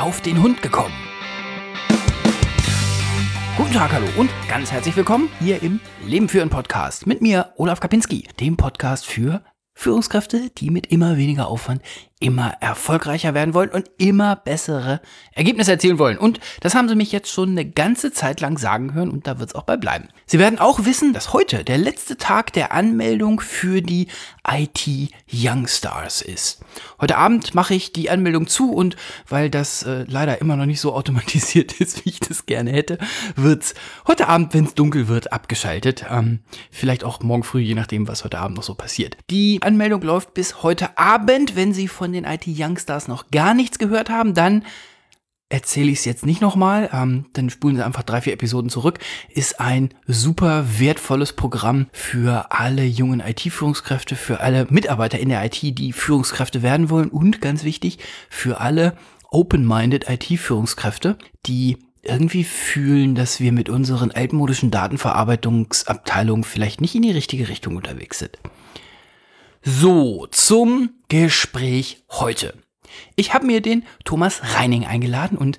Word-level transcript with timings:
auf 0.00 0.22
den 0.22 0.42
Hund 0.42 0.62
gekommen. 0.62 0.94
Guten 3.56 3.72
Tag, 3.72 3.92
hallo 3.92 4.06
und 4.16 4.30
ganz 4.48 4.72
herzlich 4.72 4.96
willkommen 4.96 5.28
hier 5.40 5.62
im 5.62 5.80
Leben 6.06 6.28
führen 6.28 6.48
Podcast 6.48 7.06
mit 7.06 7.20
mir, 7.20 7.52
Olaf 7.56 7.80
Kapinski, 7.80 8.26
dem 8.40 8.56
Podcast 8.56 9.06
für 9.06 9.44
Führungskräfte, 9.74 10.50
die 10.56 10.70
mit 10.70 10.86
immer 10.86 11.18
weniger 11.18 11.48
Aufwand 11.48 11.82
immer 12.20 12.52
erfolgreicher 12.60 13.32
werden 13.32 13.54
wollen 13.54 13.70
und 13.70 13.90
immer 13.96 14.36
bessere 14.36 15.00
Ergebnisse 15.32 15.72
erzielen 15.72 15.98
wollen. 15.98 16.18
Und 16.18 16.38
das 16.60 16.74
haben 16.74 16.88
sie 16.88 16.94
mich 16.94 17.12
jetzt 17.12 17.30
schon 17.30 17.50
eine 17.50 17.64
ganze 17.64 18.12
Zeit 18.12 18.40
lang 18.40 18.58
sagen 18.58 18.92
hören 18.92 19.10
und 19.10 19.26
da 19.26 19.38
wird 19.38 19.48
es 19.50 19.54
auch 19.54 19.62
bei 19.62 19.78
bleiben. 19.78 20.08
Sie 20.26 20.38
werden 20.38 20.58
auch 20.58 20.84
wissen, 20.84 21.14
dass 21.14 21.32
heute 21.32 21.64
der 21.64 21.78
letzte 21.78 22.18
Tag 22.18 22.52
der 22.52 22.72
Anmeldung 22.72 23.40
für 23.40 23.80
die 23.80 24.08
IT 24.46 24.86
Youngstars 25.32 26.20
ist. 26.20 26.60
Heute 27.00 27.16
Abend 27.16 27.54
mache 27.54 27.74
ich 27.74 27.92
die 27.92 28.10
Anmeldung 28.10 28.46
zu 28.46 28.70
und 28.72 28.96
weil 29.26 29.48
das 29.48 29.82
äh, 29.84 30.04
leider 30.06 30.40
immer 30.42 30.56
noch 30.56 30.66
nicht 30.66 30.80
so 30.80 30.92
automatisiert 30.92 31.72
ist, 31.80 32.04
wie 32.04 32.10
ich 32.10 32.20
das 32.20 32.44
gerne 32.44 32.70
hätte, 32.70 32.98
wird's 33.34 33.74
heute 34.06 34.28
Abend, 34.28 34.52
wenn 34.52 34.64
es 34.64 34.74
dunkel 34.74 35.08
wird, 35.08 35.32
abgeschaltet. 35.32 36.04
Ähm, 36.10 36.40
vielleicht 36.70 37.02
auch 37.02 37.20
morgen 37.20 37.44
früh, 37.44 37.60
je 37.60 37.74
nachdem, 37.74 38.06
was 38.08 38.24
heute 38.24 38.38
Abend 38.38 38.58
noch 38.58 38.62
so 38.62 38.74
passiert. 38.74 39.16
Die 39.30 39.60
Anmeldung 39.62 40.02
läuft 40.02 40.34
bis 40.34 40.62
heute 40.62 40.98
Abend, 40.98 41.56
wenn 41.56 41.72
Sie 41.72 41.88
von 41.88 42.09
von 42.10 42.12
den 42.12 42.24
IT-Youngstars 42.24 43.06
noch 43.06 43.30
gar 43.30 43.54
nichts 43.54 43.78
gehört 43.78 44.10
haben, 44.10 44.34
dann 44.34 44.64
erzähle 45.48 45.90
ich 45.90 46.00
es 46.00 46.04
jetzt 46.04 46.26
nicht 46.26 46.40
nochmal, 46.40 46.90
ähm, 46.92 47.26
dann 47.32 47.50
spulen 47.50 47.76
Sie 47.76 47.84
einfach 47.84 48.02
drei, 48.02 48.20
vier 48.20 48.32
Episoden 48.32 48.70
zurück, 48.70 48.98
ist 49.28 49.60
ein 49.60 49.90
super 50.06 50.64
wertvolles 50.78 51.32
Programm 51.32 51.86
für 51.92 52.50
alle 52.50 52.84
jungen 52.84 53.20
IT-Führungskräfte, 53.20 54.16
für 54.16 54.40
alle 54.40 54.66
Mitarbeiter 54.70 55.18
in 55.18 55.28
der 55.28 55.44
IT, 55.44 55.60
die 55.62 55.92
Führungskräfte 55.92 56.62
werden 56.62 56.90
wollen 56.90 57.10
und 57.10 57.40
ganz 57.40 57.64
wichtig, 57.64 57.98
für 58.28 58.60
alle 58.60 58.96
open-minded 59.30 60.08
IT-Führungskräfte, 60.08 61.16
die 61.46 61.78
irgendwie 62.02 62.44
fühlen, 62.44 63.14
dass 63.14 63.40
wir 63.40 63.52
mit 63.52 63.68
unseren 63.68 64.10
altmodischen 64.10 64.70
Datenverarbeitungsabteilungen 64.70 66.44
vielleicht 66.44 66.80
nicht 66.80 66.94
in 66.94 67.02
die 67.02 67.12
richtige 67.12 67.48
Richtung 67.48 67.76
unterwegs 67.76 68.18
sind. 68.18 68.38
So, 69.62 70.26
zum 70.30 70.88
Gespräch 71.10 72.02
heute. 72.08 72.54
Ich 73.14 73.34
habe 73.34 73.44
mir 73.44 73.60
den 73.60 73.84
Thomas 74.04 74.40
Reining 74.54 74.86
eingeladen 74.86 75.36
und 75.36 75.58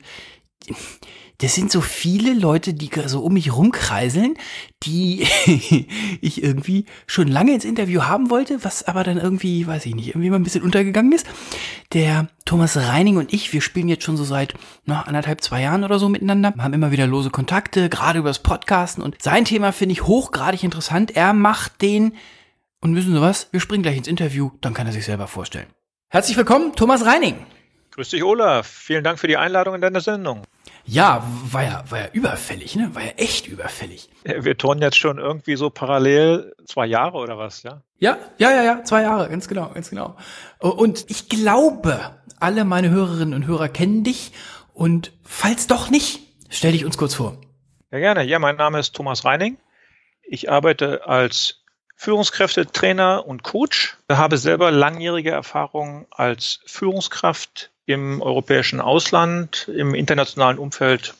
das 1.38 1.54
sind 1.54 1.72
so 1.72 1.82
viele 1.82 2.34
Leute, 2.34 2.74
die 2.74 2.90
so 3.06 3.22
um 3.22 3.34
mich 3.34 3.56
rumkreiseln, 3.56 4.36
die 4.82 5.28
ich 6.22 6.42
irgendwie 6.42 6.86
schon 7.06 7.28
lange 7.28 7.54
ins 7.54 7.66
Interview 7.66 8.04
haben 8.04 8.32
wollte, 8.32 8.64
was 8.64 8.88
aber 8.88 9.04
dann 9.04 9.18
irgendwie, 9.18 9.68
weiß 9.68 9.86
ich 9.86 9.94
nicht, 9.94 10.10
irgendwie 10.10 10.32
mal 10.32 10.38
ein 10.38 10.44
bisschen 10.44 10.64
untergegangen 10.64 11.12
ist. 11.12 11.28
Der 11.94 12.28
Thomas 12.46 12.78
Reining 12.78 13.18
und 13.18 13.32
ich, 13.34 13.54
wir 13.54 13.62
spielen 13.62 13.88
jetzt 13.88 14.04
schon 14.04 14.18
so 14.18 14.24
seit 14.24 14.56
na, 14.86 15.04
anderthalb, 15.04 15.42
zwei 15.42 15.62
Jahren 15.62 15.84
oder 15.84 16.00
so 16.00 16.10
miteinander, 16.10 16.56
haben 16.58 16.74
immer 16.74 16.92
wieder 16.92 17.06
lose 17.06 17.30
Kontakte, 17.30 17.88
gerade 17.88 18.20
übers 18.20 18.40
Podcasten 18.40 19.04
und 19.04 19.16
sein 19.22 19.46
Thema 19.46 19.72
finde 19.72 19.94
ich 19.94 20.08
hochgradig 20.08 20.64
interessant. 20.64 21.16
Er 21.16 21.34
macht 21.34 21.84
den 21.84 22.14
und 22.82 22.96
wissen 22.96 23.14
Sie 23.14 23.22
was? 23.22 23.48
Wir 23.52 23.60
springen 23.60 23.84
gleich 23.84 23.98
ins 23.98 24.08
Interview, 24.08 24.52
dann 24.62 24.74
kann 24.74 24.88
er 24.88 24.94
sich 24.94 25.06
selber 25.06 25.28
vorstellen. 25.28 25.68
Herzlich 26.10 26.36
willkommen, 26.36 26.76
Thomas 26.76 27.06
Reining. 27.06 27.46
Grüß 27.92 28.10
dich, 28.10 28.24
Olaf. 28.24 28.68
Vielen 28.68 29.04
Dank 29.04 29.20
für 29.20 29.28
die 29.28 29.38
Einladung 29.38 29.76
in 29.76 29.82
deine 29.82 30.02
Sendung. 30.02 30.44
Ja, 30.86 31.24
war 31.52 31.64
ja, 31.64 31.84
war 31.90 32.00
ja 32.00 32.08
überfällig, 32.12 32.76
ne? 32.76 32.94
War 32.96 33.04
ja 33.04 33.12
echt 33.18 33.48
überfällig. 33.48 34.09
Wir 34.24 34.58
turnen 34.58 34.82
jetzt 34.82 34.98
schon 34.98 35.20
irgendwie 35.20 35.56
so 35.56 35.70
parallel 35.70 36.56
zwei 36.66 36.88
Jahre 36.88 37.18
oder 37.18 37.38
was, 37.38 37.64
ja? 37.64 37.84
Ja, 38.00 38.18
ja, 38.40 38.52
ja, 38.52 38.64
ja, 38.64 38.84
zwei 38.84 39.04
Jahre, 39.04 39.30
ganz 39.30 39.48
genau, 39.48 39.70
ganz 39.70 39.90
genau. 39.90 40.18
Und 40.59 41.06
ich 41.09 41.30
glaube, 41.30 42.00
alle 42.40 42.66
meine 42.66 42.90
Hörerinnen 42.90 43.36
und 43.36 43.46
Hörer 43.46 43.70
kennen 43.70 44.04
dich. 44.04 44.32
Und 44.74 45.12
falls 45.24 45.68
doch 45.68 45.92
nicht, 45.92 46.22
stell 46.50 46.72
dich 46.72 46.84
uns 46.84 46.98
kurz 46.98 47.14
vor. 47.14 47.38
Ja, 47.92 48.00
gerne. 48.00 48.24
Ja, 48.24 48.40
mein 48.40 48.56
Name 48.56 48.80
ist 48.80 48.96
Thomas 48.96 49.24
Reining. 49.24 49.58
Ich 50.24 50.50
arbeite 50.50 51.06
als 51.06 51.61
Führungskräftetrainer 52.01 53.28
und 53.28 53.44
Coach. 53.44 53.95
Ich 54.09 54.17
habe 54.17 54.39
selber 54.39 54.72
langjährige 54.72 55.29
Erfahrung 55.29 56.07
als 56.09 56.62
Führungskraft 56.66 57.69
im 57.85 58.23
europäischen 58.23 58.81
Ausland, 58.81 59.69
im 59.72 59.94
internationalen 59.94 60.57
Umfeld 60.57 61.13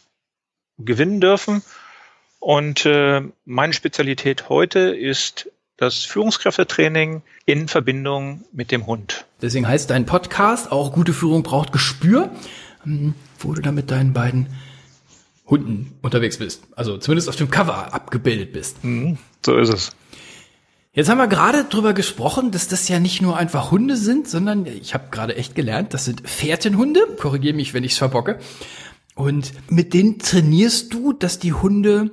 gewinnen 0.80 1.22
dürfen. 1.22 1.62
Und 2.40 2.88
äh, 2.88 3.22
meine 3.46 3.74
Spezialität 3.74 4.50
heute 4.50 4.80
ist 4.80 5.52
das 5.78 6.00
Führungskräftetraining 6.00 7.22
in 7.46 7.68
Verbindung 7.68 8.44
mit 8.52 8.72
dem 8.72 8.88
Hund. 8.88 9.26
Deswegen 9.40 9.68
heißt 9.68 9.92
dein 9.92 10.08
Podcast 10.08 10.72
auch 10.72 10.94
Gute 10.94 11.14
Führung 11.14 11.44
braucht 11.44 11.74
Gespür, 11.74 12.32
ähm, 12.88 13.14
wo 13.38 13.54
du 13.54 13.62
da 13.62 13.72
mit 13.72 13.92
deinen 13.92 14.14
beiden 14.14 14.48
Hunden 15.46 15.96
unterwegs 16.02 16.40
bist. 16.40 16.64
Also 16.76 16.98
zumindest 16.98 17.30
auf 17.30 17.36
dem 17.36 17.52
Cover 17.52 17.94
abgebildet 17.94 18.52
bist. 18.52 18.84
Mhm, 18.84 19.20
so 19.46 19.60
ist 19.60 19.70
es. 19.70 19.96
Jetzt 20.94 21.10
haben 21.10 21.20
wir 21.20 21.28
gerade 21.28 21.64
drüber 21.64 21.94
gesprochen, 21.94 22.52
dass 22.52 22.68
das 22.68 22.90
ja 22.90 23.00
nicht 23.00 23.22
nur 23.22 23.38
einfach 23.38 23.72
Hunde 23.72 23.96
sind, 23.96 24.28
sondern 24.28 24.66
ich 24.66 24.94
habe 24.94 25.06
gerade 25.10 25.38
echt 25.38 25.56
gelernt, 25.56 25.94
das 25.94 26.04
sind 26.04 26.28
Fährtenhunde. 26.30 27.00
Korrigiere 27.18 27.56
mich, 27.56 27.74
wenn 27.74 27.86
ich 27.86 27.94
es 27.94 27.98
verbocke. 27.98 28.40
Und 29.16 29.54
mit 29.70 29.94
denen 29.94 30.20
trainierst 30.20 30.94
du, 30.94 31.14
dass 31.14 31.40
die 31.40 31.54
Hunde 31.54 32.12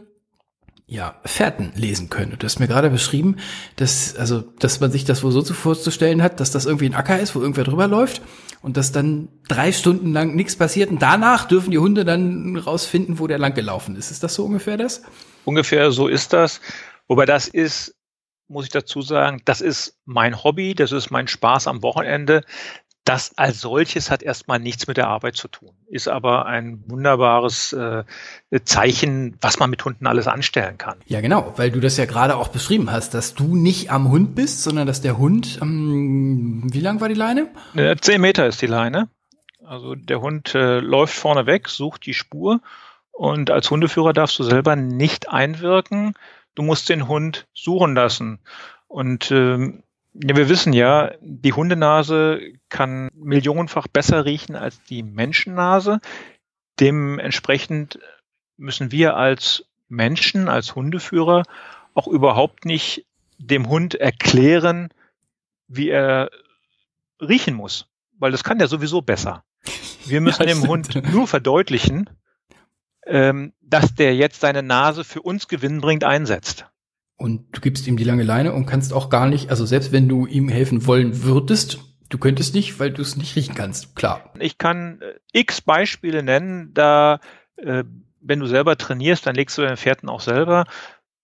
ja, 0.86 1.20
Fährten 1.24 1.72
lesen 1.74 2.08
können. 2.08 2.36
Du 2.38 2.44
hast 2.46 2.60
mir 2.60 2.68
gerade 2.68 2.88
beschrieben, 2.88 3.36
dass, 3.74 4.14
also, 4.14 4.40
dass 4.40 4.78
man 4.78 4.92
sich 4.92 5.04
das 5.04 5.24
wohl 5.24 5.32
so 5.32 5.42
vorzustellen 5.42 6.22
hat, 6.22 6.38
dass 6.38 6.52
das 6.52 6.64
irgendwie 6.64 6.86
ein 6.86 6.94
Acker 6.94 7.18
ist, 7.18 7.34
wo 7.34 7.40
irgendwer 7.40 7.64
drüber 7.64 7.88
läuft 7.88 8.22
und 8.62 8.76
dass 8.76 8.92
dann 8.92 9.28
drei 9.48 9.72
Stunden 9.72 10.12
lang 10.12 10.36
nichts 10.36 10.54
passiert 10.54 10.90
und 10.90 11.02
danach 11.02 11.46
dürfen 11.48 11.72
die 11.72 11.78
Hunde 11.78 12.04
dann 12.04 12.56
rausfinden, 12.56 13.18
wo 13.18 13.26
der 13.26 13.38
lang 13.38 13.54
gelaufen 13.54 13.96
ist. 13.96 14.12
Ist 14.12 14.22
das 14.22 14.34
so 14.34 14.44
ungefähr 14.44 14.76
das? 14.76 15.02
Ungefähr 15.44 15.90
so 15.90 16.06
ist 16.06 16.32
das. 16.32 16.60
Wobei 17.08 17.26
das 17.26 17.48
ist 17.48 17.97
muss 18.48 18.64
ich 18.64 18.70
dazu 18.70 19.02
sagen, 19.02 19.42
das 19.44 19.60
ist 19.60 19.98
mein 20.04 20.42
Hobby, 20.42 20.74
das 20.74 20.92
ist 20.92 21.10
mein 21.10 21.28
Spaß 21.28 21.66
am 21.66 21.82
Wochenende. 21.82 22.42
Das 23.04 23.38
als 23.38 23.62
solches 23.62 24.10
hat 24.10 24.22
erstmal 24.22 24.58
nichts 24.58 24.86
mit 24.86 24.98
der 24.98 25.08
Arbeit 25.08 25.34
zu 25.34 25.48
tun, 25.48 25.70
ist 25.86 26.08
aber 26.08 26.44
ein 26.44 26.84
wunderbares 26.88 27.72
äh, 27.72 28.04
Zeichen, 28.64 29.38
was 29.40 29.58
man 29.58 29.70
mit 29.70 29.82
Hunden 29.82 30.06
alles 30.06 30.26
anstellen 30.26 30.76
kann. 30.76 30.98
Ja, 31.06 31.22
genau, 31.22 31.54
weil 31.56 31.70
du 31.70 31.80
das 31.80 31.96
ja 31.96 32.04
gerade 32.04 32.36
auch 32.36 32.48
beschrieben 32.48 32.92
hast, 32.92 33.14
dass 33.14 33.34
du 33.34 33.56
nicht 33.56 33.90
am 33.90 34.10
Hund 34.10 34.34
bist, 34.34 34.62
sondern 34.62 34.86
dass 34.86 35.00
der 35.00 35.16
Hund, 35.16 35.58
ähm, 35.62 36.64
wie 36.70 36.80
lang 36.80 37.00
war 37.00 37.08
die 37.08 37.14
Leine? 37.14 37.48
Äh, 37.74 37.96
zehn 37.96 38.20
Meter 38.20 38.46
ist 38.46 38.60
die 38.60 38.66
Leine. 38.66 39.08
Also 39.64 39.94
der 39.94 40.20
Hund 40.20 40.54
äh, 40.54 40.80
läuft 40.80 41.14
vorne 41.14 41.46
weg, 41.46 41.68
sucht 41.68 42.04
die 42.04 42.14
Spur 42.14 42.60
und 43.10 43.50
als 43.50 43.70
Hundeführer 43.70 44.12
darfst 44.12 44.38
du 44.38 44.42
selber 44.42 44.76
nicht 44.76 45.30
einwirken 45.30 46.14
du 46.58 46.64
musst 46.64 46.88
den 46.88 47.06
Hund 47.06 47.46
suchen 47.54 47.94
lassen. 47.94 48.40
Und 48.88 49.30
ähm, 49.30 49.84
ja, 50.14 50.36
wir 50.36 50.48
wissen 50.48 50.72
ja, 50.72 51.12
die 51.20 51.52
Hundenase 51.52 52.40
kann 52.68 53.10
millionenfach 53.14 53.86
besser 53.86 54.24
riechen 54.24 54.56
als 54.56 54.82
die 54.82 55.04
Menschennase. 55.04 56.00
Dementsprechend 56.80 58.00
müssen 58.56 58.90
wir 58.90 59.16
als 59.16 59.66
Menschen, 59.88 60.48
als 60.48 60.74
Hundeführer 60.74 61.44
auch 61.94 62.08
überhaupt 62.08 62.64
nicht 62.64 63.06
dem 63.38 63.68
Hund 63.68 63.94
erklären, 63.94 64.88
wie 65.68 65.90
er 65.90 66.28
riechen 67.20 67.54
muss, 67.54 67.86
weil 68.18 68.32
das 68.32 68.42
kann 68.42 68.58
der 68.58 68.66
sowieso 68.66 69.00
besser. 69.00 69.44
Wir 70.04 70.20
müssen 70.20 70.42
ja, 70.42 70.54
dem 70.54 70.66
Hund 70.66 71.12
nur 71.12 71.28
verdeutlichen, 71.28 72.10
ähm, 73.08 73.52
dass 73.60 73.94
der 73.94 74.14
jetzt 74.14 74.40
seine 74.40 74.62
Nase 74.62 75.02
für 75.02 75.22
uns 75.22 75.48
gewinnbringend 75.48 76.04
einsetzt. 76.04 76.66
Und 77.16 77.46
du 77.52 77.60
gibst 77.60 77.86
ihm 77.88 77.96
die 77.96 78.04
lange 78.04 78.22
Leine 78.22 78.52
und 78.52 78.66
kannst 78.66 78.92
auch 78.92 79.10
gar 79.10 79.26
nicht, 79.26 79.50
also 79.50 79.66
selbst 79.66 79.90
wenn 79.90 80.08
du 80.08 80.26
ihm 80.26 80.48
helfen 80.48 80.86
wollen 80.86 81.24
würdest, 81.24 81.80
du 82.08 82.18
könntest 82.18 82.54
nicht, 82.54 82.78
weil 82.78 82.92
du 82.92 83.02
es 83.02 83.16
nicht 83.16 83.34
riechen 83.34 83.54
kannst, 83.54 83.96
klar. 83.96 84.32
Ich 84.38 84.56
kann 84.58 85.00
äh, 85.00 85.14
x 85.32 85.60
Beispiele 85.60 86.22
nennen, 86.22 86.72
da, 86.74 87.18
äh, 87.56 87.82
wenn 88.20 88.38
du 88.38 88.46
selber 88.46 88.76
trainierst, 88.76 89.26
dann 89.26 89.34
legst 89.34 89.58
du 89.58 89.62
deine 89.62 89.76
Pferden 89.76 90.08
auch 90.08 90.20
selber. 90.20 90.64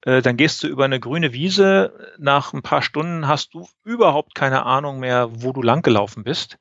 Äh, 0.02 0.20
dann 0.20 0.36
gehst 0.36 0.62
du 0.62 0.66
über 0.66 0.84
eine 0.84 0.98
grüne 0.98 1.32
Wiese. 1.32 2.14
Nach 2.18 2.52
ein 2.52 2.62
paar 2.62 2.82
Stunden 2.82 3.28
hast 3.28 3.54
du 3.54 3.68
überhaupt 3.84 4.34
keine 4.34 4.66
Ahnung 4.66 4.98
mehr, 4.98 5.30
wo 5.32 5.52
du 5.52 5.62
langgelaufen 5.62 6.24
bist. 6.24 6.58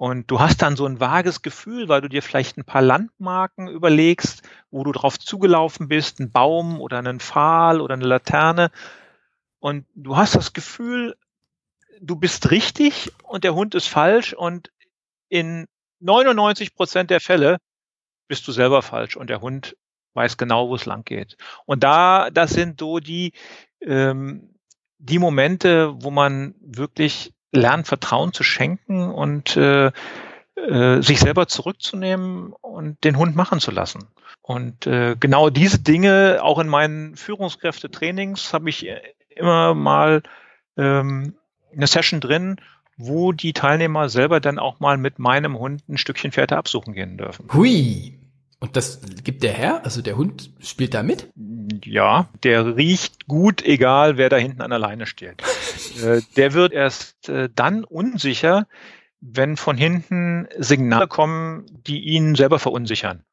Und 0.00 0.30
du 0.30 0.40
hast 0.40 0.62
dann 0.62 0.76
so 0.76 0.86
ein 0.86 0.98
vages 0.98 1.42
Gefühl, 1.42 1.90
weil 1.90 2.00
du 2.00 2.08
dir 2.08 2.22
vielleicht 2.22 2.56
ein 2.56 2.64
paar 2.64 2.80
Landmarken 2.80 3.68
überlegst, 3.68 4.40
wo 4.70 4.82
du 4.82 4.92
drauf 4.92 5.18
zugelaufen 5.18 5.88
bist, 5.88 6.20
ein 6.20 6.32
Baum 6.32 6.80
oder 6.80 6.96
einen 6.96 7.20
Pfahl 7.20 7.82
oder 7.82 7.92
eine 7.92 8.06
Laterne. 8.06 8.70
Und 9.58 9.84
du 9.94 10.16
hast 10.16 10.36
das 10.36 10.54
Gefühl, 10.54 11.18
du 12.00 12.16
bist 12.16 12.50
richtig 12.50 13.12
und 13.24 13.44
der 13.44 13.54
Hund 13.54 13.74
ist 13.74 13.88
falsch 13.88 14.32
und 14.32 14.72
in 15.28 15.66
99 15.98 16.74
Prozent 16.74 17.10
der 17.10 17.20
Fälle 17.20 17.58
bist 18.26 18.48
du 18.48 18.52
selber 18.52 18.80
falsch 18.80 19.18
und 19.18 19.28
der 19.28 19.42
Hund 19.42 19.76
weiß 20.14 20.38
genau, 20.38 20.70
wo 20.70 20.76
es 20.76 20.86
lang 20.86 21.04
geht. 21.04 21.36
Und 21.66 21.84
da, 21.84 22.30
das 22.30 22.52
sind 22.52 22.80
so 22.80 23.00
die, 23.00 23.32
ähm, 23.82 24.54
die 24.96 25.18
Momente, 25.18 25.92
wo 26.02 26.10
man 26.10 26.54
wirklich 26.58 27.34
lernen, 27.52 27.84
Vertrauen 27.84 28.32
zu 28.32 28.42
schenken 28.42 29.10
und 29.10 29.56
äh, 29.56 29.90
äh, 30.56 31.02
sich 31.02 31.20
selber 31.20 31.48
zurückzunehmen 31.48 32.52
und 32.60 33.02
den 33.04 33.16
Hund 33.16 33.36
machen 33.36 33.60
zu 33.60 33.70
lassen. 33.70 34.08
Und 34.42 34.86
äh, 34.86 35.16
genau 35.18 35.50
diese 35.50 35.78
Dinge, 35.78 36.40
auch 36.42 36.58
in 36.58 36.68
meinen 36.68 37.16
Führungskräftetrainings, 37.16 38.52
habe 38.52 38.68
ich 38.68 38.86
immer 39.36 39.74
mal 39.74 40.22
ähm, 40.76 41.34
eine 41.74 41.86
Session 41.86 42.20
drin, 42.20 42.56
wo 42.96 43.32
die 43.32 43.52
Teilnehmer 43.52 44.08
selber 44.08 44.40
dann 44.40 44.58
auch 44.58 44.80
mal 44.80 44.98
mit 44.98 45.18
meinem 45.18 45.58
Hund 45.58 45.88
ein 45.88 45.98
Stückchen 45.98 46.32
Pferde 46.32 46.56
absuchen 46.56 46.92
gehen 46.92 47.16
dürfen. 47.16 47.48
Hui. 47.52 48.19
Und 48.60 48.76
das 48.76 49.00
gibt 49.24 49.42
der 49.42 49.52
Herr? 49.52 49.84
Also 49.84 50.02
der 50.02 50.16
Hund 50.16 50.50
spielt 50.60 50.92
da 50.92 51.02
mit? 51.02 51.28
Ja, 51.82 52.28
der 52.42 52.76
riecht 52.76 53.26
gut, 53.26 53.62
egal 53.62 54.18
wer 54.18 54.28
da 54.28 54.36
hinten 54.36 54.60
an 54.60 54.70
der 54.70 54.78
Leine 54.78 55.06
steht. 55.06 55.42
äh, 56.02 56.20
der 56.36 56.52
wird 56.52 56.72
erst 56.72 57.30
äh, 57.30 57.48
dann 57.54 57.84
unsicher, 57.84 58.66
wenn 59.20 59.56
von 59.56 59.76
hinten 59.76 60.46
Signale 60.58 61.08
kommen, 61.08 61.64
die 61.86 62.00
ihn 62.00 62.34
selber 62.34 62.58
verunsichern. 62.58 63.24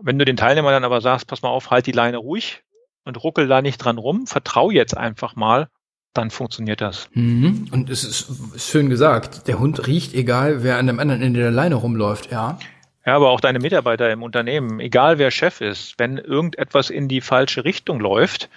Wenn 0.00 0.18
du 0.18 0.24
den 0.24 0.36
Teilnehmer 0.36 0.70
dann 0.70 0.84
aber 0.84 1.02
sagst, 1.02 1.26
pass 1.26 1.42
mal 1.42 1.50
auf, 1.50 1.70
halt 1.70 1.86
die 1.86 1.92
Leine 1.92 2.16
ruhig 2.16 2.62
und 3.04 3.22
ruckel 3.22 3.48
da 3.48 3.60
nicht 3.60 3.78
dran 3.78 3.98
rum, 3.98 4.26
vertrau 4.26 4.70
jetzt 4.70 4.96
einfach 4.96 5.36
mal, 5.36 5.68
dann 6.14 6.30
funktioniert 6.30 6.80
das. 6.80 7.08
Mhm. 7.14 7.68
Und 7.70 7.90
es 7.90 8.04
ist 8.04 8.60
schön 8.60 8.90
gesagt, 8.90 9.46
der 9.48 9.58
Hund 9.58 9.86
riecht, 9.86 10.14
egal 10.14 10.62
wer 10.62 10.78
an 10.78 10.86
dem 10.86 11.00
anderen 11.00 11.22
Ende 11.22 11.40
der 11.40 11.50
Leine 11.50 11.76
rumläuft, 11.76 12.30
ja. 12.30 12.58
Ja, 13.04 13.16
aber 13.16 13.30
auch 13.30 13.40
deine 13.40 13.58
Mitarbeiter 13.58 14.10
im 14.10 14.22
Unternehmen, 14.22 14.78
egal 14.78 15.18
wer 15.18 15.30
Chef 15.30 15.60
ist, 15.60 15.98
wenn 15.98 16.18
irgendetwas 16.18 16.90
in 16.90 17.08
die 17.08 17.20
falsche 17.20 17.64
Richtung 17.64 17.98
läuft, 17.98 18.48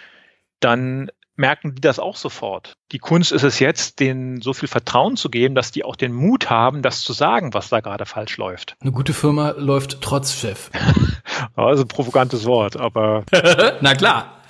dann 0.59 1.09
merken 1.35 1.75
die 1.75 1.81
das 1.81 1.99
auch 1.99 2.15
sofort. 2.15 2.77
Die 2.91 2.99
Kunst 2.99 3.31
ist 3.31 3.43
es 3.43 3.59
jetzt, 3.59 3.99
denen 3.99 4.41
so 4.41 4.53
viel 4.53 4.69
Vertrauen 4.69 5.17
zu 5.17 5.29
geben, 5.29 5.55
dass 5.55 5.71
die 5.71 5.83
auch 5.83 5.95
den 5.95 6.13
Mut 6.13 6.49
haben, 6.49 6.81
das 6.81 7.01
zu 7.01 7.13
sagen, 7.13 7.53
was 7.53 7.69
da 7.69 7.81
gerade 7.81 8.05
falsch 8.05 8.37
läuft. 8.37 8.75
Eine 8.79 8.91
gute 8.91 9.13
Firma 9.13 9.53
läuft 9.57 10.01
trotz 10.01 10.33
Chef. 10.33 10.69
also 11.55 11.83
ein 11.83 11.87
provokantes 11.87 12.45
Wort, 12.45 12.77
aber. 12.77 13.23
Na 13.81 13.95
klar. 13.95 14.41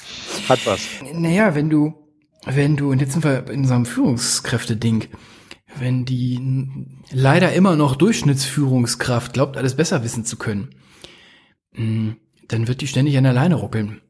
Hat 0.48 0.66
was. 0.66 0.88
Naja, 1.14 1.56
wenn 1.56 1.70
du, 1.70 1.96
wenn 2.46 2.76
du, 2.78 2.92
und 2.92 3.02
jetzt 3.02 3.14
sind 3.14 3.24
wir 3.24 3.50
in 3.50 3.66
so 3.66 3.74
einem 3.74 3.86
Führungskräfte-Ding, 3.86 5.08
wenn 5.80 6.06
die 6.06 6.88
leider 7.12 7.54
immer 7.54 7.76
noch 7.76 7.96
Durchschnittsführungskraft 7.96 9.34
glaubt, 9.34 9.58
alles 9.58 9.76
besser 9.76 10.04
wissen 10.04 10.26
zu 10.26 10.38
können, 10.38 10.76
hm, 11.74 12.18
dann 12.48 12.68
wird 12.68 12.82
die 12.82 12.88
ständig 12.88 13.18
an 13.18 13.24
der 13.24 13.34
Leine 13.34 13.56
ruckeln. 13.56 14.02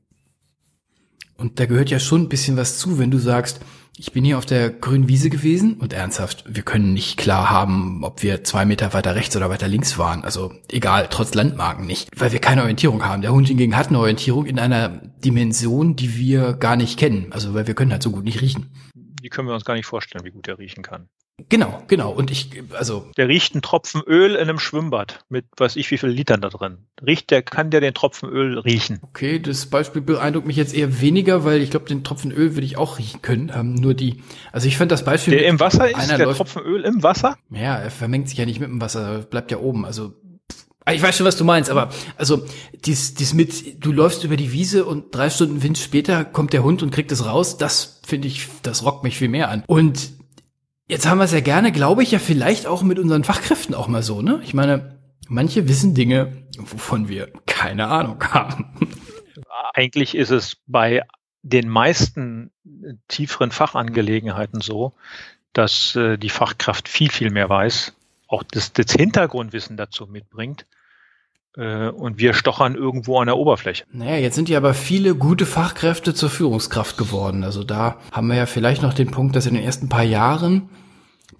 Und 1.37 1.59
da 1.59 1.65
gehört 1.65 1.89
ja 1.89 1.99
schon 1.99 2.23
ein 2.23 2.29
bisschen 2.29 2.57
was 2.57 2.77
zu, 2.77 2.97
wenn 2.97 3.11
du 3.11 3.17
sagst, 3.17 3.59
ich 3.97 4.11
bin 4.11 4.25
hier 4.25 4.37
auf 4.37 4.45
der 4.45 4.69
grünen 4.69 5.07
Wiese 5.07 5.29
gewesen 5.29 5.75
und 5.75 5.93
ernsthaft, 5.93 6.43
wir 6.47 6.63
können 6.63 6.93
nicht 6.93 7.17
klar 7.17 7.49
haben, 7.49 8.03
ob 8.03 8.23
wir 8.23 8.43
zwei 8.43 8.65
Meter 8.65 8.93
weiter 8.93 9.15
rechts 9.15 9.37
oder 9.37 9.49
weiter 9.49 9.69
links 9.69 9.97
waren. 9.97 10.25
Also 10.25 10.53
egal, 10.69 11.07
trotz 11.09 11.33
Landmarken 11.33 11.85
nicht, 11.85 12.09
weil 12.17 12.33
wir 12.33 12.39
keine 12.39 12.61
Orientierung 12.61 13.05
haben. 13.05 13.21
Der 13.21 13.31
Hund 13.31 13.47
hingegen 13.47 13.77
hat 13.77 13.87
eine 13.87 13.99
Orientierung 13.99 14.45
in 14.45 14.59
einer 14.59 14.89
Dimension, 15.23 15.95
die 15.95 16.17
wir 16.17 16.53
gar 16.53 16.75
nicht 16.75 16.99
kennen. 16.99 17.31
Also 17.31 17.53
weil 17.53 17.67
wir 17.67 17.73
können 17.73 17.91
halt 17.91 18.03
so 18.03 18.11
gut 18.11 18.25
nicht 18.25 18.41
riechen. 18.41 18.71
Die 18.93 19.29
können 19.29 19.47
wir 19.47 19.55
uns 19.55 19.65
gar 19.65 19.75
nicht 19.75 19.85
vorstellen, 19.85 20.25
wie 20.25 20.31
gut 20.31 20.47
er 20.47 20.59
riechen 20.59 20.83
kann. 20.83 21.07
Genau, 21.49 21.83
genau. 21.87 22.11
Und 22.11 22.31
ich, 22.31 22.63
also. 22.77 23.11
Der 23.17 23.27
riecht 23.27 23.53
einen 23.53 23.61
Tropfen 23.61 24.01
Öl 24.01 24.35
in 24.35 24.41
einem 24.41 24.57
Schwimmbad 24.57 25.25
mit 25.27 25.45
weiß 25.57 25.75
ich 25.75 25.91
wie 25.91 25.97
viel 25.97 26.09
Litern 26.09 26.39
da 26.39 26.49
drin. 26.49 26.77
Riecht 27.05 27.29
der, 27.29 27.41
kann 27.41 27.71
der 27.71 27.81
den 27.81 27.93
Tropfen 27.93 28.29
Öl 28.29 28.57
riechen? 28.57 28.99
Okay, 29.01 29.39
das 29.39 29.65
Beispiel 29.65 30.01
beeindruckt 30.01 30.47
mich 30.47 30.55
jetzt 30.55 30.73
eher 30.73 31.01
weniger, 31.01 31.43
weil 31.43 31.61
ich 31.61 31.71
glaube, 31.71 31.87
den 31.87 32.03
Tropfen 32.05 32.31
Öl 32.31 32.55
würde 32.55 32.65
ich 32.65 32.77
auch 32.77 32.99
riechen 32.99 33.21
können. 33.21 33.51
Ähm, 33.53 33.75
nur 33.75 33.93
die, 33.93 34.23
also 34.53 34.67
ich 34.67 34.77
fand 34.77 34.91
das 34.91 35.03
Beispiel. 35.03 35.35
Der 35.37 35.47
im 35.47 35.59
Wasser 35.59 35.89
ist, 35.89 36.09
der 36.09 36.19
läuft, 36.19 36.37
Tropfen 36.37 36.61
Öl 36.61 36.83
im 36.83 37.03
Wasser? 37.03 37.37
Ja, 37.49 37.77
er 37.77 37.91
vermengt 37.91 38.29
sich 38.29 38.37
ja 38.37 38.45
nicht 38.45 38.61
mit 38.61 38.69
dem 38.69 38.79
Wasser, 38.79 39.19
bleibt 39.19 39.51
ja 39.51 39.57
oben. 39.59 39.85
Also 39.85 40.13
ich 40.89 41.01
weiß 41.01 41.17
schon, 41.17 41.25
was 41.25 41.35
du 41.35 41.43
meinst, 41.43 41.69
aber 41.69 41.89
also 42.15 42.45
dies, 42.85 43.15
dies 43.15 43.33
mit, 43.33 43.83
du 43.83 43.91
läufst 43.91 44.23
über 44.23 44.37
die 44.37 44.51
Wiese 44.51 44.85
und 44.85 45.13
drei 45.13 45.29
Stunden 45.29 45.63
Wind 45.63 45.79
später 45.79 46.23
kommt 46.23 46.53
der 46.53 46.63
Hund 46.63 46.83
und 46.83 46.91
kriegt 46.91 47.11
es 47.11 47.25
raus, 47.25 47.57
das 47.57 47.99
finde 48.05 48.27
ich, 48.27 48.47
das 48.61 48.85
rockt 48.85 49.03
mich 49.03 49.17
viel 49.17 49.29
mehr 49.29 49.49
an. 49.49 49.63
Und 49.65 50.11
Jetzt 50.87 51.07
haben 51.07 51.17
wir 51.17 51.25
es 51.25 51.31
ja 51.31 51.39
gerne, 51.39 51.71
glaube 51.71 52.03
ich, 52.03 52.11
ja 52.11 52.19
vielleicht 52.19 52.67
auch 52.67 52.83
mit 52.83 52.99
unseren 52.99 53.23
Fachkräften 53.23 53.73
auch 53.73 53.87
mal 53.87 54.03
so, 54.03 54.21
ne? 54.21 54.39
Ich 54.43 54.53
meine, 54.53 54.99
manche 55.27 55.67
wissen 55.67 55.95
Dinge, 55.95 56.47
wovon 56.57 57.09
wir 57.09 57.31
keine 57.47 57.87
Ahnung 57.87 58.23
haben. 58.23 58.99
Eigentlich 59.73 60.15
ist 60.15 60.29
es 60.29 60.57
bei 60.67 61.01
den 61.41 61.69
meisten 61.69 62.51
tieferen 63.07 63.51
Fachangelegenheiten 63.51 64.61
so, 64.61 64.93
dass 65.53 65.95
äh, 65.95 66.17
die 66.17 66.29
Fachkraft 66.29 66.87
viel, 66.87 67.09
viel 67.09 67.31
mehr 67.31 67.49
weiß, 67.49 67.93
auch 68.27 68.43
das, 68.43 68.73
das 68.73 68.91
Hintergrundwissen 68.91 69.77
dazu 69.77 70.05
mitbringt 70.05 70.63
äh, 70.63 70.74
und 71.55 72.17
wir 72.17 72.33
stochern 72.33 72.75
irgendwo 72.75 73.19
an 73.19 73.27
der 73.27 73.37
Oberfläche. 73.37 73.85
Naja, 73.91 74.17
jetzt 74.17 74.35
sind 74.35 74.49
ja 74.49 74.57
aber 74.57 74.73
viele 74.73 75.15
gute 75.15 75.45
Fachkräfte 75.45 76.13
zur 76.13 76.29
Führungskraft 76.29 76.97
geworden. 76.97 77.45
Also 77.45 77.63
da 77.63 77.97
haben 78.11 78.27
wir 78.27 78.35
ja 78.35 78.45
vielleicht 78.45 78.81
noch 78.81 78.93
den 78.93 79.09
Punkt, 79.09 79.37
dass 79.37 79.45
in 79.45 79.53
den 79.53 79.63
ersten 79.63 79.87
paar 79.87 80.03
Jahren 80.03 80.69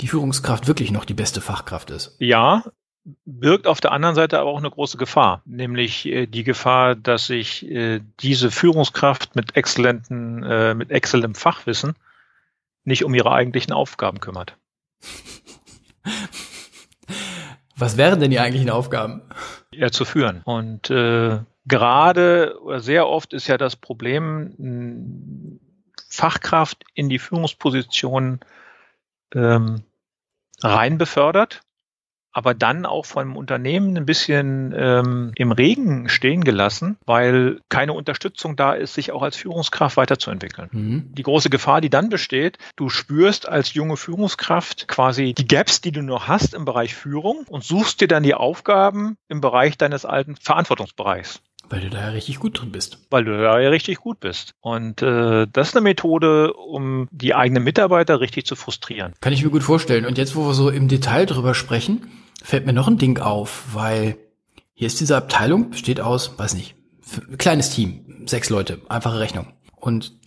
die 0.02 0.08
Führungskraft 0.08 0.68
wirklich 0.68 0.92
noch 0.92 1.06
die 1.06 1.14
beste 1.14 1.42
Fachkraft 1.42 1.92
ist. 1.92 2.16
Ja, 2.20 2.64
birgt 3.26 3.68
auf 3.68 3.82
der 3.82 3.92
anderen 3.92 4.16
Seite 4.16 4.40
aber 4.40 4.50
auch 4.50 4.58
eine 4.58 4.72
große 4.72 4.98
Gefahr, 4.98 5.44
nämlich 5.46 6.08
äh, 6.08 6.26
die 6.26 6.44
Gefahr, 6.44 6.96
dass 6.96 7.28
sich 7.28 7.70
äh, 7.70 8.02
diese 8.20 8.50
Führungskraft 8.52 9.36
mit 9.36 9.56
exzellenten, 9.56 10.44
äh, 10.44 10.74
mit 10.74 10.92
exzellentem 10.92 11.36
Fachwissen 11.36 11.94
nicht 12.84 13.04
um 13.04 13.14
ihre 13.14 13.32
eigentlichen 13.32 13.74
Aufgaben 13.74 14.20
kümmert. 14.20 14.58
Was 17.78 17.98
wären 17.98 18.22
denn 18.22 18.32
die 18.32 18.40
eigentlichen 18.40 18.70
Aufgaben? 18.70 19.22
Ja, 19.78 19.92
zu 19.92 20.06
führen. 20.06 20.42
Und 20.44 20.90
äh, 20.90 21.40
gerade 21.66 22.60
oder 22.62 22.80
sehr 22.80 23.08
oft 23.08 23.34
ist 23.34 23.48
ja 23.48 23.58
das 23.58 23.76
Problem, 23.76 25.60
Fachkraft 26.10 26.84
in 26.94 27.10
die 27.10 27.20
Führungsposition 27.20 28.40
ähm, 29.34 29.84
rein 30.62 30.98
befördert 30.98 31.65
aber 32.36 32.54
dann 32.54 32.86
auch 32.86 33.06
vom 33.06 33.38
Unternehmen 33.38 33.96
ein 33.96 34.06
bisschen 34.06 34.74
ähm, 34.78 35.32
im 35.36 35.54
Regen 35.54 36.10
stehen 36.10 36.44
gelassen, 36.44 36.98
weil 37.06 37.62
keine 37.70 37.94
Unterstützung 37.94 38.58
da 38.58 38.74
ist, 38.74 38.94
sich 38.94 39.14
auch 39.14 39.22
als 39.22 39.38
Führungskraft 39.38 39.96
weiterzuentwickeln. 39.96 40.68
Mhm. 40.74 41.14
Die 41.14 41.24
große 41.24 41.50
Gefahr, 41.50 41.80
die 41.80 41.90
dann 41.90 42.10
besteht, 42.10 42.58
du 42.76 42.90
spürst 42.90 43.48
als 43.48 43.74
junge 43.74 43.96
Führungskraft 43.96 44.90
quasi 44.90 45.34
die 45.34 45.48
Gaps, 45.48 45.80
die 45.80 45.94
du 45.94 46.02
noch 46.02 46.28
hast 46.28 46.54
im 46.54 46.66
Bereich 46.66 46.94
Führung 46.94 47.46
und 47.48 47.64
suchst 47.64 48.02
dir 48.02 48.10
dann 48.10 48.24
die 48.24 48.34
Aufgaben 48.36 49.16
im 49.30 49.40
Bereich 49.40 49.78
deines 49.78 50.04
alten 50.04 50.36
Verantwortungsbereichs. 50.36 51.42
Weil 51.70 51.82
du 51.82 51.90
da 51.90 52.02
ja 52.02 52.10
richtig 52.10 52.40
gut 52.40 52.60
drin 52.60 52.72
bist. 52.72 53.00
Weil 53.10 53.24
du 53.24 53.32
da 53.42 53.60
ja 53.60 53.70
richtig 53.70 54.00
gut 54.00 54.20
bist. 54.20 54.54
Und 54.60 55.02
äh, 55.02 55.48
das 55.52 55.70
ist 55.70 55.76
eine 55.76 55.84
Methode, 55.84 56.54
um 56.54 57.08
die 57.12 57.34
eigenen 57.34 57.64
Mitarbeiter 57.64 58.20
richtig 58.20 58.46
zu 58.46 58.56
frustrieren. 58.56 59.14
Kann 59.22 59.34
ich 59.34 59.44
mir 59.44 59.50
gut 59.50 59.64
vorstellen. 59.64 60.06
Und 60.06 60.18
jetzt, 60.18 60.36
wo 60.36 60.46
wir 60.46 60.54
so 60.54 60.70
im 60.70 60.90
Detail 60.90 61.26
drüber 61.26 61.56
sprechen, 61.56 62.08
fällt 62.42 62.66
mir 62.66 62.74
noch 62.74 62.88
ein 62.88 62.98
Ding 62.98 63.20
auf, 63.20 63.64
weil 63.74 64.18
hier 64.74 64.88
ist 64.88 65.00
diese 65.00 65.18
Abteilung, 65.18 65.70
besteht 65.70 66.02
aus, 66.02 66.38
weiß 66.38 66.54
nicht, 66.56 66.76
kleines 67.38 67.70
Team, 67.70 68.24
sechs 68.28 68.50
Leute, 68.50 68.82
einfache 68.90 69.20
Rechnung. 69.20 69.54
Und 69.76 70.20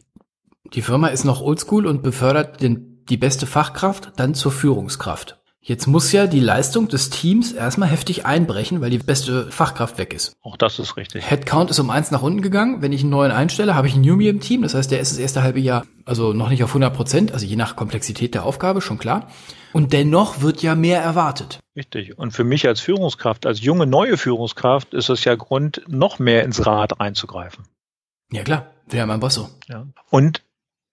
die 0.74 0.82
Firma 0.82 1.08
ist 1.08 1.24
noch 1.24 1.40
oldschool 1.40 1.86
und 1.86 2.02
befördert 2.02 2.60
den, 2.60 3.04
die 3.08 3.16
beste 3.16 3.46
Fachkraft 3.46 4.12
dann 4.16 4.34
zur 4.34 4.52
Führungskraft. 4.52 5.40
Jetzt 5.68 5.86
muss 5.86 6.12
ja 6.12 6.26
die 6.26 6.40
Leistung 6.40 6.88
des 6.88 7.10
Teams 7.10 7.52
erstmal 7.52 7.90
heftig 7.90 8.24
einbrechen, 8.24 8.80
weil 8.80 8.88
die 8.88 8.96
beste 8.96 9.50
Fachkraft 9.50 9.98
weg 9.98 10.14
ist. 10.14 10.34
Auch 10.40 10.56
das 10.56 10.78
ist 10.78 10.96
richtig. 10.96 11.30
Headcount 11.30 11.68
ist 11.68 11.78
um 11.78 11.90
eins 11.90 12.10
nach 12.10 12.22
unten 12.22 12.40
gegangen. 12.40 12.80
Wenn 12.80 12.90
ich 12.90 13.02
einen 13.02 13.10
neuen 13.10 13.30
einstelle, 13.32 13.74
habe 13.74 13.86
ich 13.86 13.92
einen 13.92 14.00
Newbie 14.00 14.28
im 14.28 14.40
Team. 14.40 14.62
Das 14.62 14.72
heißt, 14.72 14.90
der 14.90 15.00
ist 15.00 15.12
das 15.12 15.18
erste 15.18 15.42
halbe 15.42 15.60
Jahr, 15.60 15.84
also 16.06 16.32
noch 16.32 16.48
nicht 16.48 16.64
auf 16.64 16.70
100 16.70 16.94
Prozent, 16.94 17.32
also 17.32 17.44
je 17.44 17.56
nach 17.56 17.76
Komplexität 17.76 18.32
der 18.32 18.46
Aufgabe, 18.46 18.80
schon 18.80 18.96
klar. 18.96 19.28
Und 19.74 19.92
dennoch 19.92 20.40
wird 20.40 20.62
ja 20.62 20.74
mehr 20.74 21.02
erwartet. 21.02 21.58
Richtig. 21.76 22.16
Und 22.16 22.30
für 22.30 22.44
mich 22.44 22.66
als 22.66 22.80
Führungskraft, 22.80 23.44
als 23.44 23.60
junge 23.60 23.86
neue 23.86 24.16
Führungskraft, 24.16 24.94
ist 24.94 25.10
es 25.10 25.24
ja 25.24 25.34
Grund, 25.34 25.82
noch 25.86 26.18
mehr 26.18 26.44
ins 26.44 26.64
Rad 26.64 26.98
einzugreifen. 26.98 27.66
Ja 28.32 28.42
klar, 28.42 28.70
wäre 28.88 29.06
mein 29.06 29.20
Boss 29.20 29.34
so. 29.34 29.50
Ja. 29.68 29.86
Und 30.08 30.40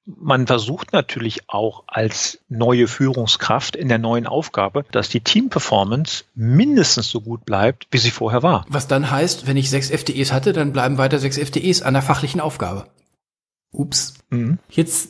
man 0.06 0.46
versucht 0.46 0.94
natürlich 0.94 1.50
auch 1.50 1.84
als 1.88 2.40
neue 2.48 2.88
Führungskraft 2.88 3.76
in 3.76 3.90
der 3.90 3.98
neuen 3.98 4.28
Aufgabe, 4.28 4.86
dass 4.92 5.10
die 5.10 5.22
Teamperformance 5.22 6.26
mindestens 6.36 7.10
so 7.10 7.22
gut 7.22 7.46
bleibt, 7.46 7.88
wie 7.92 7.98
sie 7.98 8.12
vorher 8.12 8.44
war. 8.44 8.66
Was 8.70 8.88
dann 8.88 9.10
heißt, 9.10 9.48
wenn 9.48 9.58
ich 9.58 9.70
sechs 9.70 9.90
FDEs 9.90 10.32
hatte, 10.32 10.54
dann 10.54 10.74
bleiben 10.74 10.98
weiter 10.98 11.20
sechs 11.20 11.38
FDEs 11.38 11.82
an 11.82 11.94
der 11.94 12.04
fachlichen 12.04 12.40
Aufgabe. 12.40 12.88
Ups. 13.72 14.14
Mhm. 14.30 14.60
Jetzt 14.70 15.10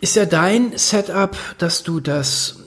ist 0.00 0.16
ja 0.16 0.26
dein 0.26 0.76
Setup, 0.76 1.36
dass 1.58 1.84
du 1.84 2.00
das, 2.00 2.58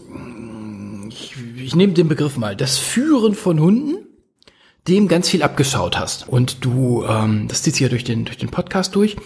ich, 1.09 1.35
ich 1.57 1.75
nehme 1.75 1.93
den 1.93 2.07
Begriff 2.07 2.37
mal, 2.37 2.55
das 2.55 2.77
Führen 2.77 3.35
von 3.35 3.59
Hunden 3.59 4.06
dem 4.87 5.07
ganz 5.07 5.29
viel 5.29 5.43
abgeschaut 5.43 5.99
hast. 5.99 6.27
Und 6.27 6.63
du, 6.65 7.05
ähm, 7.05 7.47
das 7.47 7.63
zieht 7.63 7.73
sich 7.75 7.81
ja 7.81 7.89
durch 7.89 8.03
den, 8.03 8.25
durch 8.25 8.37
den 8.37 8.49
Podcast 8.49 8.95
durch, 8.95 9.17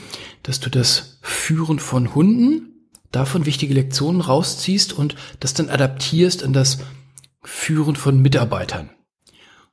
dass 0.43 0.59
du 0.59 0.69
das 0.69 1.19
Führen 1.21 1.79
von 1.79 2.15
Hunden 2.15 2.89
davon 3.11 3.45
wichtige 3.45 3.73
Lektionen 3.73 4.21
rausziehst 4.21 4.93
und 4.93 5.15
das 5.39 5.53
dann 5.53 5.69
adaptierst 5.69 6.43
an 6.43 6.53
das 6.53 6.79
Führen 7.43 7.95
von 7.95 8.21
Mitarbeitern. 8.21 8.89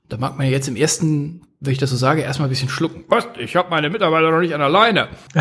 Da 0.08 0.16
mag 0.16 0.36
man 0.38 0.48
jetzt 0.48 0.68
im 0.68 0.76
ersten, 0.76 1.42
wenn 1.60 1.72
ich 1.72 1.78
das 1.78 1.90
so 1.90 1.96
sage, 1.96 2.22
erstmal 2.22 2.48
ein 2.48 2.50
bisschen 2.50 2.70
schlucken. 2.70 3.04
Was? 3.08 3.26
Ich 3.38 3.56
habe 3.56 3.70
meine 3.70 3.90
Mitarbeiter 3.90 4.30
noch 4.30 4.40
nicht 4.40 4.54
an 4.54 4.60
der 4.60 4.70
Leine. 4.70 5.08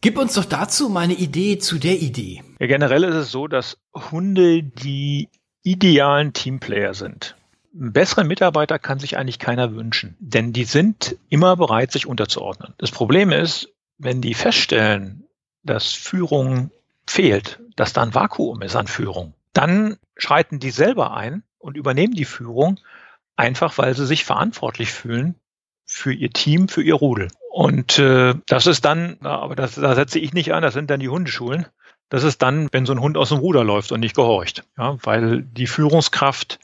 Gib 0.00 0.16
uns 0.16 0.34
doch 0.34 0.44
dazu 0.44 0.88
mal 0.88 1.00
eine 1.00 1.14
Idee 1.14 1.58
zu 1.58 1.78
der 1.78 2.00
Idee. 2.00 2.42
Ja, 2.60 2.68
generell 2.68 3.02
ist 3.02 3.16
es 3.16 3.30
so, 3.32 3.48
dass 3.48 3.78
Hunde 3.92 4.62
die 4.62 5.28
idealen 5.64 6.32
Teamplayer 6.32 6.94
sind. 6.94 7.34
Einen 7.74 7.92
besseren 7.92 8.26
Mitarbeiter 8.26 8.78
kann 8.78 8.98
sich 8.98 9.16
eigentlich 9.16 9.38
keiner 9.38 9.74
wünschen, 9.74 10.16
denn 10.20 10.52
die 10.52 10.64
sind 10.64 11.16
immer 11.28 11.56
bereit, 11.56 11.92
sich 11.92 12.06
unterzuordnen. 12.06 12.74
Das 12.78 12.90
Problem 12.90 13.30
ist, 13.30 13.68
wenn 13.98 14.20
die 14.20 14.34
feststellen, 14.34 15.24
dass 15.62 15.92
Führung 15.92 16.70
fehlt, 17.06 17.60
dass 17.76 17.92
da 17.92 18.02
ein 18.02 18.14
Vakuum 18.14 18.62
ist 18.62 18.76
an 18.76 18.86
Führung, 18.86 19.34
dann 19.52 19.96
schreiten 20.16 20.60
die 20.60 20.70
selber 20.70 21.14
ein 21.14 21.42
und 21.58 21.76
übernehmen 21.76 22.14
die 22.14 22.24
Führung, 22.24 22.80
einfach 23.36 23.76
weil 23.78 23.94
sie 23.94 24.06
sich 24.06 24.24
verantwortlich 24.24 24.90
fühlen 24.92 25.34
für 25.84 26.12
ihr 26.12 26.30
Team, 26.30 26.68
für 26.68 26.82
ihr 26.82 26.94
Rudel. 26.94 27.28
Und 27.50 27.98
äh, 27.98 28.34
das 28.46 28.66
ist 28.66 28.84
dann, 28.84 29.18
aber 29.22 29.56
das, 29.56 29.74
da 29.74 29.94
setze 29.94 30.18
ich 30.18 30.32
nicht 30.32 30.52
an, 30.52 30.62
das 30.62 30.74
sind 30.74 30.90
dann 30.90 31.00
die 31.00 31.08
Hundeschulen. 31.08 31.66
Das 32.08 32.24
ist 32.24 32.40
dann, 32.40 32.68
wenn 32.72 32.86
so 32.86 32.92
ein 32.92 33.00
Hund 33.00 33.16
aus 33.16 33.30
dem 33.30 33.38
Ruder 33.38 33.64
läuft 33.64 33.92
und 33.92 34.00
nicht 34.00 34.16
gehorcht, 34.16 34.64
ja, 34.78 34.96
weil 35.02 35.42
die 35.42 35.66
Führungskraft 35.66 36.58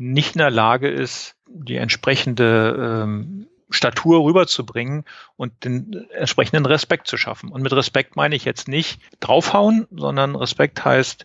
nicht 0.00 0.34
in 0.34 0.38
der 0.38 0.50
Lage 0.50 0.88
ist, 0.88 1.36
die 1.46 1.76
entsprechende 1.76 3.02
ähm, 3.04 3.46
Statur 3.68 4.24
rüberzubringen 4.24 5.04
und 5.36 5.64
den 5.64 6.08
entsprechenden 6.10 6.64
Respekt 6.66 7.06
zu 7.06 7.16
schaffen. 7.16 7.50
Und 7.50 7.62
mit 7.62 7.72
Respekt 7.72 8.16
meine 8.16 8.34
ich 8.34 8.44
jetzt 8.44 8.66
nicht 8.66 9.00
draufhauen, 9.20 9.86
sondern 9.90 10.34
Respekt 10.34 10.84
heißt 10.84 11.24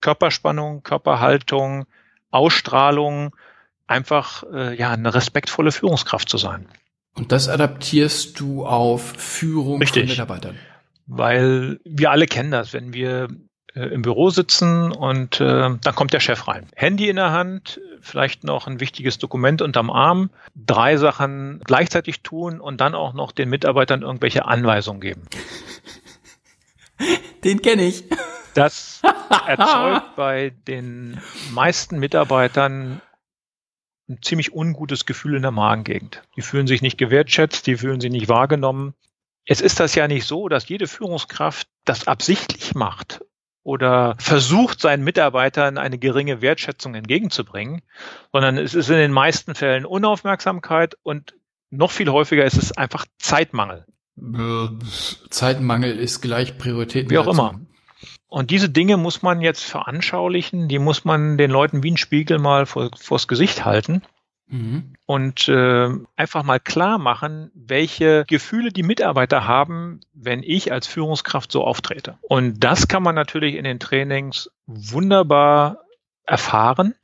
Körperspannung, 0.00 0.82
Körperhaltung, 0.82 1.86
Ausstrahlung, 2.30 3.34
einfach 3.86 4.42
äh, 4.52 4.76
ja 4.76 4.90
eine 4.90 5.14
respektvolle 5.14 5.70
Führungskraft 5.72 6.28
zu 6.28 6.36
sein. 6.36 6.68
Und 7.14 7.32
das 7.32 7.48
adaptierst 7.48 8.38
du 8.40 8.66
auf 8.66 9.14
Führung 9.16 9.78
Richtig. 9.78 10.02
von 10.02 10.10
Mitarbeitern. 10.10 10.58
Weil 11.06 11.78
wir 11.84 12.10
alle 12.10 12.26
kennen 12.26 12.50
das, 12.50 12.72
wenn 12.72 12.92
wir 12.92 13.28
äh, 13.76 13.88
im 13.88 14.00
Büro 14.00 14.30
sitzen 14.30 14.90
und 14.90 15.38
äh, 15.40 15.44
dann 15.44 15.94
kommt 15.94 16.14
der 16.14 16.20
Chef 16.20 16.48
rein. 16.48 16.66
Handy 16.74 17.10
in 17.10 17.16
der 17.16 17.30
Hand, 17.30 17.78
vielleicht 18.00 18.42
noch 18.42 18.66
ein 18.66 18.80
wichtiges 18.80 19.18
Dokument 19.18 19.60
unterm 19.60 19.90
Arm, 19.90 20.30
drei 20.54 20.96
Sachen 20.96 21.60
gleichzeitig 21.64 22.22
tun 22.22 22.58
und 22.60 22.80
dann 22.80 22.94
auch 22.94 23.12
noch 23.12 23.32
den 23.32 23.50
Mitarbeitern 23.50 24.00
irgendwelche 24.00 24.46
Anweisungen 24.46 25.00
geben. 25.00 25.22
Den 27.44 27.60
kenne 27.60 27.82
ich. 27.82 28.04
Das 28.54 29.02
erzeugt 29.46 30.16
bei 30.16 30.54
den 30.66 31.20
meisten 31.52 31.98
Mitarbeitern 31.98 33.02
ein 34.08 34.22
ziemlich 34.22 34.54
ungutes 34.54 35.04
Gefühl 35.04 35.36
in 35.36 35.42
der 35.42 35.50
Magengegend. 35.50 36.22
Die 36.36 36.42
fühlen 36.42 36.66
sich 36.66 36.80
nicht 36.80 36.96
gewertschätzt, 36.96 37.66
die 37.66 37.76
fühlen 37.76 38.00
sich 38.00 38.10
nicht 38.10 38.28
wahrgenommen. 38.28 38.94
Es 39.44 39.60
ist 39.60 39.80
das 39.80 39.94
ja 39.94 40.08
nicht 40.08 40.24
so, 40.24 40.48
dass 40.48 40.68
jede 40.68 40.86
Führungskraft 40.86 41.68
das 41.84 42.08
absichtlich 42.08 42.74
macht 42.74 43.20
oder 43.66 44.14
versucht, 44.20 44.80
seinen 44.80 45.02
Mitarbeitern 45.02 45.76
eine 45.76 45.98
geringe 45.98 46.40
Wertschätzung 46.40 46.94
entgegenzubringen, 46.94 47.82
sondern 48.30 48.58
es 48.58 48.74
ist 48.74 48.90
in 48.90 48.96
den 48.96 49.10
meisten 49.10 49.56
Fällen 49.56 49.84
Unaufmerksamkeit 49.84 50.96
und 51.02 51.34
noch 51.70 51.90
viel 51.90 52.08
häufiger 52.08 52.44
ist 52.44 52.56
es 52.56 52.70
einfach 52.76 53.06
Zeitmangel. 53.18 53.84
Zeitmangel 55.30 55.98
ist 55.98 56.20
gleich 56.20 56.58
Priorität. 56.58 57.10
Wie 57.10 57.18
auch 57.18 57.26
immer. 57.26 57.60
Und 58.28 58.52
diese 58.52 58.68
Dinge 58.68 58.98
muss 58.98 59.22
man 59.22 59.40
jetzt 59.40 59.64
veranschaulichen, 59.64 60.68
die 60.68 60.78
muss 60.78 61.04
man 61.04 61.36
den 61.36 61.50
Leuten 61.50 61.82
wie 61.82 61.90
ein 61.90 61.96
Spiegel 61.96 62.38
mal 62.38 62.66
vor, 62.66 62.90
vors 62.96 63.26
Gesicht 63.26 63.64
halten 63.64 64.02
Mhm. 64.48 64.94
und 65.06 65.48
äh, 65.48 65.88
einfach 66.14 66.44
mal 66.44 66.60
klar 66.60 66.98
machen, 66.98 67.50
welche 67.54 68.24
Gefühle 68.28 68.70
die 68.70 68.84
Mitarbeiter 68.84 69.46
haben, 69.46 70.00
wenn 70.14 70.44
ich 70.44 70.70
als 70.70 70.86
Führungskraft 70.86 71.50
so 71.50 71.64
auftrete. 71.64 72.16
Und 72.22 72.60
das 72.60 72.86
kann 72.86 73.02
man 73.02 73.16
natürlich 73.16 73.56
in 73.56 73.64
den 73.64 73.80
Trainings 73.80 74.50
wunderbar 74.66 75.78
erfahren. 76.26 76.94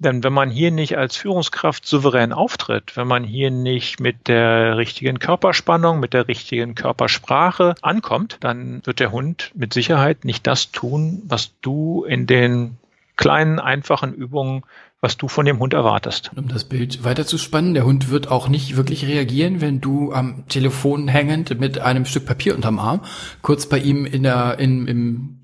Denn 0.00 0.24
wenn 0.24 0.32
man 0.32 0.50
hier 0.50 0.70
nicht 0.70 0.96
als 0.96 1.16
Führungskraft 1.16 1.84
souverän 1.84 2.32
auftritt, 2.32 2.96
wenn 2.96 3.06
man 3.06 3.22
hier 3.22 3.50
nicht 3.50 4.00
mit 4.00 4.28
der 4.28 4.78
richtigen 4.78 5.18
Körperspannung, 5.18 6.00
mit 6.00 6.14
der 6.14 6.26
richtigen 6.26 6.74
Körpersprache 6.74 7.74
ankommt, 7.82 8.38
dann 8.40 8.80
wird 8.86 8.98
der 8.98 9.12
Hund 9.12 9.52
mit 9.54 9.74
Sicherheit 9.74 10.24
nicht 10.24 10.46
das 10.46 10.72
tun, 10.72 11.22
was 11.26 11.52
du 11.60 12.04
in 12.04 12.26
den 12.26 12.78
kleinen, 13.16 13.58
einfachen 13.58 14.14
Übungen, 14.14 14.62
was 15.00 15.16
du 15.16 15.28
von 15.28 15.46
dem 15.46 15.58
Hund 15.58 15.72
erwartest. 15.72 16.30
Um 16.36 16.48
das 16.48 16.64
Bild 16.64 17.04
weiterzuspannen, 17.04 17.74
der 17.74 17.86
Hund 17.86 18.10
wird 18.10 18.28
auch 18.28 18.48
nicht 18.48 18.76
wirklich 18.76 19.06
reagieren, 19.06 19.60
wenn 19.60 19.80
du 19.80 20.12
am 20.12 20.46
Telefon 20.48 21.08
hängend 21.08 21.58
mit 21.58 21.78
einem 21.78 22.04
Stück 22.04 22.26
Papier 22.26 22.54
unterm 22.54 22.78
Arm 22.78 23.02
kurz 23.40 23.66
bei 23.66 23.78
ihm 23.78 24.04
in 24.04 24.22
der, 24.22 24.58
in, 24.58 24.86
im 24.86 25.36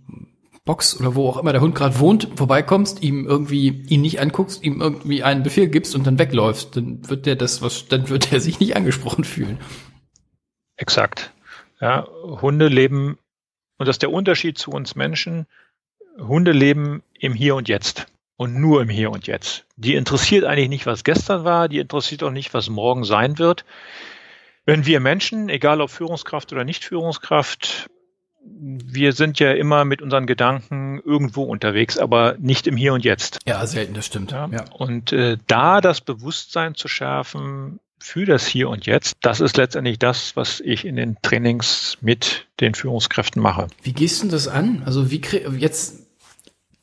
Box 0.65 1.01
oder 1.01 1.15
wo 1.15 1.29
auch 1.29 1.39
immer 1.39 1.53
der 1.53 1.63
Hund 1.63 1.75
gerade 1.75 1.99
wohnt, 2.01 2.29
vorbeikommst, 2.35 3.03
ihm 3.03 3.27
irgendwie 3.27 3.69
ihn 3.89 4.03
nicht 4.03 4.21
anguckst, 4.21 4.63
ihm 4.63 4.81
irgendwie 4.81 5.23
einen 5.23 5.43
Befehl 5.43 5.69
gibst 5.69 5.95
und 5.95 6.07
dann 6.07 6.19
wegläufst, 6.19 6.77
dann 6.77 7.09
wird 7.09 7.25
der 7.25 7.37
das 7.37 7.63
was, 7.63 7.87
dann 7.87 8.09
wird 8.11 8.33
er 8.33 8.41
sich 8.41 8.61
nicht 8.61 8.77
angesprochen 8.77 9.25
fühlen. 9.25 9.59
Exakt. 10.77 11.33
Ja, 11.81 12.07
Hunde 12.23 12.69
leben, 12.69 13.19
und 13.79 13.87
das 13.87 13.95
ist 13.95 14.03
der 14.03 14.13
Unterschied 14.13 14.59
zu 14.59 14.71
uns 14.71 14.97
Menschen, 14.97 15.47
Hunde 16.19 16.53
leben 16.53 17.03
im 17.19 17.33
Hier 17.33 17.55
und 17.55 17.69
Jetzt 17.69 18.07
und 18.37 18.55
nur 18.55 18.83
im 18.83 18.88
Hier 18.88 19.11
und 19.11 19.26
Jetzt. 19.26 19.64
Die 19.76 19.95
interessiert 19.95 20.45
eigentlich 20.45 20.69
nicht, 20.69 20.87
was 20.87 21.05
gestern 21.05 21.45
war, 21.45 21.69
die 21.69 21.78
interessiert 21.78 22.23
auch 22.23 22.31
nicht, 22.31 22.55
was 22.55 22.69
morgen 22.69 23.05
sein 23.05 23.38
wird. 23.38 23.64
Wenn 24.64 24.85
wir 24.85 25.00
Menschen, 25.00 25.49
egal 25.49 25.81
ob 25.81 25.90
Führungskraft 25.90 26.52
oder 26.52 26.64
nicht 26.64 26.85
Führungskraft, 26.85 27.88
wir 28.49 29.12
sind 29.12 29.38
ja 29.38 29.52
immer 29.52 29.85
mit 29.85 30.02
unseren 30.02 30.26
Gedanken 30.26 31.00
irgendwo 31.05 31.45
unterwegs, 31.45 31.99
aber 31.99 32.37
nicht 32.38 32.66
im 32.66 32.76
Hier 32.76 32.95
und 32.95 33.05
Jetzt. 33.05 33.38
Ja, 33.47 33.66
selten, 33.66 33.95
das 33.95 34.07
stimmt. 34.07 34.31
Ja. 34.33 34.49
Und 34.73 35.12
äh, 35.12 35.37
da 35.47 35.81
das 35.81 36.00
Bewusstsein 36.00 36.75
zu 36.75 36.88
schärfen 36.88 37.81
für 37.99 38.25
das 38.25 38.47
Hier 38.47 38.69
und 38.69 38.87
Jetzt, 38.87 39.16
das 39.23 39.40
ist 39.40 39.57
letztendlich 39.57 39.99
das, 39.99 40.37
was 40.37 40.61
ich 40.61 40.85
in 40.85 40.97
den 40.97 41.16
Trainings 41.23 41.99
mit 42.00 42.47
den 42.61 42.75
Führungskräften 42.75 43.43
mache. 43.43 43.69
Wie 43.83 43.93
gehst 43.93 44.23
du 44.23 44.28
das 44.28 44.49
an? 44.49 44.83
Also 44.85 45.11
wie 45.11 45.21
jetzt, 45.59 46.06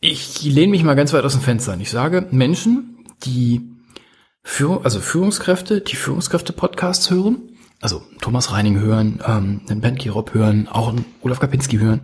ich 0.04 0.44
lehne 0.44 0.72
mich 0.72 0.84
mal 0.84 0.96
ganz 0.96 1.14
weit 1.14 1.24
aus 1.24 1.32
dem 1.32 1.42
Fenster 1.42 1.74
und 1.74 1.80
ich 1.80 1.90
sage, 1.90 2.28
Menschen, 2.32 2.98
die 3.24 3.62
Führung, 4.44 4.84
also 4.84 5.00
Führungskräfte, 5.00 5.80
die 5.80 5.96
Führungskräfte-Podcasts 5.96 7.10
hören, 7.10 7.38
also 7.80 8.04
Thomas 8.20 8.52
Reining 8.52 8.78
hören, 8.80 9.24
ähm, 9.26 9.62
den 9.70 9.80
Ben 9.80 9.96
Kirop 9.96 10.34
hören, 10.34 10.68
auch 10.68 10.90
einen 10.90 11.06
Olaf 11.22 11.40
Kapinski 11.40 11.78
hören, 11.78 12.02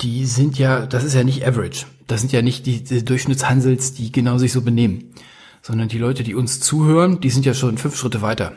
die 0.00 0.24
sind 0.24 0.58
ja, 0.58 0.86
das 0.86 1.04
ist 1.04 1.14
ja 1.14 1.24
nicht 1.24 1.46
average. 1.46 1.84
Das 2.06 2.20
sind 2.22 2.32
ja 2.32 2.40
nicht 2.40 2.64
die, 2.64 2.82
die 2.82 3.04
Durchschnittshansels, 3.04 3.92
die 3.92 4.10
genau 4.10 4.38
sich 4.38 4.52
so 4.52 4.62
benehmen. 4.62 5.12
Sondern 5.60 5.88
die 5.88 5.98
Leute, 5.98 6.22
die 6.22 6.34
uns 6.34 6.60
zuhören, 6.60 7.20
die 7.20 7.30
sind 7.30 7.44
ja 7.44 7.52
schon 7.52 7.76
fünf 7.76 7.96
Schritte 7.96 8.22
weiter. 8.22 8.52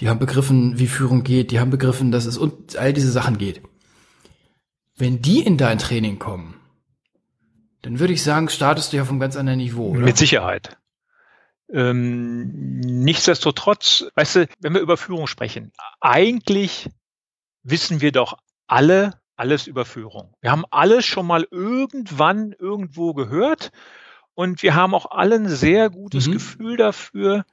Die 0.00 0.10
haben 0.10 0.18
begriffen, 0.18 0.78
wie 0.78 0.88
Führung 0.88 1.22
geht, 1.22 1.50
die 1.50 1.60
haben 1.60 1.70
begriffen, 1.70 2.12
dass 2.12 2.26
es 2.26 2.36
um 2.36 2.52
all 2.76 2.92
diese 2.92 3.10
Sachen 3.10 3.38
geht. 3.38 3.62
Wenn 4.96 5.22
die 5.22 5.40
in 5.40 5.56
dein 5.56 5.78
Training 5.78 6.18
kommen, 6.18 6.56
dann 7.84 7.98
würde 7.98 8.12
ich 8.12 8.22
sagen, 8.22 8.48
startest 8.48 8.92
du 8.92 8.96
ja 8.96 9.04
vom 9.04 9.20
ganz 9.20 9.36
anderen 9.36 9.58
Niveau, 9.58 9.90
oder? 9.90 10.00
Mit 10.00 10.16
Sicherheit. 10.16 10.76
Ähm, 11.70 12.80
nichtsdestotrotz, 12.80 14.06
weißt 14.14 14.36
du, 14.36 14.48
wenn 14.60 14.74
wir 14.74 14.80
über 14.80 14.96
Führung 14.96 15.26
sprechen, 15.26 15.72
eigentlich 16.00 16.88
wissen 17.62 18.00
wir 18.00 18.12
doch 18.12 18.36
alle 18.66 19.12
alles 19.36 19.66
über 19.66 19.84
Führung. 19.84 20.32
Wir 20.40 20.50
haben 20.50 20.64
alles 20.70 21.04
schon 21.06 21.26
mal 21.26 21.46
irgendwann 21.50 22.52
irgendwo 22.52 23.14
gehört 23.14 23.70
und 24.34 24.62
wir 24.62 24.74
haben 24.74 24.94
auch 24.94 25.10
alle 25.10 25.36
ein 25.36 25.48
sehr 25.48 25.90
gutes 25.90 26.28
Mhm. 26.28 26.32
Gefühl 26.32 26.76
dafür, 26.76 27.44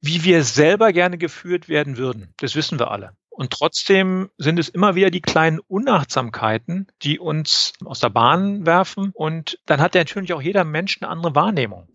wie 0.00 0.24
wir 0.24 0.44
selber 0.44 0.92
gerne 0.92 1.18
geführt 1.18 1.68
werden 1.68 1.98
würden. 1.98 2.32
Das 2.38 2.54
wissen 2.54 2.78
wir 2.78 2.90
alle. 2.90 3.12
Und 3.30 3.52
trotzdem 3.52 4.30
sind 4.36 4.58
es 4.58 4.68
immer 4.68 4.94
wieder 4.94 5.10
die 5.10 5.22
kleinen 5.22 5.60
Unachtsamkeiten, 5.60 6.88
die 7.02 7.18
uns 7.18 7.72
aus 7.84 8.00
der 8.00 8.10
Bahn 8.10 8.66
werfen. 8.66 9.12
Und 9.14 9.58
dann 9.66 9.80
hat 9.80 9.94
ja 9.94 10.02
natürlich 10.02 10.32
auch 10.32 10.42
jeder 10.42 10.64
Mensch 10.64 10.98
eine 11.00 11.10
andere 11.10 11.34
Wahrnehmung. 11.34 11.88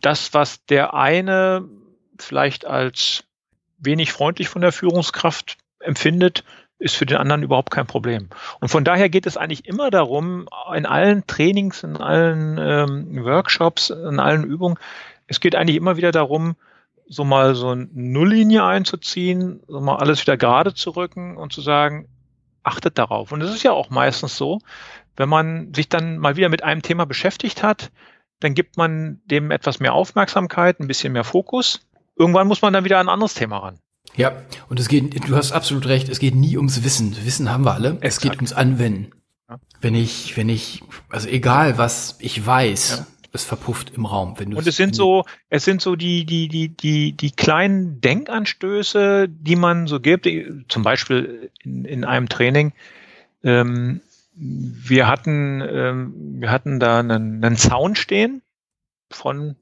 Das, 0.00 0.32
was 0.32 0.64
der 0.66 0.94
eine 0.94 1.68
vielleicht 2.18 2.64
als 2.64 3.24
wenig 3.78 4.12
freundlich 4.12 4.48
von 4.48 4.62
der 4.62 4.72
Führungskraft 4.72 5.58
empfindet, 5.80 6.44
ist 6.78 6.96
für 6.96 7.06
den 7.06 7.16
anderen 7.16 7.42
überhaupt 7.42 7.70
kein 7.70 7.86
Problem. 7.86 8.28
Und 8.60 8.68
von 8.68 8.84
daher 8.84 9.08
geht 9.08 9.26
es 9.26 9.36
eigentlich 9.36 9.66
immer 9.66 9.90
darum, 9.90 10.48
in 10.74 10.86
allen 10.86 11.26
Trainings, 11.26 11.82
in 11.82 11.96
allen 11.96 12.58
ähm, 12.58 13.24
Workshops, 13.24 13.90
in 13.90 14.20
allen 14.20 14.44
Übungen, 14.44 14.78
es 15.26 15.40
geht 15.40 15.56
eigentlich 15.56 15.76
immer 15.76 15.96
wieder 15.96 16.12
darum, 16.12 16.56
so 17.08 17.24
mal 17.24 17.54
so 17.54 17.70
eine 17.70 17.88
Nulllinie 17.92 18.64
einzuziehen, 18.64 19.60
so 19.68 19.80
mal 19.80 19.96
alles 19.96 20.20
wieder 20.20 20.36
gerade 20.36 20.74
zu 20.74 20.90
rücken 20.90 21.36
und 21.36 21.52
zu 21.52 21.60
sagen, 21.60 22.08
achtet 22.62 22.98
darauf. 22.98 23.32
Und 23.32 23.40
es 23.42 23.54
ist 23.54 23.62
ja 23.62 23.72
auch 23.72 23.90
meistens 23.90 24.36
so, 24.36 24.58
wenn 25.16 25.28
man 25.28 25.72
sich 25.74 25.88
dann 25.88 26.18
mal 26.18 26.36
wieder 26.36 26.48
mit 26.48 26.62
einem 26.64 26.82
Thema 26.82 27.06
beschäftigt 27.06 27.62
hat, 27.62 27.90
dann 28.40 28.54
gibt 28.54 28.76
man 28.76 29.20
dem 29.24 29.50
etwas 29.50 29.80
mehr 29.80 29.94
Aufmerksamkeit, 29.94 30.80
ein 30.80 30.88
bisschen 30.88 31.12
mehr 31.12 31.24
Fokus. 31.24 31.80
Irgendwann 32.16 32.48
muss 32.48 32.62
man 32.62 32.72
dann 32.72 32.84
wieder 32.84 32.98
an 32.98 33.06
ein 33.06 33.12
anderes 33.12 33.34
Thema 33.34 33.58
ran. 33.58 33.78
Ja, 34.14 34.32
und 34.68 34.80
es 34.80 34.88
geht, 34.88 35.28
du 35.28 35.36
hast 35.36 35.52
absolut 35.52 35.86
recht, 35.86 36.08
es 36.08 36.18
geht 36.18 36.34
nie 36.34 36.56
ums 36.56 36.84
Wissen. 36.84 37.16
Wissen 37.24 37.50
haben 37.50 37.64
wir 37.64 37.74
alle. 37.74 37.90
Exakt. 38.00 38.04
Es 38.04 38.20
geht 38.20 38.36
ums 38.36 38.52
Anwenden. 38.52 39.10
Ja. 39.48 39.58
Wenn 39.80 39.94
ich, 39.94 40.36
wenn 40.36 40.48
ich, 40.48 40.82
also 41.08 41.28
egal 41.28 41.78
was 41.78 42.16
ich 42.18 42.44
weiß, 42.44 42.98
ja. 42.98 43.06
Es 43.36 43.44
verpufft 43.44 43.92
im 43.94 44.04
Raum. 44.06 44.34
Wenn 44.38 44.50
du 44.50 44.58
und 44.58 44.66
es 44.66 44.76
sind 44.76 44.94
so, 44.94 45.24
es 45.48 45.64
sind 45.64 45.80
so 45.80 45.94
die, 45.94 46.24
die, 46.24 46.48
die, 46.48 46.68
die, 46.68 47.12
die 47.12 47.30
kleinen 47.30 48.00
Denkanstöße, 48.00 49.28
die 49.28 49.56
man 49.56 49.86
so 49.86 50.00
gibt. 50.00 50.28
Zum 50.68 50.82
Beispiel 50.82 51.50
in, 51.62 51.84
in 51.84 52.04
einem 52.04 52.28
Training. 52.28 52.72
Ähm, 53.44 54.00
wir 54.34 55.06
hatten, 55.06 55.62
ähm, 55.62 56.40
wir 56.40 56.50
hatten 56.50 56.80
da 56.80 56.98
einen, 56.98 57.44
einen 57.44 57.56
Zaun 57.56 57.94
stehen 57.94 58.42
von, 59.10 59.56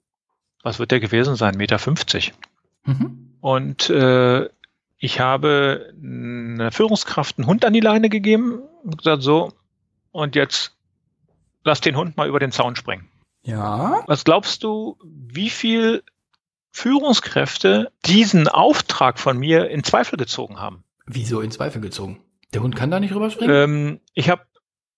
was 0.63 0.79
wird 0.79 0.91
der 0.91 1.01
gewesen 1.01 1.37
sein? 1.37 1.57
Meter 1.57 1.79
50. 1.79 2.33
Mhm. 2.85 3.35
Und 3.41 3.91
äh, 3.91 4.49
ich 4.99 5.21
habe 5.21 5.93
einer 6.03 6.73
Führungskraft 6.73 7.39
einen 7.39 7.47
Hund 7.47 7.65
an 7.65 7.73
die 7.73 7.81
Leine 7.81 8.09
gegeben 8.09 8.63
und 8.83 8.99
gesagt, 8.99 9.23
so, 9.23 9.53
und 10.13 10.35
jetzt 10.35 10.75
lass 11.63 11.81
den 11.81 11.97
Hund 11.97 12.17
mal 12.17 12.29
über 12.29 12.39
den 12.39 12.53
Zaun 12.53 12.77
springen. 12.77 13.09
Ja. 13.45 14.03
Was 14.07 14.25
glaubst 14.25 14.65
du, 14.65 14.99
wie 15.05 15.51
viel 15.51 16.03
Führungskräfte 16.73 17.93
diesen 18.05 18.49
Auftrag 18.49 19.19
von 19.19 19.39
mir 19.39 19.71
in 19.71 19.85
Zweifel 19.85 20.17
gezogen 20.17 20.59
haben? 20.59 20.83
Wieso 21.07 21.41
in 21.41 21.51
Zweifel 21.51 21.81
gezogen? 21.81 22.21
Der 22.53 22.63
Hund 22.63 22.75
kann 22.75 22.91
da 22.91 22.99
nicht 23.01 23.15
rüberspringen? 23.15 23.55
Ähm, 23.55 24.01
ich 24.15 24.31
habe 24.31 24.43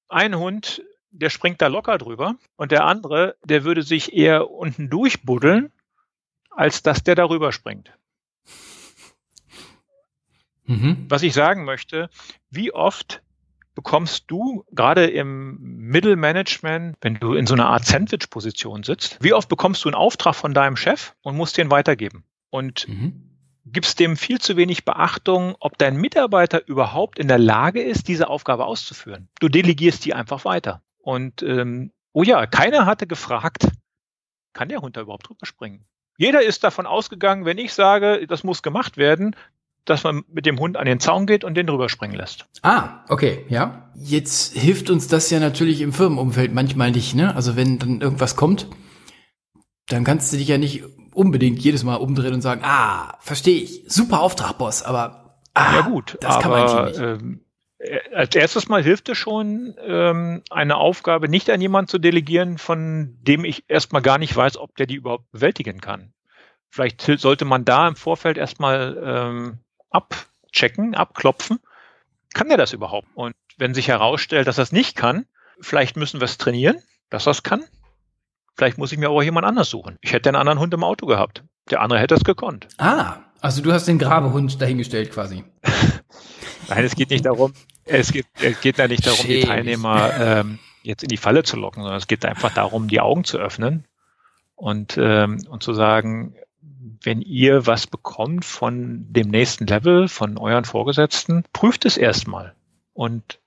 einen 0.08 0.38
Hund, 0.38 0.82
der 1.10 1.30
springt 1.30 1.60
da 1.60 1.66
locker 1.66 1.98
drüber 1.98 2.36
und 2.56 2.70
der 2.70 2.84
andere, 2.84 3.36
der 3.44 3.64
würde 3.64 3.82
sich 3.82 4.12
eher 4.12 4.50
unten 4.50 4.88
durchbuddeln, 4.88 5.72
als 6.50 6.82
dass 6.82 7.02
der 7.02 7.14
darüber 7.14 7.52
springt. 7.52 7.92
Mhm. 10.64 11.06
Was 11.08 11.22
ich 11.22 11.34
sagen 11.34 11.64
möchte, 11.64 12.10
wie 12.50 12.72
oft 12.72 13.22
bekommst 13.76 14.24
du 14.26 14.64
gerade 14.72 15.06
im 15.06 15.58
Mittelmanagement, 15.60 16.96
wenn 17.02 17.14
du 17.14 17.34
in 17.34 17.46
so 17.46 17.54
einer 17.54 17.68
Art 17.68 17.84
Sandwich-Position 17.84 18.82
sitzt, 18.82 19.18
wie 19.22 19.34
oft 19.34 19.48
bekommst 19.48 19.84
du 19.84 19.88
einen 19.88 19.94
Auftrag 19.94 20.34
von 20.34 20.54
deinem 20.54 20.76
Chef 20.76 21.14
und 21.22 21.36
musst 21.36 21.56
den 21.58 21.70
weitergeben? 21.70 22.24
Und 22.50 22.88
mhm. 22.88 23.30
gibst 23.66 24.00
dem 24.00 24.16
viel 24.16 24.40
zu 24.40 24.56
wenig 24.56 24.84
Beachtung, 24.84 25.54
ob 25.60 25.78
dein 25.78 25.96
Mitarbeiter 25.96 26.66
überhaupt 26.66 27.18
in 27.18 27.28
der 27.28 27.38
Lage 27.38 27.82
ist, 27.82 28.08
diese 28.08 28.28
Aufgabe 28.28 28.64
auszuführen. 28.64 29.28
Du 29.40 29.48
delegierst 29.48 30.04
die 30.04 30.14
einfach 30.14 30.44
weiter. 30.44 30.82
Und 30.98 31.42
ähm, 31.42 31.92
oh 32.12 32.22
ja, 32.22 32.46
keiner 32.46 32.86
hatte 32.86 33.06
gefragt, 33.06 33.68
kann 34.54 34.70
der 34.70 34.80
Hund 34.80 34.96
da 34.96 35.02
überhaupt 35.02 35.28
drüber 35.28 35.44
springen? 35.44 35.84
Jeder 36.16 36.42
ist 36.42 36.64
davon 36.64 36.86
ausgegangen, 36.86 37.44
wenn 37.44 37.58
ich 37.58 37.74
sage, 37.74 38.26
das 38.26 38.42
muss 38.42 38.62
gemacht 38.62 38.96
werden, 38.96 39.36
dass 39.86 40.04
man 40.04 40.24
mit 40.28 40.46
dem 40.46 40.58
Hund 40.58 40.76
an 40.76 40.86
den 40.86 41.00
Zaun 41.00 41.26
geht 41.26 41.44
und 41.44 41.54
den 41.54 41.66
drüber 41.66 41.88
springen 41.88 42.14
lässt. 42.14 42.46
Ah, 42.62 43.04
okay, 43.08 43.44
ja. 43.48 43.90
Jetzt 43.94 44.56
hilft 44.56 44.90
uns 44.90 45.08
das 45.08 45.30
ja 45.30 45.40
natürlich 45.40 45.80
im 45.80 45.92
Firmenumfeld 45.92 46.52
manchmal 46.52 46.90
nicht, 46.90 47.14
ne? 47.14 47.34
Also 47.34 47.56
wenn 47.56 47.78
dann 47.78 48.00
irgendwas 48.00 48.36
kommt, 48.36 48.68
dann 49.88 50.04
kannst 50.04 50.32
du 50.32 50.36
dich 50.36 50.48
ja 50.48 50.58
nicht 50.58 50.84
unbedingt 51.14 51.58
jedes 51.58 51.82
Mal 51.82 51.96
umdrehen 51.96 52.34
und 52.34 52.42
sagen, 52.42 52.60
ah, 52.64 53.16
verstehe 53.20 53.62
ich, 53.62 53.84
super 53.86 54.20
Auftrag, 54.20 54.58
Boss, 54.58 54.82
aber 54.82 55.38
ah, 55.54 55.76
ja 55.76 55.80
gut, 55.82 56.18
das 56.20 56.36
aber, 56.36 56.42
kann 56.42 56.50
man 56.50 56.84
nicht. 56.86 57.00
Ähm, 57.00 57.40
als 58.14 58.34
erstes 58.34 58.68
Mal 58.68 58.82
hilft 58.82 59.08
es 59.08 59.18
schon, 59.18 59.74
ähm, 59.84 60.42
eine 60.50 60.76
Aufgabe 60.76 61.28
nicht 61.28 61.50
an 61.50 61.60
jemanden 61.60 61.88
zu 61.88 61.98
delegieren, 61.98 62.58
von 62.58 63.16
dem 63.20 63.44
ich 63.44 63.64
erstmal 63.68 64.02
gar 64.02 64.18
nicht 64.18 64.34
weiß, 64.34 64.56
ob 64.56 64.76
der 64.76 64.86
die 64.86 64.96
überhaupt 64.96 65.30
bewältigen 65.30 65.80
kann. 65.80 66.12
Vielleicht 66.68 67.00
sollte 67.00 67.44
man 67.44 67.64
da 67.64 67.88
im 67.88 67.96
Vorfeld 67.96 68.36
erstmal 68.36 69.00
ähm, 69.02 69.58
abchecken, 69.90 70.94
abklopfen. 70.94 71.60
Kann 72.34 72.48
der 72.48 72.58
das 72.58 72.72
überhaupt? 72.72 73.08
Und 73.14 73.34
wenn 73.56 73.74
sich 73.74 73.88
herausstellt, 73.88 74.46
dass 74.46 74.58
er 74.58 74.62
es 74.62 74.72
nicht 74.72 74.96
kann, 74.96 75.26
vielleicht 75.60 75.96
müssen 75.96 76.20
wir 76.20 76.26
es 76.26 76.38
trainieren, 76.38 76.78
dass 77.10 77.26
er 77.26 77.32
es 77.32 77.42
kann. 77.42 77.64
Vielleicht 78.56 78.78
muss 78.78 78.92
ich 78.92 78.98
mir 78.98 79.08
aber 79.08 79.22
jemand 79.22 79.46
anders 79.46 79.70
suchen. 79.70 79.98
Ich 80.00 80.12
hätte 80.12 80.28
einen 80.28 80.36
anderen 80.36 80.58
Hund 80.58 80.72
im 80.74 80.84
Auto 80.84 81.06
gehabt. 81.06 81.44
Der 81.70 81.80
andere 81.82 82.00
hätte 82.00 82.14
es 82.14 82.24
gekonnt. 82.24 82.68
Ah, 82.78 83.18
also 83.40 83.62
du 83.62 83.72
hast 83.72 83.86
den 83.86 83.98
Grabehund 83.98 84.60
dahingestellt 84.60 85.12
quasi. 85.12 85.44
Nein, 86.68 86.84
es 86.84 86.94
geht 86.94 87.10
nicht 87.10 87.26
darum, 87.26 87.52
es 87.84 88.12
geht, 88.12 88.26
es 88.40 88.60
geht 88.60 88.78
da 88.78 88.88
nicht 88.88 89.06
darum, 89.06 89.18
Schäbig. 89.18 89.42
die 89.42 89.46
Teilnehmer 89.46 90.10
ähm, 90.18 90.58
jetzt 90.82 91.02
in 91.02 91.08
die 91.08 91.16
Falle 91.16 91.42
zu 91.42 91.56
locken, 91.56 91.82
sondern 91.82 91.98
es 91.98 92.06
geht 92.06 92.24
einfach 92.24 92.52
darum, 92.52 92.88
die 92.88 93.00
Augen 93.00 93.24
zu 93.24 93.38
öffnen 93.38 93.84
und, 94.54 94.96
ähm, 94.98 95.44
und 95.48 95.62
zu 95.62 95.74
sagen, 95.74 96.34
wenn 97.02 97.20
ihr 97.20 97.66
was 97.66 97.86
bekommt 97.86 98.44
von 98.44 99.06
dem 99.12 99.28
nächsten 99.28 99.66
Level, 99.66 100.08
von 100.08 100.38
euren 100.38 100.64
Vorgesetzten, 100.64 101.44
prüft 101.52 101.84
es 101.84 101.96
erstmal 101.96 102.54
und 102.92 103.40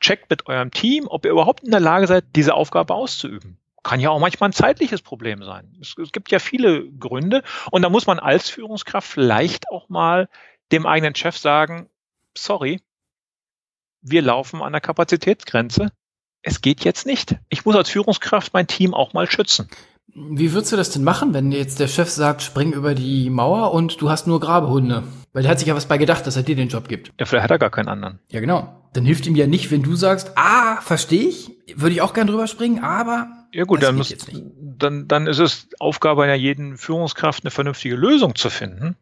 checkt 0.00 0.30
mit 0.30 0.46
eurem 0.46 0.70
Team, 0.70 1.06
ob 1.08 1.24
ihr 1.24 1.30
überhaupt 1.30 1.64
in 1.64 1.70
der 1.70 1.80
Lage 1.80 2.06
seid, 2.06 2.24
diese 2.34 2.54
Aufgabe 2.54 2.94
auszuüben. 2.94 3.58
Kann 3.82 4.00
ja 4.00 4.10
auch 4.10 4.20
manchmal 4.20 4.50
ein 4.50 4.54
zeitliches 4.54 5.02
Problem 5.02 5.42
sein. 5.42 5.76
Es, 5.80 5.96
es 5.96 6.12
gibt 6.12 6.30
ja 6.30 6.38
viele 6.38 6.90
Gründe 6.90 7.42
und 7.70 7.82
da 7.82 7.88
muss 7.88 8.06
man 8.06 8.18
als 8.18 8.50
Führungskraft 8.50 9.08
vielleicht 9.08 9.70
auch 9.70 9.88
mal 9.88 10.28
dem 10.72 10.86
eigenen 10.86 11.14
Chef 11.14 11.36
sagen, 11.38 11.88
sorry, 12.36 12.80
wir 14.02 14.22
laufen 14.22 14.62
an 14.62 14.72
der 14.72 14.80
Kapazitätsgrenze. 14.80 15.92
Es 16.42 16.62
geht 16.62 16.84
jetzt 16.84 17.06
nicht. 17.06 17.36
Ich 17.48 17.64
muss 17.64 17.76
als 17.76 17.90
Führungskraft 17.90 18.54
mein 18.54 18.66
Team 18.66 18.94
auch 18.94 19.12
mal 19.12 19.30
schützen. 19.30 19.68
Wie 20.14 20.52
würdest 20.52 20.72
du 20.72 20.76
das 20.76 20.90
denn 20.90 21.04
machen, 21.04 21.34
wenn 21.34 21.52
jetzt 21.52 21.78
der 21.78 21.88
Chef 21.88 22.10
sagt, 22.10 22.42
spring 22.42 22.72
über 22.72 22.94
die 22.94 23.30
Mauer 23.30 23.72
und 23.72 24.00
du 24.00 24.10
hast 24.10 24.26
nur 24.26 24.40
Grabehunde? 24.40 25.04
Weil 25.32 25.42
der 25.42 25.52
hat 25.52 25.58
sich 25.60 25.68
ja 25.68 25.76
was 25.76 25.86
bei 25.86 25.98
gedacht, 25.98 26.26
dass 26.26 26.36
er 26.36 26.42
dir 26.42 26.56
den 26.56 26.68
Job 26.68 26.88
gibt. 26.88 27.12
Ja, 27.20 27.26
vielleicht 27.26 27.44
hat 27.44 27.50
er 27.50 27.58
gar 27.58 27.70
keinen 27.70 27.88
anderen. 27.88 28.18
Ja, 28.28 28.40
genau. 28.40 28.74
Dann 28.92 29.04
hilft 29.04 29.26
ihm 29.26 29.36
ja 29.36 29.46
nicht, 29.46 29.70
wenn 29.70 29.82
du 29.82 29.94
sagst, 29.94 30.32
ah, 30.34 30.80
verstehe 30.80 31.28
ich, 31.28 31.52
würde 31.76 31.94
ich 31.94 32.02
auch 32.02 32.12
gern 32.12 32.26
drüber 32.26 32.48
springen, 32.48 32.82
aber. 32.82 33.28
Ja 33.52 33.64
gut, 33.64 33.82
dann, 33.82 33.96
muss, 33.96 34.14
dann, 34.60 35.06
dann 35.06 35.26
ist 35.26 35.38
es 35.38 35.68
Aufgabe 35.78 36.24
einer 36.24 36.34
jeden 36.34 36.76
Führungskraft, 36.76 37.44
eine 37.44 37.50
vernünftige 37.50 37.94
Lösung 37.94 38.34
zu 38.34 38.50
finden. 38.50 38.96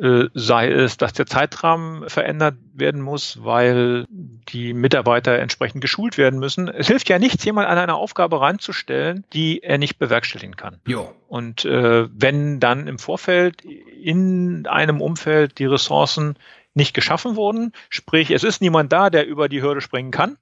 Äh, 0.00 0.28
sei 0.34 0.70
es, 0.70 0.96
dass 0.96 1.12
der 1.12 1.26
Zeitrahmen 1.26 2.08
verändert 2.08 2.54
werden 2.72 3.00
muss, 3.00 3.42
weil 3.42 4.04
die 4.08 4.72
Mitarbeiter 4.72 5.38
entsprechend 5.38 5.80
geschult 5.80 6.16
werden 6.18 6.38
müssen. 6.38 6.68
Es 6.68 6.86
hilft 6.86 7.08
ja 7.08 7.18
nichts, 7.18 7.44
jemand 7.44 7.68
an 7.68 7.78
eine 7.78 7.94
Aufgabe 7.94 8.40
ranzustellen, 8.40 9.24
die 9.32 9.62
er 9.62 9.78
nicht 9.78 9.98
bewerkstelligen 9.98 10.56
kann. 10.56 10.80
Jo. 10.86 11.12
Und 11.26 11.64
äh, 11.64 12.08
wenn 12.12 12.60
dann 12.60 12.86
im 12.86 13.00
Vorfeld 13.00 13.64
in 13.64 14.68
einem 14.68 15.00
Umfeld 15.00 15.58
die 15.58 15.66
Ressourcen 15.66 16.36
nicht 16.74 16.94
geschaffen 16.94 17.34
wurden, 17.34 17.72
sprich, 17.90 18.30
es 18.30 18.44
ist 18.44 18.60
niemand 18.60 18.92
da, 18.92 19.10
der 19.10 19.26
über 19.26 19.48
die 19.48 19.62
Hürde 19.62 19.80
springen 19.80 20.12
kann, 20.12 20.38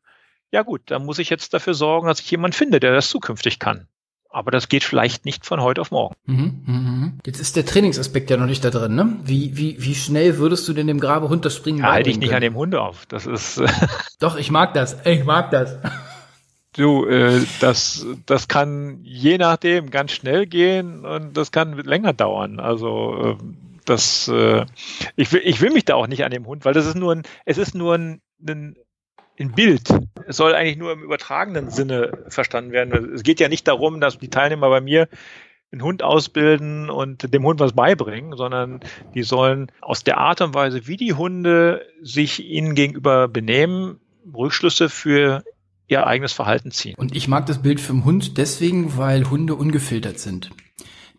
ja 0.50 0.62
gut, 0.62 0.82
dann 0.86 1.04
muss 1.04 1.18
ich 1.18 1.30
jetzt 1.30 1.54
dafür 1.54 1.74
sorgen, 1.74 2.08
dass 2.08 2.20
ich 2.20 2.30
jemanden 2.30 2.56
finde, 2.56 2.78
der 2.78 2.92
das 2.92 3.08
zukünftig 3.08 3.58
kann. 3.58 3.88
Aber 4.36 4.50
das 4.50 4.68
geht 4.68 4.84
vielleicht 4.84 5.24
nicht 5.24 5.46
von 5.46 5.62
heute 5.62 5.80
auf 5.80 5.90
morgen. 5.90 6.14
Mhm, 6.26 6.62
mh. 6.66 7.12
Jetzt 7.24 7.40
ist 7.40 7.56
der 7.56 7.64
Trainingsaspekt 7.64 8.28
ja 8.28 8.36
noch 8.36 8.44
nicht 8.44 8.62
da 8.62 8.68
drin, 8.68 8.94
ne? 8.94 9.16
Wie, 9.24 9.56
wie, 9.56 9.82
wie 9.82 9.94
schnell 9.94 10.36
würdest 10.36 10.68
du 10.68 10.74
denn 10.74 10.86
dem 10.88 11.00
Grabehund 11.00 11.46
das 11.46 11.56
Springen 11.56 11.78
ja, 11.78 11.90
Halte 11.90 12.10
ich 12.10 12.18
nicht 12.18 12.28
können? 12.28 12.36
an 12.36 12.42
dem 12.42 12.54
Hund 12.54 12.74
auf. 12.74 13.06
Das 13.06 13.24
ist. 13.24 13.62
Doch, 14.18 14.36
ich 14.36 14.50
mag 14.50 14.74
das. 14.74 14.98
Ich 15.06 15.24
mag 15.24 15.50
das. 15.52 15.78
Du, 16.74 17.06
äh, 17.06 17.46
das, 17.60 18.04
das 18.26 18.46
kann 18.46 18.98
je 19.04 19.38
nachdem 19.38 19.88
ganz 19.88 20.12
schnell 20.12 20.44
gehen 20.44 21.06
und 21.06 21.34
das 21.34 21.50
kann 21.50 21.72
länger 21.72 22.12
dauern. 22.12 22.60
Also 22.60 23.38
äh, 23.40 23.44
das, 23.86 24.28
äh, 24.28 24.66
ich 25.16 25.32
will, 25.32 25.40
ich 25.44 25.62
will 25.62 25.70
mich 25.70 25.86
da 25.86 25.94
auch 25.94 26.08
nicht 26.08 26.26
an 26.26 26.30
dem 26.30 26.46
Hund, 26.46 26.66
weil 26.66 26.74
das 26.74 26.84
ist 26.84 26.96
nur 26.96 27.14
ein, 27.14 27.22
es 27.46 27.56
ist 27.56 27.74
nur 27.74 27.94
ein, 27.94 28.20
ein 28.46 28.76
in 29.36 29.52
Bild. 29.52 29.88
Es 30.26 30.36
soll 30.36 30.54
eigentlich 30.54 30.76
nur 30.76 30.92
im 30.92 31.02
übertragenen 31.02 31.70
Sinne 31.70 32.24
verstanden 32.28 32.72
werden. 32.72 33.14
Es 33.14 33.22
geht 33.22 33.40
ja 33.40 33.48
nicht 33.48 33.68
darum, 33.68 34.00
dass 34.00 34.18
die 34.18 34.30
Teilnehmer 34.30 34.68
bei 34.68 34.80
mir 34.80 35.08
einen 35.72 35.82
Hund 35.82 36.02
ausbilden 36.02 36.90
und 36.90 37.32
dem 37.32 37.44
Hund 37.44 37.60
was 37.60 37.72
beibringen, 37.72 38.36
sondern 38.36 38.80
die 39.14 39.22
sollen 39.22 39.70
aus 39.80 40.04
der 40.04 40.18
Art 40.18 40.40
und 40.40 40.54
Weise, 40.54 40.86
wie 40.86 40.96
die 40.96 41.14
Hunde 41.14 41.86
sich 42.02 42.44
ihnen 42.44 42.74
gegenüber 42.74 43.28
benehmen, 43.28 44.00
Rückschlüsse 44.32 44.88
für 44.88 45.44
ihr 45.88 46.06
eigenes 46.06 46.32
Verhalten 46.32 46.70
ziehen. 46.70 46.94
Und 46.96 47.14
ich 47.14 47.28
mag 47.28 47.46
das 47.46 47.62
Bild 47.62 47.80
vom 47.80 48.04
Hund 48.04 48.38
deswegen, 48.38 48.96
weil 48.96 49.28
Hunde 49.28 49.54
ungefiltert 49.54 50.18
sind. 50.18 50.50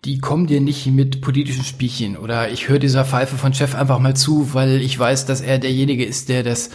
Die 0.05 0.19
kommen 0.19 0.47
dir 0.47 0.61
nicht 0.61 0.85
mit 0.87 1.21
politischen 1.21 1.63
Spielchen 1.63 2.17
oder 2.17 2.51
ich 2.51 2.69
höre 2.69 2.79
dieser 2.79 3.03
Pfeife 3.03 3.35
von 3.35 3.53
Chef 3.53 3.75
einfach 3.75 3.99
mal 3.99 4.15
zu, 4.15 4.53
weil 4.53 4.81
ich 4.81 4.97
weiß, 4.97 5.25
dass 5.25 5.41
er 5.41 5.57
derjenige 5.57 6.05
ist, 6.05 6.29
der 6.29 6.43
das 6.43 6.69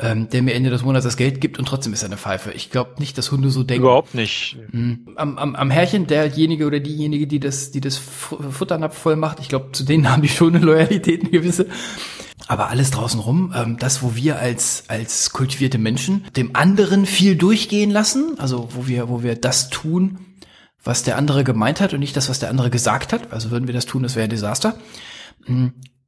ähm, 0.00 0.28
der 0.28 0.42
mir 0.42 0.54
Ende 0.54 0.70
des 0.70 0.82
Monats 0.82 1.04
das 1.04 1.16
Geld 1.16 1.40
gibt 1.40 1.58
und 1.58 1.66
trotzdem 1.66 1.92
ist 1.92 2.02
er 2.02 2.06
eine 2.06 2.16
Pfeife. 2.16 2.50
Ich 2.52 2.70
glaube 2.70 2.94
nicht, 2.98 3.16
dass 3.16 3.30
Hunde 3.30 3.50
so 3.50 3.62
denken. 3.62 3.84
Überhaupt 3.84 4.14
nicht. 4.14 4.56
Mhm. 4.72 5.08
Am, 5.16 5.38
am, 5.38 5.54
am 5.54 5.70
Herrchen 5.70 6.06
derjenige 6.06 6.66
oder 6.66 6.80
diejenige, 6.80 7.26
die 7.26 7.40
das, 7.40 7.70
die 7.70 7.80
das 7.80 7.96
Futternapf 7.96 8.98
voll 8.98 9.16
macht, 9.16 9.40
ich 9.40 9.48
glaube, 9.48 9.72
zu 9.72 9.84
denen 9.84 10.10
haben 10.10 10.22
die 10.22 10.28
schon 10.28 10.56
eine 10.56 10.64
Loyalität, 10.64 11.20
eine 11.20 11.30
gewisse. 11.30 11.66
Aber 12.46 12.68
alles 12.68 12.90
draußen 12.90 13.20
rum, 13.20 13.54
ähm, 13.56 13.78
das, 13.78 14.02
wo 14.02 14.16
wir 14.16 14.38
als, 14.38 14.84
als 14.88 15.30
kultivierte 15.30 15.78
Menschen 15.78 16.24
dem 16.36 16.54
anderen 16.54 17.06
viel 17.06 17.36
durchgehen 17.36 17.90
lassen, 17.90 18.34
also 18.38 18.68
wo 18.74 18.86
wir, 18.86 19.08
wo 19.08 19.22
wir 19.22 19.36
das 19.36 19.70
tun, 19.70 20.18
was 20.82 21.02
der 21.02 21.16
andere 21.16 21.44
gemeint 21.44 21.80
hat 21.80 21.94
und 21.94 22.00
nicht 22.00 22.16
das, 22.16 22.28
was 22.28 22.40
der 22.40 22.50
andere 22.50 22.68
gesagt 22.68 23.12
hat. 23.12 23.32
Also 23.32 23.50
würden 23.50 23.66
wir 23.66 23.74
das 23.74 23.86
tun, 23.86 24.02
das 24.02 24.16
wäre 24.16 24.24
ein 24.24 24.30
Desaster. 24.30 24.76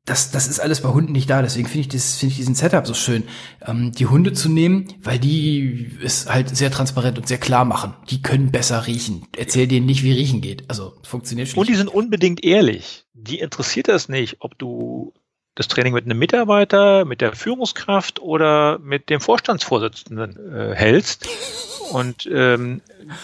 Das, 0.06 0.30
das 0.30 0.46
ist 0.46 0.60
alles 0.60 0.80
bei 0.80 0.88
Hunden 0.88 1.12
nicht 1.12 1.28
da. 1.28 1.42
Deswegen 1.42 1.68
finde 1.68 1.80
ich, 1.80 1.88
das, 1.88 2.16
finde 2.16 2.32
ich 2.32 2.38
diesen 2.38 2.54
Setup 2.54 2.86
so 2.86 2.94
schön, 2.94 3.24
ähm, 3.66 3.92
die 3.92 4.06
Hunde 4.06 4.32
zu 4.32 4.48
nehmen, 4.48 4.86
weil 5.02 5.18
die 5.18 5.90
es 6.02 6.28
halt 6.28 6.56
sehr 6.56 6.70
transparent 6.70 7.18
und 7.18 7.26
sehr 7.26 7.38
klar 7.38 7.64
machen. 7.64 7.94
Die 8.08 8.22
können 8.22 8.52
besser 8.52 8.86
riechen. 8.86 9.26
Erzähl 9.36 9.66
denen 9.66 9.84
nicht, 9.84 10.04
wie 10.04 10.12
riechen 10.12 10.40
geht. 10.40 10.64
Also 10.68 10.94
funktioniert 11.02 11.48
schon. 11.48 11.58
Und 11.58 11.68
die 11.68 11.74
sind 11.74 11.88
unbedingt 11.88 12.44
ehrlich. 12.44 13.04
Die 13.14 13.40
interessiert 13.40 13.88
das 13.88 14.08
nicht, 14.08 14.36
ob 14.40 14.56
du 14.58 15.12
das 15.56 15.68
Training 15.68 15.94
mit 15.94 16.04
einem 16.04 16.18
Mitarbeiter, 16.18 17.04
mit 17.04 17.20
der 17.20 17.34
Führungskraft 17.34 18.20
oder 18.20 18.78
mit 18.78 19.10
dem 19.10 19.20
Vorstandsvorsitzenden 19.20 20.54
äh, 20.54 20.74
hältst. 20.74 21.26
Und 21.92 22.28
ähm, 22.32 22.82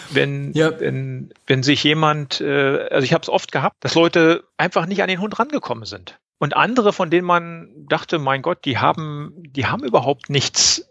wenn, 0.09 0.51
ja. 0.53 0.79
wenn, 0.79 1.31
wenn 1.47 1.63
sich 1.63 1.83
jemand, 1.83 2.41
äh, 2.41 2.87
also 2.89 3.05
ich 3.05 3.13
habe 3.13 3.21
es 3.21 3.29
oft 3.29 3.51
gehabt, 3.51 3.77
dass 3.81 3.95
Leute 3.95 4.43
einfach 4.57 4.85
nicht 4.85 5.01
an 5.01 5.09
den 5.09 5.21
Hund 5.21 5.37
rangekommen 5.39 5.85
sind. 5.85 6.17
Und 6.43 6.57
andere, 6.57 6.91
von 6.91 7.09
denen 7.09 7.25
man 7.25 7.69
dachte, 7.87 8.19
mein 8.19 8.41
Gott, 8.41 8.65
die 8.65 8.77
haben, 8.77 9.31
die 9.47 9.65
haben 9.65 9.81
überhaupt 9.81 10.29
nichts, 10.29 10.85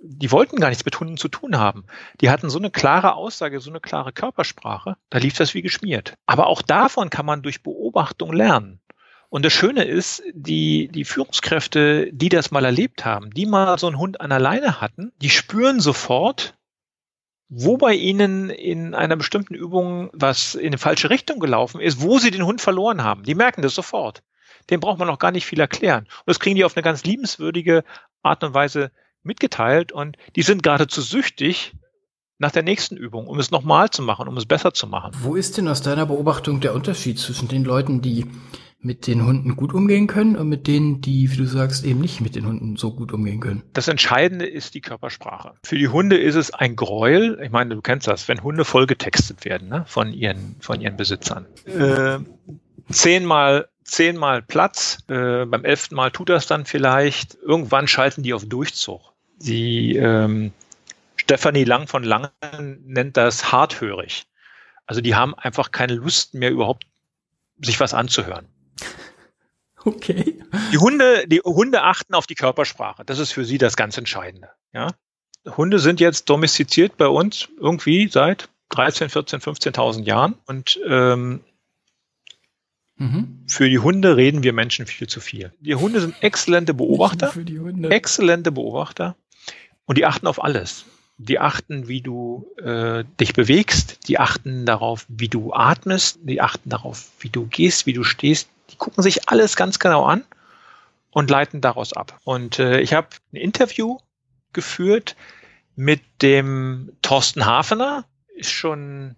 die 0.00 0.32
wollten 0.32 0.56
gar 0.58 0.70
nichts 0.70 0.86
mit 0.86 0.98
Hunden 0.98 1.18
zu 1.18 1.28
tun 1.28 1.58
haben. 1.58 1.84
Die 2.22 2.30
hatten 2.30 2.48
so 2.48 2.58
eine 2.58 2.70
klare 2.70 3.12
Aussage, 3.14 3.60
so 3.60 3.68
eine 3.68 3.80
klare 3.80 4.14
Körpersprache, 4.14 4.96
da 5.10 5.18
lief 5.18 5.36
das 5.36 5.52
wie 5.52 5.60
geschmiert. 5.60 6.14
Aber 6.24 6.46
auch 6.46 6.62
davon 6.62 7.10
kann 7.10 7.26
man 7.26 7.42
durch 7.42 7.62
Beobachtung 7.62 8.32
lernen. 8.32 8.80
Und 9.28 9.44
das 9.44 9.52
Schöne 9.52 9.84
ist, 9.84 10.22
die, 10.32 10.88
die 10.88 11.04
Führungskräfte, 11.04 12.10
die 12.10 12.30
das 12.30 12.50
mal 12.50 12.64
erlebt 12.64 13.04
haben, 13.04 13.28
die 13.28 13.44
mal 13.44 13.78
so 13.78 13.88
einen 13.88 13.98
Hund 13.98 14.22
an 14.22 14.30
der 14.30 14.40
Leine 14.40 14.80
hatten, 14.80 15.12
die 15.20 15.28
spüren 15.28 15.80
sofort, 15.80 16.56
wo 17.50 17.76
bei 17.76 17.92
ihnen 17.92 18.48
in 18.48 18.94
einer 18.94 19.16
bestimmten 19.16 19.54
Übung 19.54 20.08
was 20.14 20.54
in 20.54 20.72
die 20.72 20.78
falsche 20.78 21.10
Richtung 21.10 21.40
gelaufen 21.40 21.82
ist, 21.82 22.00
wo 22.00 22.18
sie 22.18 22.30
den 22.30 22.46
Hund 22.46 22.62
verloren 22.62 23.04
haben. 23.04 23.24
Die 23.24 23.34
merken 23.34 23.60
das 23.60 23.74
sofort. 23.74 24.22
Dem 24.70 24.80
braucht 24.80 24.98
man 24.98 25.08
noch 25.08 25.18
gar 25.18 25.30
nicht 25.30 25.46
viel 25.46 25.60
erklären. 25.60 26.04
Und 26.04 26.26
das 26.26 26.40
kriegen 26.40 26.56
die 26.56 26.64
auf 26.64 26.76
eine 26.76 26.82
ganz 26.82 27.04
liebenswürdige 27.04 27.84
Art 28.22 28.42
und 28.44 28.54
Weise 28.54 28.90
mitgeteilt 29.22 29.92
und 29.92 30.16
die 30.36 30.42
sind 30.42 30.62
geradezu 30.62 31.00
süchtig 31.00 31.74
nach 32.38 32.50
der 32.50 32.62
nächsten 32.62 32.96
Übung, 32.96 33.26
um 33.26 33.38
es 33.38 33.50
nochmal 33.50 33.90
zu 33.90 34.02
machen, 34.02 34.28
um 34.28 34.36
es 34.36 34.46
besser 34.46 34.74
zu 34.74 34.86
machen. 34.86 35.12
Wo 35.22 35.34
ist 35.34 35.56
denn 35.56 35.68
aus 35.68 35.82
deiner 35.82 36.06
Beobachtung 36.06 36.60
der 36.60 36.74
Unterschied 36.74 37.18
zwischen 37.18 37.48
den 37.48 37.64
Leuten, 37.64 38.02
die 38.02 38.26
mit 38.84 39.06
den 39.06 39.24
Hunden 39.24 39.56
gut 39.56 39.72
umgehen 39.72 40.06
können 40.06 40.36
und 40.36 40.48
mit 40.48 40.66
denen, 40.66 41.00
die, 41.00 41.30
wie 41.32 41.36
du 41.36 41.46
sagst, 41.46 41.84
eben 41.84 42.00
nicht 42.00 42.20
mit 42.20 42.36
den 42.36 42.46
Hunden 42.46 42.76
so 42.76 42.94
gut 42.94 43.12
umgehen 43.12 43.40
können. 43.40 43.62
Das 43.72 43.88
Entscheidende 43.88 44.46
ist 44.46 44.74
die 44.74 44.82
Körpersprache. 44.82 45.54
Für 45.64 45.78
die 45.78 45.88
Hunde 45.88 46.18
ist 46.18 46.34
es 46.34 46.52
ein 46.52 46.76
Gräuel. 46.76 47.40
Ich 47.42 47.50
meine, 47.50 47.74
du 47.74 47.80
kennst 47.80 48.06
das, 48.06 48.28
wenn 48.28 48.42
Hunde 48.42 48.66
vollgetextet 48.66 49.46
werden 49.46 49.68
ne, 49.68 49.84
von, 49.86 50.12
ihren, 50.12 50.56
von 50.60 50.82
ihren 50.82 50.98
Besitzern. 50.98 51.46
Äh, 51.64 52.18
zehnmal, 52.90 53.68
zehnmal 53.84 54.42
Platz, 54.42 54.98
äh, 55.08 55.44
beim 55.44 55.64
elften 55.64 55.94
Mal 55.94 56.10
tut 56.10 56.28
das 56.28 56.46
dann 56.46 56.64
vielleicht. 56.64 57.34
Irgendwann 57.34 57.86
schalten 57.86 58.22
die 58.22 58.34
auf 58.34 58.44
Durchzug. 58.46 59.12
Die 59.38 59.96
ähm, 59.96 60.52
Stefanie 61.16 61.64
Lang 61.64 61.86
von 61.86 62.02
Langen 62.02 62.30
nennt 62.86 63.16
das 63.16 63.52
harthörig. 63.52 64.26
Also 64.86 65.00
die 65.00 65.14
haben 65.14 65.34
einfach 65.34 65.70
keine 65.70 65.94
Lust 65.94 66.34
mehr 66.34 66.50
überhaupt 66.50 66.84
sich 67.60 67.78
was 67.80 67.94
anzuhören. 67.94 68.46
Okay. 69.86 70.42
Die 70.72 70.78
Hunde, 70.78 71.28
die 71.28 71.40
Hunde 71.40 71.82
achten 71.82 72.14
auf 72.14 72.26
die 72.26 72.34
Körpersprache. 72.34 73.04
Das 73.04 73.18
ist 73.18 73.32
für 73.32 73.44
sie 73.44 73.58
das 73.58 73.76
ganz 73.76 73.98
Entscheidende. 73.98 74.48
Ja? 74.72 74.92
Hunde 75.46 75.78
sind 75.78 76.00
jetzt 76.00 76.30
domestiziert 76.30 76.96
bei 76.96 77.06
uns 77.06 77.50
irgendwie 77.58 78.08
seit 78.08 78.48
13, 78.70 79.10
14, 79.10 79.40
15.000 79.40 80.04
Jahren 80.04 80.38
und 80.46 80.80
ähm, 80.86 81.44
mhm. 82.96 83.44
für 83.46 83.68
die 83.68 83.78
Hunde 83.78 84.16
reden 84.16 84.42
wir 84.42 84.52
Menschen 84.52 84.86
viel 84.86 85.06
zu 85.06 85.20
viel. 85.20 85.52
Die 85.60 85.74
Hunde 85.74 86.00
sind 86.00 86.14
exzellente 86.22 86.74
Beobachter, 86.74 87.28
für 87.28 87.44
die 87.44 87.58
Hunde. 87.58 87.90
exzellente 87.90 88.52
Beobachter 88.52 89.16
und 89.86 89.98
die 89.98 90.06
achten 90.06 90.26
auf 90.26 90.42
alles. 90.42 90.84
Die 91.16 91.38
achten, 91.38 91.86
wie 91.86 92.00
du 92.00 92.48
äh, 92.60 93.04
dich 93.20 93.34
bewegst, 93.34 94.08
die 94.08 94.18
achten 94.18 94.66
darauf, 94.66 95.06
wie 95.08 95.28
du 95.28 95.52
atmest, 95.52 96.18
die 96.22 96.40
achten 96.40 96.70
darauf, 96.70 97.10
wie 97.20 97.28
du 97.28 97.46
gehst, 97.46 97.86
wie 97.86 97.92
du 97.92 98.02
stehst, 98.02 98.48
die 98.70 98.76
gucken 98.76 99.02
sich 99.02 99.28
alles 99.28 99.54
ganz 99.54 99.78
genau 99.78 100.04
an 100.04 100.24
und 101.10 101.30
leiten 101.30 101.60
daraus 101.60 101.92
ab. 101.92 102.18
Und 102.24 102.58
äh, 102.58 102.80
ich 102.80 102.92
habe 102.92 103.08
ein 103.32 103.36
Interview 103.36 103.98
geführt 104.52 105.14
mit 105.76 106.00
dem 106.22 106.92
Thorsten 107.02 107.46
Hafener, 107.46 108.04
ist 108.34 108.50
schon 108.50 109.14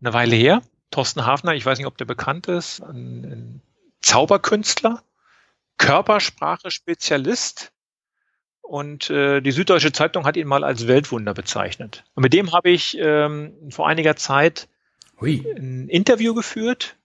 eine 0.00 0.12
Weile 0.12 0.36
her. 0.36 0.62
Thorsten 0.90 1.26
Hafner, 1.26 1.54
ich 1.54 1.64
weiß 1.64 1.78
nicht, 1.78 1.86
ob 1.86 1.98
der 1.98 2.04
bekannt 2.04 2.48
ist, 2.48 2.80
ein, 2.80 3.24
ein 3.24 3.62
Zauberkünstler, 4.00 5.02
Körpersprache-Spezialist. 5.78 7.72
Und 8.60 9.08
äh, 9.08 9.40
die 9.40 9.52
Süddeutsche 9.52 9.92
Zeitung 9.92 10.26
hat 10.26 10.36
ihn 10.36 10.46
mal 10.46 10.62
als 10.62 10.86
Weltwunder 10.86 11.32
bezeichnet. 11.32 12.04
Und 12.14 12.22
mit 12.22 12.34
dem 12.34 12.52
habe 12.52 12.68
ich 12.68 12.98
ähm, 13.00 13.54
vor 13.70 13.88
einiger 13.88 14.14
Zeit 14.16 14.68
Hui. 15.20 15.42
ein 15.56 15.88
Interview 15.88 16.34
geführt 16.34 16.96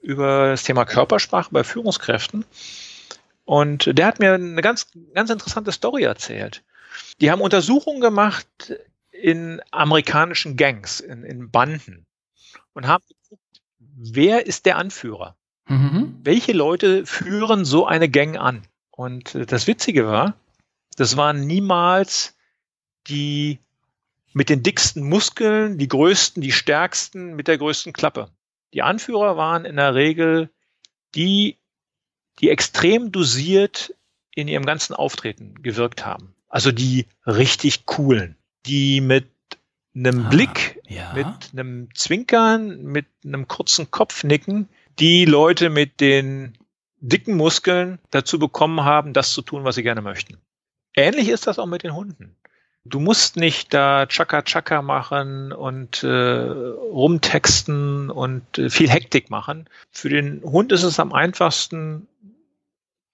über 0.00 0.48
das 0.48 0.64
Thema 0.64 0.84
Körpersprache 0.84 1.50
bei 1.52 1.62
Führungskräften. 1.62 2.44
Und 3.44 3.96
der 3.96 4.06
hat 4.06 4.18
mir 4.18 4.34
eine 4.34 4.62
ganz, 4.62 4.88
ganz 5.14 5.30
interessante 5.30 5.70
Story 5.70 6.02
erzählt. 6.02 6.62
Die 7.20 7.30
haben 7.30 7.40
Untersuchungen 7.40 8.00
gemacht 8.00 8.74
in 9.10 9.60
amerikanischen 9.70 10.56
Gangs, 10.56 11.00
in, 11.00 11.22
in 11.22 11.50
Banden 11.50 12.06
und 12.72 12.86
haben 12.86 13.04
wer 13.96 14.46
ist 14.46 14.66
der 14.66 14.76
Anführer? 14.76 15.36
Mhm. 15.68 16.18
Welche 16.22 16.52
Leute 16.52 17.06
führen 17.06 17.64
so 17.64 17.86
eine 17.86 18.08
Gang 18.08 18.38
an? 18.38 18.62
Und 18.90 19.36
das 19.50 19.66
Witzige 19.66 20.06
war, 20.06 20.34
das 20.96 21.16
waren 21.16 21.46
niemals 21.46 22.36
die 23.08 23.58
mit 24.32 24.48
den 24.48 24.62
dicksten 24.62 25.08
Muskeln, 25.08 25.78
die 25.78 25.88
größten, 25.88 26.42
die 26.42 26.52
stärksten, 26.52 27.34
mit 27.34 27.48
der 27.48 27.58
größten 27.58 27.92
Klappe. 27.92 28.30
Die 28.72 28.82
Anführer 28.82 29.36
waren 29.36 29.64
in 29.64 29.76
der 29.76 29.94
Regel 29.94 30.50
die, 31.14 31.58
die 32.40 32.48
extrem 32.48 33.12
dosiert 33.12 33.94
in 34.34 34.48
ihrem 34.48 34.64
ganzen 34.64 34.94
Auftreten 34.94 35.62
gewirkt 35.62 36.06
haben. 36.06 36.34
Also 36.48 36.72
die 36.72 37.06
richtig 37.26 37.84
coolen, 37.84 38.36
die 38.66 39.00
mit 39.00 39.26
einem 39.94 40.26
ah, 40.26 40.28
Blick, 40.28 40.80
ja. 40.88 41.12
mit 41.14 41.26
einem 41.52 41.88
Zwinkern, 41.94 42.82
mit 42.82 43.06
einem 43.24 43.48
kurzen 43.48 43.90
Kopfnicken, 43.90 44.68
die 44.98 45.24
Leute 45.24 45.70
mit 45.70 46.00
den 46.00 46.56
dicken 47.00 47.36
Muskeln 47.36 47.98
dazu 48.10 48.38
bekommen 48.38 48.84
haben, 48.84 49.12
das 49.12 49.32
zu 49.32 49.42
tun, 49.42 49.64
was 49.64 49.74
sie 49.74 49.82
gerne 49.82 50.02
möchten. 50.02 50.38
Ähnlich 50.94 51.28
ist 51.28 51.46
das 51.46 51.58
auch 51.58 51.66
mit 51.66 51.82
den 51.82 51.94
Hunden. 51.94 52.36
Du 52.84 52.98
musst 52.98 53.36
nicht 53.36 53.72
da 53.72 54.06
Chaka 54.06 54.42
Chaka 54.42 54.82
machen 54.82 55.52
und 55.52 56.02
äh, 56.02 56.08
rumtexten 56.08 58.10
und 58.10 58.58
äh, 58.58 58.70
viel 58.70 58.90
Hektik 58.90 59.30
machen. 59.30 59.68
Für 59.92 60.08
den 60.08 60.42
Hund 60.42 60.72
ist 60.72 60.82
es 60.82 60.98
am 60.98 61.12
einfachsten 61.12 62.08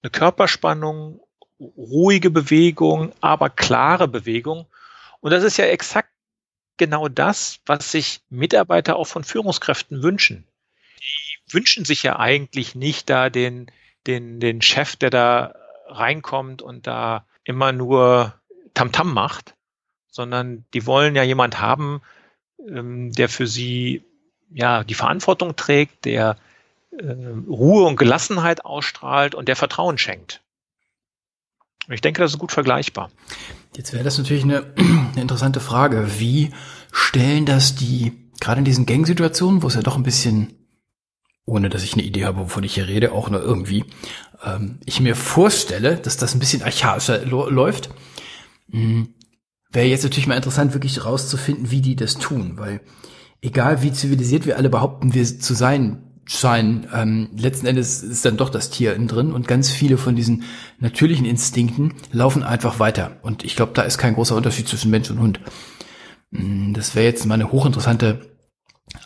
eine 0.03 0.11
Körperspannung, 0.11 1.21
ruhige 1.61 2.31
Bewegung, 2.31 3.12
aber 3.21 3.51
klare 3.51 4.09
Bewegung. 4.09 4.67
Und 5.21 5.33
das 5.33 5.45
ist 5.45 5.59
ja 5.59 5.67
exakt 5.67 6.11
genau 6.79 7.09
das, 7.09 7.61
was 7.67 7.91
sich 7.91 8.21
Mitarbeiter 8.31 8.97
auch 8.97 9.07
von 9.07 9.25
Führungskräften 9.25 10.03
wünschen. 10.03 10.47
Die 11.01 11.55
wünschen 11.55 11.85
sich 11.85 12.03
ja 12.03 12.19
eigentlich 12.19 12.75
nicht 12.75 13.11
da 13.11 13.31
den, 13.31 13.71
den, 14.07 14.41
den 14.41 14.62
Chef, 14.62 14.97
der 14.97 15.11
da 15.11 15.55
reinkommt 15.87 16.62
und 16.62 16.87
da 16.87 17.27
immer 17.45 17.73
nur 17.73 18.35
Tamtam 18.75 19.09
-Tam 19.09 19.12
macht, 19.12 19.55
sondern 20.11 20.64
die 20.75 20.87
wollen 20.87 21.14
ja 21.17 21.23
jemand 21.23 21.61
haben, 21.61 22.03
ähm, 22.67 23.12
der 23.12 23.29
für 23.29 23.47
sie 23.47 24.05
ja 24.51 24.85
die 24.85 24.95
Verantwortung 24.95 25.57
trägt, 25.57 26.05
der 26.05 26.37
äh, 26.91 27.12
Ruhe 27.49 27.85
und 27.87 27.97
Gelassenheit 27.97 28.64
ausstrahlt 28.64 29.35
und 29.35 29.49
der 29.49 29.57
Vertrauen 29.57 29.99
schenkt. 29.99 30.43
Ich 31.88 32.01
denke, 32.01 32.21
das 32.21 32.33
ist 32.33 32.38
gut 32.38 32.53
vergleichbar. 32.53 33.11
Jetzt 33.76 33.92
wäre 33.92 34.04
das 34.04 34.18
natürlich 34.18 34.44
eine, 34.44 34.72
eine 34.76 35.20
interessante 35.20 35.61
Frage. 35.61 36.07
Wie 36.18 36.50
stellen 36.92 37.44
das 37.44 37.74
die, 37.74 38.12
gerade 38.40 38.61
in 38.61 38.64
diesen 38.64 38.87
Gangsituationen, 38.87 39.62
wo 39.62 39.68
es 39.68 39.74
ja 39.74 39.83
doch 39.83 39.96
ein 39.96 40.02
bisschen, 40.02 40.54
ohne 41.44 41.68
dass 41.68 41.83
ich 41.83 41.94
eine 41.94 42.02
Idee 42.02 42.24
habe, 42.24 42.40
wovon 42.40 42.64
ich 42.64 42.74
hier 42.74 42.88
rede, 42.88 43.12
auch 43.12 43.31
nur 43.31 43.42
irgendwie, 43.42 43.85
ähm, 44.44 44.81
ich 44.85 45.00
mir 45.00 45.14
vorstelle, 45.14 45.96
dass 45.96 46.16
das 46.16 46.35
ein 46.35 46.40
bisschen 46.40 46.62
archaischer 46.62 47.24
läuft. 47.24 47.90
Hm, 48.70 49.14
Wäre 49.70 49.87
jetzt 49.87 50.02
natürlich 50.02 50.26
mal 50.26 50.37
interessant, 50.37 50.72
wirklich 50.72 51.04
rauszufinden, 51.04 51.70
wie 51.70 51.83
die 51.83 51.94
das 51.94 52.14
tun, 52.14 52.54
weil 52.57 52.81
egal 53.42 53.83
wie 53.83 53.92
zivilisiert 53.92 54.46
wir 54.46 54.57
alle 54.57 54.70
behaupten, 54.70 55.12
wir 55.12 55.24
zu 55.24 55.52
sein 55.52 56.08
scheinen, 56.29 56.87
ähm, 56.95 57.31
letzten 57.37 57.67
Endes 57.67 58.03
ist 58.03 58.25
dann 58.25 58.37
doch 58.37 58.51
das 58.51 58.69
Tier 58.69 58.95
innen 58.95 59.09
drin 59.09 59.33
und 59.33 59.49
ganz 59.49 59.71
viele 59.71 59.97
von 59.97 60.14
diesen 60.14 60.45
natürlichen 60.79 61.25
Instinkten 61.25 61.95
laufen 62.12 62.43
einfach 62.43 62.79
weiter. 62.79 63.17
Und 63.23 63.45
ich 63.45 63.57
glaube, 63.57 63.73
da 63.75 63.83
ist 63.83 63.97
kein 63.97 64.14
großer 64.14 64.37
Unterschied 64.37 64.69
zwischen 64.69 64.91
Mensch 64.91 65.11
und 65.11 65.21
Hund. 65.21 65.41
Hm, 66.33 66.75
das 66.75 66.95
wäre 66.95 67.07
jetzt 67.07 67.25
mal 67.25 67.35
eine 67.35 67.51
hochinteressante 67.51 68.21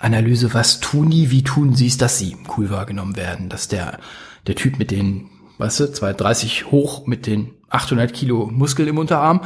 Analyse, 0.01 0.53
was 0.53 0.81
tun 0.81 1.11
die, 1.11 1.31
wie 1.31 1.45
tun 1.45 1.77
sie 1.77 1.87
es, 1.87 1.97
dass 1.97 2.19
sie 2.19 2.37
cool 2.57 2.71
wahrgenommen 2.71 3.17
werden, 3.17 3.49
dass 3.49 3.69
der, 3.69 4.01
der 4.49 4.57
Typ 4.57 4.79
mit 4.81 4.91
den, 4.91 5.31
weißt 5.59 5.81
du, 5.81 5.93
230 5.93 6.73
hoch 6.73 7.07
mit 7.07 7.27
den 7.27 7.53
800 7.71 8.13
Kilo 8.13 8.49
Muskel 8.51 8.89
im 8.89 8.99
Unterarm, 8.99 9.43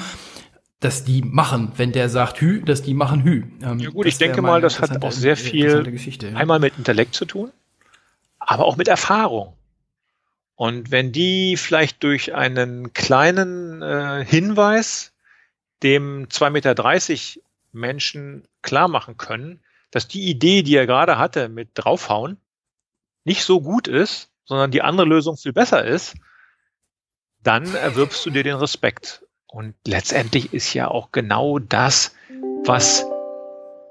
dass 0.81 1.05
die 1.05 1.21
machen, 1.23 1.73
wenn 1.77 1.93
der 1.93 2.09
sagt 2.09 2.41
Hü, 2.41 2.62
dass 2.62 2.83
die 2.83 2.95
machen 2.95 3.23
Hü. 3.23 3.45
Ähm, 3.62 3.79
ja 3.81 3.91
gut, 3.91 4.07
ich 4.07 4.17
denke 4.17 4.41
mal, 4.41 4.62
das 4.62 4.81
hat 4.81 5.03
auch 5.03 5.12
sehr 5.12 5.37
viel 5.37 5.85
einmal 6.35 6.59
mit 6.59 6.79
Intellekt 6.79 7.15
zu 7.15 7.27
tun, 7.27 7.51
aber 8.47 8.65
auch 8.65 8.77
mit 8.77 8.89
Erfahrung. 8.89 9.55
Und 10.55 10.91
wenn 10.91 11.13
die 11.13 11.59
vielleicht 11.59 12.03
durch 12.03 12.35
einen 12.35 12.95
kleinen 12.95 13.83
äh, 13.83 14.25
Hinweis 14.25 15.13
dem 15.83 16.29
2,30 16.29 16.51
Meter 16.51 17.43
Menschen 17.73 18.49
klar 18.63 18.89
machen 18.89 19.19
können, 19.19 19.61
dass 19.91 20.09
die 20.09 20.31
Idee, 20.31 20.63
die 20.63 20.77
er 20.77 20.87
gerade 20.87 21.19
hatte 21.19 21.51
mit 21.51 21.71
draufhauen, 21.75 22.39
nicht 23.25 23.45
so 23.45 23.61
gut 23.61 23.89
ist, 23.89 24.31
sondern 24.45 24.71
die 24.71 24.81
andere 24.81 25.07
Lösung 25.07 25.37
viel 25.37 25.53
besser 25.53 25.85
ist, 25.85 26.15
dann 27.43 27.75
erwirbst 27.75 28.25
du 28.25 28.31
dir 28.31 28.45
den 28.45 28.57
Respekt. 28.57 29.25
Und 29.47 29.75
letztendlich 29.87 30.55
ist 30.55 30.73
ja 30.73 30.89
auch 30.89 31.13
genau 31.13 31.59
das, 31.59 32.15
was 32.65 33.05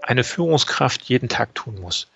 eine 0.02 0.24
Führungskraft 0.24 1.04
jeden 1.04 1.30
Tag 1.30 1.54
tun 1.54 1.80
muss. 1.80 2.08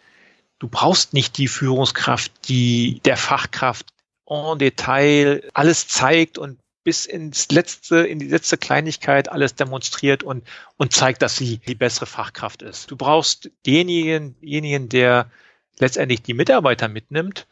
Du 0.59 0.67
brauchst 0.67 1.13
nicht 1.13 1.37
die 1.37 1.47
Führungskraft, 1.47 2.31
die 2.47 3.01
der 3.05 3.17
Fachkraft 3.17 3.87
en 4.27 4.59
Detail 4.59 5.41
alles 5.53 5.87
zeigt 5.87 6.37
und 6.37 6.59
bis 6.83 7.05
ins 7.05 7.49
letzte, 7.51 7.97
in 7.99 8.19
die 8.19 8.27
letzte 8.27 8.57
Kleinigkeit 8.57 9.31
alles 9.31 9.55
demonstriert 9.55 10.23
und, 10.23 10.43
und 10.77 10.93
zeigt, 10.93 11.21
dass 11.21 11.35
sie 11.35 11.57
die 11.57 11.75
bessere 11.75 12.05
Fachkraft 12.05 12.61
ist. 12.61 12.89
Du 12.91 12.95
brauchst 12.95 13.51
denjenigen, 13.65 14.35
denjenigen 14.41 14.89
der 14.89 15.29
letztendlich 15.77 16.21
die 16.21 16.33
Mitarbeiter 16.33 16.87
mitnimmt 16.87 17.47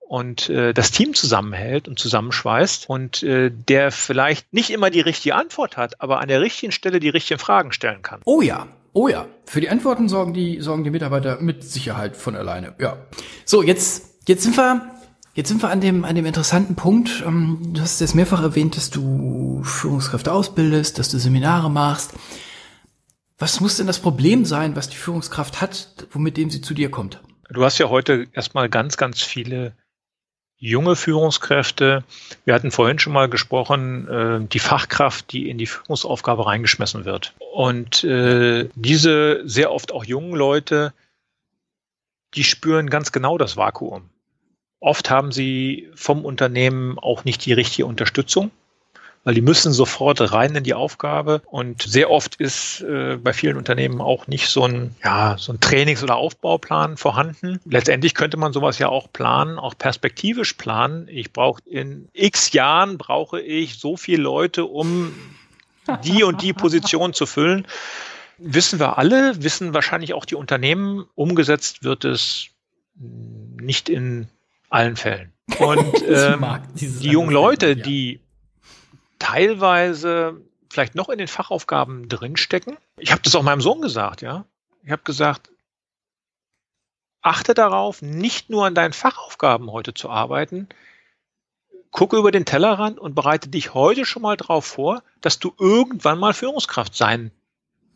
und 0.00 0.48
äh, 0.50 0.74
das 0.74 0.90
Team 0.90 1.14
zusammenhält 1.14 1.88
und 1.88 1.98
zusammenschweißt 1.98 2.88
und 2.88 3.22
äh, 3.22 3.50
der 3.50 3.90
vielleicht 3.90 4.52
nicht 4.52 4.70
immer 4.70 4.90
die 4.90 5.00
richtige 5.00 5.34
Antwort 5.34 5.76
hat, 5.76 6.00
aber 6.00 6.20
an 6.20 6.28
der 6.28 6.40
richtigen 6.40 6.72
Stelle 6.72 7.00
die 7.00 7.08
richtigen 7.08 7.40
Fragen 7.40 7.72
stellen 7.72 8.02
kann. 8.02 8.20
Oh 8.24 8.42
ja, 8.42 8.68
oh 8.92 9.08
ja. 9.08 9.26
Für 9.44 9.60
die 9.60 9.68
Antworten 9.68 10.08
sorgen 10.08 10.32
die, 10.32 10.60
sorgen 10.60 10.84
die 10.84 10.90
Mitarbeiter 10.90 11.40
mit 11.40 11.64
Sicherheit 11.64 12.16
von 12.16 12.36
alleine. 12.36 12.74
Ja. 12.78 12.96
So, 13.44 13.62
jetzt, 13.62 14.28
jetzt 14.28 14.42
sind 14.42 14.56
wir 14.56 14.92
Jetzt 15.34 15.48
sind 15.48 15.62
wir 15.62 15.70
an 15.70 15.80
dem, 15.80 16.04
an 16.04 16.14
dem 16.14 16.26
interessanten 16.26 16.74
Punkt. 16.74 17.22
Ähm, 17.26 17.58
du 17.72 17.80
hast 17.80 18.00
jetzt 18.00 18.14
mehrfach 18.14 18.42
erwähnt, 18.42 18.76
dass 18.76 18.90
du 18.90 19.62
Führungskräfte 19.64 20.30
ausbildest, 20.30 20.98
dass 20.98 21.08
du 21.08 21.18
Seminare 21.18 21.70
machst. 21.70 22.12
Was 23.38 23.60
muss 23.60 23.78
denn 23.78 23.86
das 23.86 23.98
Problem 23.98 24.44
sein, 24.44 24.76
was 24.76 24.90
die 24.90 24.96
Führungskraft 24.96 25.62
hat, 25.62 26.06
womit 26.10 26.36
dem 26.36 26.50
sie 26.50 26.60
zu 26.60 26.74
dir 26.74 26.90
kommt? 26.90 27.22
Du 27.48 27.64
hast 27.64 27.78
ja 27.78 27.88
heute 27.88 28.26
erstmal 28.32 28.68
ganz, 28.68 28.98
ganz 28.98 29.22
viele 29.22 29.74
junge 30.62 30.94
Führungskräfte. 30.94 32.04
Wir 32.44 32.54
hatten 32.54 32.70
vorhin 32.70 33.00
schon 33.00 33.12
mal 33.12 33.28
gesprochen, 33.28 34.08
äh, 34.08 34.46
die 34.46 34.60
Fachkraft, 34.60 35.32
die 35.32 35.50
in 35.50 35.58
die 35.58 35.66
Führungsaufgabe 35.66 36.46
reingeschmissen 36.46 37.04
wird. 37.04 37.34
Und 37.52 38.04
äh, 38.04 38.68
diese 38.76 39.42
sehr 39.44 39.72
oft 39.72 39.90
auch 39.90 40.04
jungen 40.04 40.34
Leute, 40.34 40.94
die 42.34 42.44
spüren 42.44 42.88
ganz 42.88 43.10
genau 43.10 43.38
das 43.38 43.56
Vakuum. 43.56 44.08
Oft 44.78 45.10
haben 45.10 45.32
sie 45.32 45.90
vom 45.96 46.24
Unternehmen 46.24 46.96
auch 46.96 47.24
nicht 47.24 47.44
die 47.44 47.52
richtige 47.52 47.86
Unterstützung, 47.86 48.52
weil 49.24 49.34
die 49.34 49.40
müssen 49.40 49.72
sofort 49.72 50.32
rein 50.32 50.54
in 50.56 50.64
die 50.64 50.74
Aufgabe. 50.74 51.42
Und 51.46 51.82
sehr 51.82 52.10
oft 52.10 52.36
ist 52.36 52.80
äh, 52.80 53.16
bei 53.16 53.32
vielen 53.32 53.56
Unternehmen 53.56 54.00
auch 54.00 54.26
nicht 54.26 54.48
so 54.48 54.64
ein, 54.64 54.96
ja, 55.04 55.36
so 55.38 55.52
ein 55.52 55.60
Trainings- 55.60 56.02
oder 56.02 56.16
Aufbauplan 56.16 56.96
vorhanden. 56.96 57.60
Letztendlich 57.64 58.14
könnte 58.14 58.36
man 58.36 58.52
sowas 58.52 58.78
ja 58.78 58.88
auch 58.88 59.12
planen, 59.12 59.58
auch 59.58 59.76
perspektivisch 59.78 60.54
planen. 60.54 61.06
Ich 61.08 61.32
brauche 61.32 61.62
in 61.66 62.08
x 62.12 62.52
Jahren 62.52 62.98
brauche 62.98 63.40
ich 63.40 63.78
so 63.78 63.96
viele 63.96 64.22
Leute, 64.22 64.64
um 64.64 65.14
die 66.04 66.24
und 66.24 66.42
die 66.42 66.52
Position 66.52 67.12
zu 67.12 67.26
füllen. 67.26 67.66
Wissen 68.38 68.80
wir 68.80 68.98
alle, 68.98 69.42
wissen 69.42 69.72
wahrscheinlich 69.72 70.14
auch 70.14 70.24
die 70.24 70.34
Unternehmen. 70.34 71.04
Umgesetzt 71.14 71.84
wird 71.84 72.04
es 72.04 72.48
nicht 72.94 73.88
in 73.88 74.28
allen 74.68 74.96
Fällen. 74.96 75.32
Und 75.58 76.02
ähm, 76.08 76.46
die 76.74 77.10
jungen 77.10 77.30
Leute, 77.30 77.76
die 77.76 78.20
teilweise 79.22 80.40
vielleicht 80.68 80.96
noch 80.96 81.08
in 81.08 81.18
den 81.18 81.28
Fachaufgaben 81.28 82.08
drinstecken. 82.08 82.76
Ich 82.98 83.12
habe 83.12 83.22
das 83.22 83.36
auch 83.36 83.42
meinem 83.42 83.60
Sohn 83.60 83.80
gesagt, 83.80 84.20
ja. 84.20 84.46
Ich 84.82 84.90
habe 84.90 85.02
gesagt, 85.04 85.50
achte 87.20 87.54
darauf, 87.54 88.02
nicht 88.02 88.50
nur 88.50 88.66
an 88.66 88.74
deinen 88.74 88.92
Fachaufgaben 88.92 89.70
heute 89.70 89.94
zu 89.94 90.10
arbeiten. 90.10 90.68
Gucke 91.92 92.16
über 92.16 92.32
den 92.32 92.46
Tellerrand 92.46 92.98
und 92.98 93.14
bereite 93.14 93.48
dich 93.48 93.74
heute 93.74 94.04
schon 94.04 94.22
mal 94.22 94.36
darauf 94.36 94.64
vor, 94.64 95.04
dass 95.20 95.38
du 95.38 95.54
irgendwann 95.56 96.18
mal 96.18 96.34
Führungskraft 96.34 96.96
sein 96.96 97.30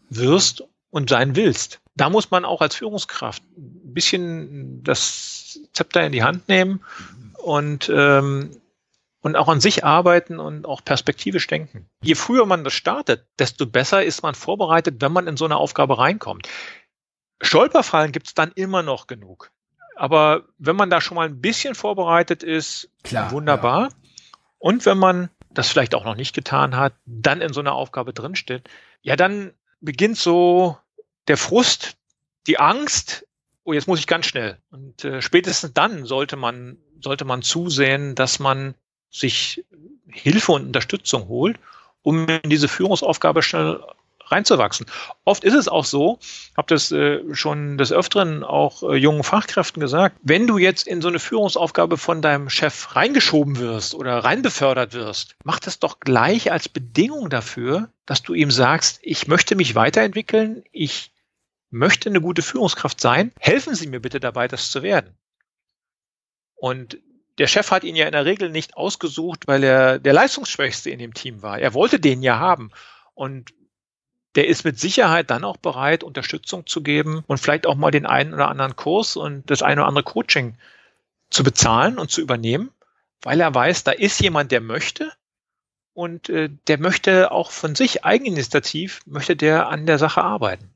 wirst 0.08 0.62
und 0.90 1.10
sein 1.10 1.34
willst. 1.34 1.80
Da 1.96 2.08
muss 2.08 2.30
man 2.30 2.44
auch 2.44 2.60
als 2.60 2.76
Führungskraft 2.76 3.42
ein 3.56 3.94
bisschen 3.94 4.84
das 4.84 5.58
Zepter 5.72 6.06
in 6.06 6.12
die 6.12 6.22
Hand 6.22 6.48
nehmen 6.48 6.84
und, 7.38 7.90
ähm, 7.92 8.60
und 9.26 9.34
auch 9.34 9.48
an 9.48 9.60
sich 9.60 9.84
arbeiten 9.84 10.38
und 10.38 10.66
auch 10.66 10.84
perspektivisch 10.84 11.48
denken. 11.48 11.90
Je 12.00 12.14
früher 12.14 12.46
man 12.46 12.62
das 12.62 12.74
startet, 12.74 13.26
desto 13.40 13.66
besser 13.66 14.04
ist 14.04 14.22
man 14.22 14.36
vorbereitet, 14.36 15.00
wenn 15.00 15.10
man 15.10 15.26
in 15.26 15.36
so 15.36 15.44
eine 15.44 15.56
Aufgabe 15.56 15.98
reinkommt. 15.98 16.48
Stolperfallen 17.42 18.12
gibt 18.12 18.28
es 18.28 18.34
dann 18.34 18.52
immer 18.54 18.84
noch 18.84 19.08
genug. 19.08 19.50
Aber 19.96 20.44
wenn 20.58 20.76
man 20.76 20.90
da 20.90 21.00
schon 21.00 21.16
mal 21.16 21.26
ein 21.26 21.40
bisschen 21.40 21.74
vorbereitet 21.74 22.44
ist, 22.44 22.88
Klar, 23.02 23.32
wunderbar. 23.32 23.88
Ja. 23.88 23.88
Und 24.58 24.86
wenn 24.86 24.98
man 24.98 25.28
das 25.50 25.68
vielleicht 25.70 25.96
auch 25.96 26.04
noch 26.04 26.14
nicht 26.14 26.32
getan 26.32 26.76
hat, 26.76 26.94
dann 27.04 27.40
in 27.40 27.52
so 27.52 27.58
einer 27.58 27.74
Aufgabe 27.74 28.12
drinsteht, 28.12 28.70
ja, 29.02 29.16
dann 29.16 29.54
beginnt 29.80 30.18
so 30.18 30.78
der 31.26 31.36
Frust, 31.36 31.96
die 32.46 32.60
Angst, 32.60 33.26
oh, 33.64 33.72
jetzt 33.72 33.88
muss 33.88 33.98
ich 33.98 34.06
ganz 34.06 34.26
schnell. 34.26 34.58
Und 34.70 35.04
äh, 35.04 35.20
spätestens 35.20 35.72
dann 35.72 36.06
sollte 36.06 36.36
man, 36.36 36.78
sollte 37.00 37.24
man 37.24 37.42
zusehen, 37.42 38.14
dass 38.14 38.38
man 38.38 38.76
sich 39.10 39.64
Hilfe 40.08 40.52
und 40.52 40.66
Unterstützung 40.66 41.28
holt, 41.28 41.58
um 42.02 42.28
in 42.28 42.50
diese 42.50 42.68
Führungsaufgabe 42.68 43.42
schnell 43.42 43.80
reinzuwachsen. 44.30 44.86
Oft 45.24 45.44
ist 45.44 45.54
es 45.54 45.68
auch 45.68 45.84
so, 45.84 46.18
habe 46.56 46.66
das 46.68 46.90
äh, 46.92 47.22
schon 47.32 47.78
des 47.78 47.92
Öfteren 47.92 48.44
auch 48.44 48.82
äh, 48.82 48.96
jungen 48.96 49.22
Fachkräften 49.22 49.80
gesagt, 49.80 50.16
wenn 50.22 50.46
du 50.46 50.58
jetzt 50.58 50.86
in 50.86 51.00
so 51.00 51.08
eine 51.08 51.18
Führungsaufgabe 51.18 51.96
von 51.96 52.22
deinem 52.22 52.50
Chef 52.50 52.96
reingeschoben 52.96 53.58
wirst 53.58 53.94
oder 53.94 54.18
reinbefördert 54.18 54.94
wirst, 54.94 55.36
mach 55.44 55.60
das 55.60 55.78
doch 55.78 56.00
gleich 56.00 56.52
als 56.52 56.68
Bedingung 56.68 57.30
dafür, 57.30 57.88
dass 58.04 58.22
du 58.22 58.34
ihm 58.34 58.50
sagst, 58.50 58.98
ich 59.02 59.28
möchte 59.28 59.54
mich 59.54 59.74
weiterentwickeln, 59.74 60.64
ich 60.72 61.12
möchte 61.70 62.08
eine 62.08 62.20
gute 62.20 62.42
Führungskraft 62.42 63.00
sein, 63.00 63.32
helfen 63.38 63.74
Sie 63.74 63.86
mir 63.86 64.00
bitte 64.00 64.20
dabei, 64.20 64.48
das 64.48 64.70
zu 64.70 64.82
werden. 64.82 65.14
Und 66.54 66.98
der 67.38 67.46
Chef 67.46 67.70
hat 67.70 67.84
ihn 67.84 67.96
ja 67.96 68.06
in 68.06 68.12
der 68.12 68.24
Regel 68.24 68.50
nicht 68.50 68.76
ausgesucht, 68.76 69.46
weil 69.46 69.62
er 69.62 69.98
der 69.98 70.12
Leistungsschwächste 70.12 70.90
in 70.90 70.98
dem 70.98 71.14
Team 71.14 71.42
war. 71.42 71.58
Er 71.58 71.74
wollte 71.74 72.00
den 72.00 72.22
ja 72.22 72.38
haben. 72.38 72.70
Und 73.14 73.52
der 74.36 74.48
ist 74.48 74.64
mit 74.64 74.78
Sicherheit 74.78 75.30
dann 75.30 75.44
auch 75.44 75.56
bereit, 75.56 76.04
Unterstützung 76.04 76.66
zu 76.66 76.82
geben 76.82 77.24
und 77.26 77.38
vielleicht 77.38 77.66
auch 77.66 77.74
mal 77.74 77.90
den 77.90 78.06
einen 78.06 78.34
oder 78.34 78.48
anderen 78.48 78.76
Kurs 78.76 79.16
und 79.16 79.50
das 79.50 79.62
eine 79.62 79.80
oder 79.80 79.88
andere 79.88 80.04
Coaching 80.04 80.54
zu 81.30 81.42
bezahlen 81.42 81.98
und 81.98 82.10
zu 82.10 82.20
übernehmen, 82.20 82.70
weil 83.22 83.40
er 83.40 83.54
weiß, 83.54 83.84
da 83.84 83.92
ist 83.92 84.20
jemand, 84.20 84.52
der 84.52 84.60
möchte 84.60 85.12
und 85.94 86.28
äh, 86.28 86.50
der 86.68 86.78
möchte 86.78 87.32
auch 87.32 87.50
von 87.50 87.74
sich 87.74 88.04
eigeninitiativ, 88.04 89.00
möchte 89.06 89.36
der 89.36 89.68
an 89.68 89.86
der 89.86 89.98
Sache 89.98 90.22
arbeiten. 90.22 90.70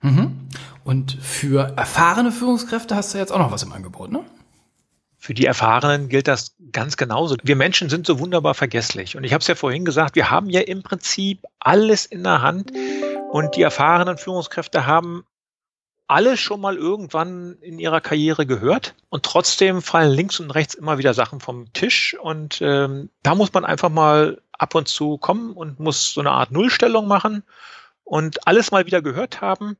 Mhm. 0.00 0.48
Und 0.82 1.12
für 1.12 1.72
erfahrene 1.76 2.32
Führungskräfte 2.32 2.94
hast 2.94 3.14
du 3.14 3.18
jetzt 3.18 3.32
auch 3.32 3.38
noch 3.38 3.52
was 3.52 3.62
im 3.62 3.72
Angebot, 3.72 4.10
ne? 4.10 4.24
Für 5.24 5.32
die 5.32 5.46
Erfahrenen 5.46 6.10
gilt 6.10 6.28
das 6.28 6.54
ganz 6.70 6.98
genauso. 6.98 7.36
Wir 7.42 7.56
Menschen 7.56 7.88
sind 7.88 8.06
so 8.06 8.18
wunderbar 8.18 8.52
vergesslich. 8.52 9.16
Und 9.16 9.24
ich 9.24 9.32
habe 9.32 9.40
es 9.40 9.46
ja 9.46 9.54
vorhin 9.54 9.86
gesagt, 9.86 10.16
wir 10.16 10.30
haben 10.30 10.50
ja 10.50 10.60
im 10.60 10.82
Prinzip 10.82 11.46
alles 11.60 12.04
in 12.04 12.24
der 12.24 12.42
Hand. 12.42 12.70
Und 13.30 13.56
die 13.56 13.62
erfahrenen 13.62 14.18
Führungskräfte 14.18 14.84
haben 14.84 15.24
alles 16.08 16.40
schon 16.40 16.60
mal 16.60 16.76
irgendwann 16.76 17.56
in 17.62 17.78
ihrer 17.78 18.02
Karriere 18.02 18.44
gehört. 18.44 18.96
Und 19.08 19.22
trotzdem 19.22 19.80
fallen 19.80 20.12
links 20.12 20.40
und 20.40 20.50
rechts 20.50 20.74
immer 20.74 20.98
wieder 20.98 21.14
Sachen 21.14 21.40
vom 21.40 21.72
Tisch. 21.72 22.14
Und 22.20 22.60
ähm, 22.60 23.08
da 23.22 23.34
muss 23.34 23.50
man 23.54 23.64
einfach 23.64 23.88
mal 23.88 24.42
ab 24.52 24.74
und 24.74 24.88
zu 24.88 25.16
kommen 25.16 25.54
und 25.54 25.80
muss 25.80 26.12
so 26.12 26.20
eine 26.20 26.32
Art 26.32 26.50
Nullstellung 26.50 27.08
machen 27.08 27.44
und 28.02 28.46
alles 28.46 28.72
mal 28.72 28.84
wieder 28.84 29.00
gehört 29.00 29.40
haben. 29.40 29.78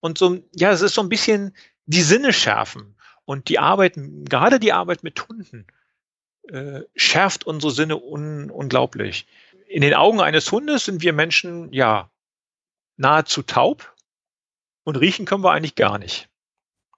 Und 0.00 0.18
so, 0.18 0.40
ja, 0.56 0.72
es 0.72 0.82
ist 0.82 0.94
so 0.94 1.02
ein 1.02 1.08
bisschen 1.08 1.54
die 1.86 2.02
Sinne 2.02 2.32
schärfen. 2.32 2.96
Und 3.24 3.48
die 3.48 3.58
Arbeit, 3.58 3.94
gerade 3.96 4.58
die 4.58 4.72
Arbeit 4.72 5.02
mit 5.04 5.28
Hunden, 5.28 5.66
äh, 6.48 6.82
schärft 6.94 7.46
unsere 7.46 7.72
Sinne 7.72 7.96
un 7.96 8.50
unglaublich. 8.50 9.26
In 9.68 9.82
den 9.82 9.94
Augen 9.94 10.20
eines 10.20 10.50
Hundes 10.50 10.84
sind 10.84 11.02
wir 11.02 11.12
Menschen 11.12 11.72
ja 11.72 12.10
nahezu 12.96 13.42
taub 13.42 13.94
und 14.84 14.96
riechen 14.96 15.24
können 15.24 15.44
wir 15.44 15.52
eigentlich 15.52 15.76
gar 15.76 15.98
nicht. 15.98 16.28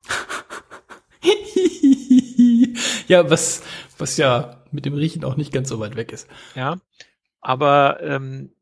ja, 3.09 3.29
was, 3.31 3.63
was 3.99 4.17
ja 4.17 4.65
mit 4.71 4.87
dem 4.87 4.95
Riechen 4.95 5.25
auch 5.25 5.37
nicht 5.37 5.53
ganz 5.53 5.69
so 5.69 5.79
weit 5.79 5.97
weg 5.97 6.11
ist. 6.13 6.29
Ja, 6.55 6.79
aber 7.41 8.03
ähm, 8.03 8.54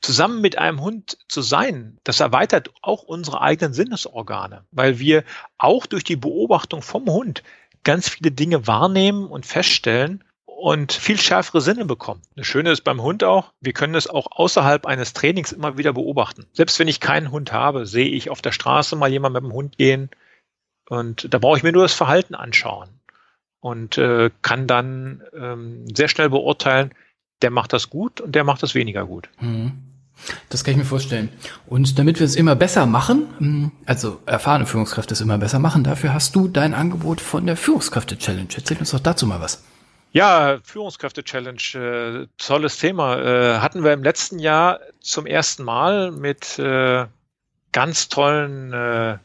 zusammen 0.00 0.40
mit 0.40 0.58
einem 0.58 0.80
Hund 0.80 1.18
zu 1.28 1.42
sein, 1.42 1.98
das 2.04 2.20
erweitert 2.20 2.70
auch 2.82 3.02
unsere 3.02 3.40
eigenen 3.40 3.74
Sinnesorgane, 3.74 4.64
weil 4.70 4.98
wir 4.98 5.24
auch 5.56 5.86
durch 5.86 6.04
die 6.04 6.16
Beobachtung 6.16 6.82
vom 6.82 7.06
Hund 7.06 7.42
ganz 7.84 8.08
viele 8.08 8.30
Dinge 8.30 8.66
wahrnehmen 8.66 9.26
und 9.26 9.46
feststellen 9.46 10.24
und 10.44 10.92
viel 10.92 11.18
schärfere 11.20 11.60
Sinne 11.60 11.84
bekommen. 11.84 12.22
Das 12.34 12.46
Schöne 12.46 12.72
ist 12.72 12.82
beim 12.82 13.00
Hund 13.00 13.22
auch, 13.22 13.52
wir 13.60 13.72
können 13.72 13.94
es 13.94 14.08
auch 14.08 14.26
außerhalb 14.32 14.86
eines 14.86 15.12
Trainings 15.12 15.52
immer 15.52 15.78
wieder 15.78 15.92
beobachten. 15.92 16.46
Selbst 16.52 16.78
wenn 16.80 16.88
ich 16.88 16.98
keinen 16.98 17.30
Hund 17.30 17.52
habe, 17.52 17.86
sehe 17.86 18.08
ich 18.08 18.28
auf 18.28 18.42
der 18.42 18.52
Straße 18.52 18.96
mal 18.96 19.10
jemand 19.10 19.34
mit 19.34 19.44
dem 19.44 19.52
Hund 19.52 19.78
gehen 19.78 20.10
und 20.88 21.32
da 21.32 21.38
brauche 21.38 21.58
ich 21.58 21.62
mir 21.62 21.72
nur 21.72 21.82
das 21.82 21.94
Verhalten 21.94 22.34
anschauen 22.34 22.88
und 23.60 23.98
äh, 23.98 24.30
kann 24.42 24.66
dann 24.66 25.22
ähm, 25.32 25.84
sehr 25.94 26.08
schnell 26.08 26.30
beurteilen, 26.30 26.92
der 27.42 27.50
macht 27.50 27.72
das 27.72 27.88
gut 27.90 28.20
und 28.20 28.34
der 28.34 28.44
macht 28.44 28.62
das 28.62 28.74
weniger 28.74 29.06
gut. 29.06 29.28
Mhm. 29.40 29.87
Das 30.48 30.64
kann 30.64 30.72
ich 30.72 30.78
mir 30.78 30.84
vorstellen. 30.84 31.30
Und 31.66 31.98
damit 31.98 32.18
wir 32.18 32.26
es 32.26 32.36
immer 32.36 32.54
besser 32.54 32.86
machen, 32.86 33.28
hm, 33.38 33.72
also 33.86 34.20
erfahrene 34.26 34.66
Führungskräfte 34.66 35.14
es 35.14 35.20
immer 35.20 35.38
besser 35.38 35.58
machen, 35.58 35.84
dafür 35.84 36.14
hast 36.14 36.34
du 36.34 36.48
dein 36.48 36.74
Angebot 36.74 37.20
von 37.20 37.46
der 37.46 37.56
Führungskräfte-Challenge. 37.56 38.48
Erzähl 38.54 38.78
uns 38.78 38.90
doch 38.90 39.00
dazu 39.00 39.26
mal 39.26 39.40
was. 39.40 39.64
Ja, 40.12 40.58
Führungskräfte-Challenge, 40.62 41.60
äh, 41.74 42.26
tolles 42.38 42.78
Thema. 42.78 43.18
Äh, 43.18 43.58
hatten 43.58 43.84
wir 43.84 43.92
im 43.92 44.02
letzten 44.02 44.38
Jahr 44.38 44.80
zum 45.00 45.26
ersten 45.26 45.64
Mal 45.64 46.10
mit 46.12 46.58
äh, 46.58 47.06
ganz 47.72 48.08
tollen, 48.08 48.72
äh, 48.72 49.18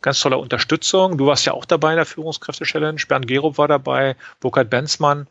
ganz 0.00 0.20
toller 0.20 0.38
Unterstützung. 0.38 1.18
Du 1.18 1.26
warst 1.26 1.44
ja 1.44 1.52
auch 1.52 1.66
dabei 1.66 1.90
in 1.90 1.96
der 1.96 2.06
Führungskräfte-Challenge. 2.06 3.00
Bernd 3.06 3.26
Gerob 3.26 3.58
war 3.58 3.68
dabei, 3.68 4.16
Burkhard 4.40 4.70
Benzmann, 4.70 5.28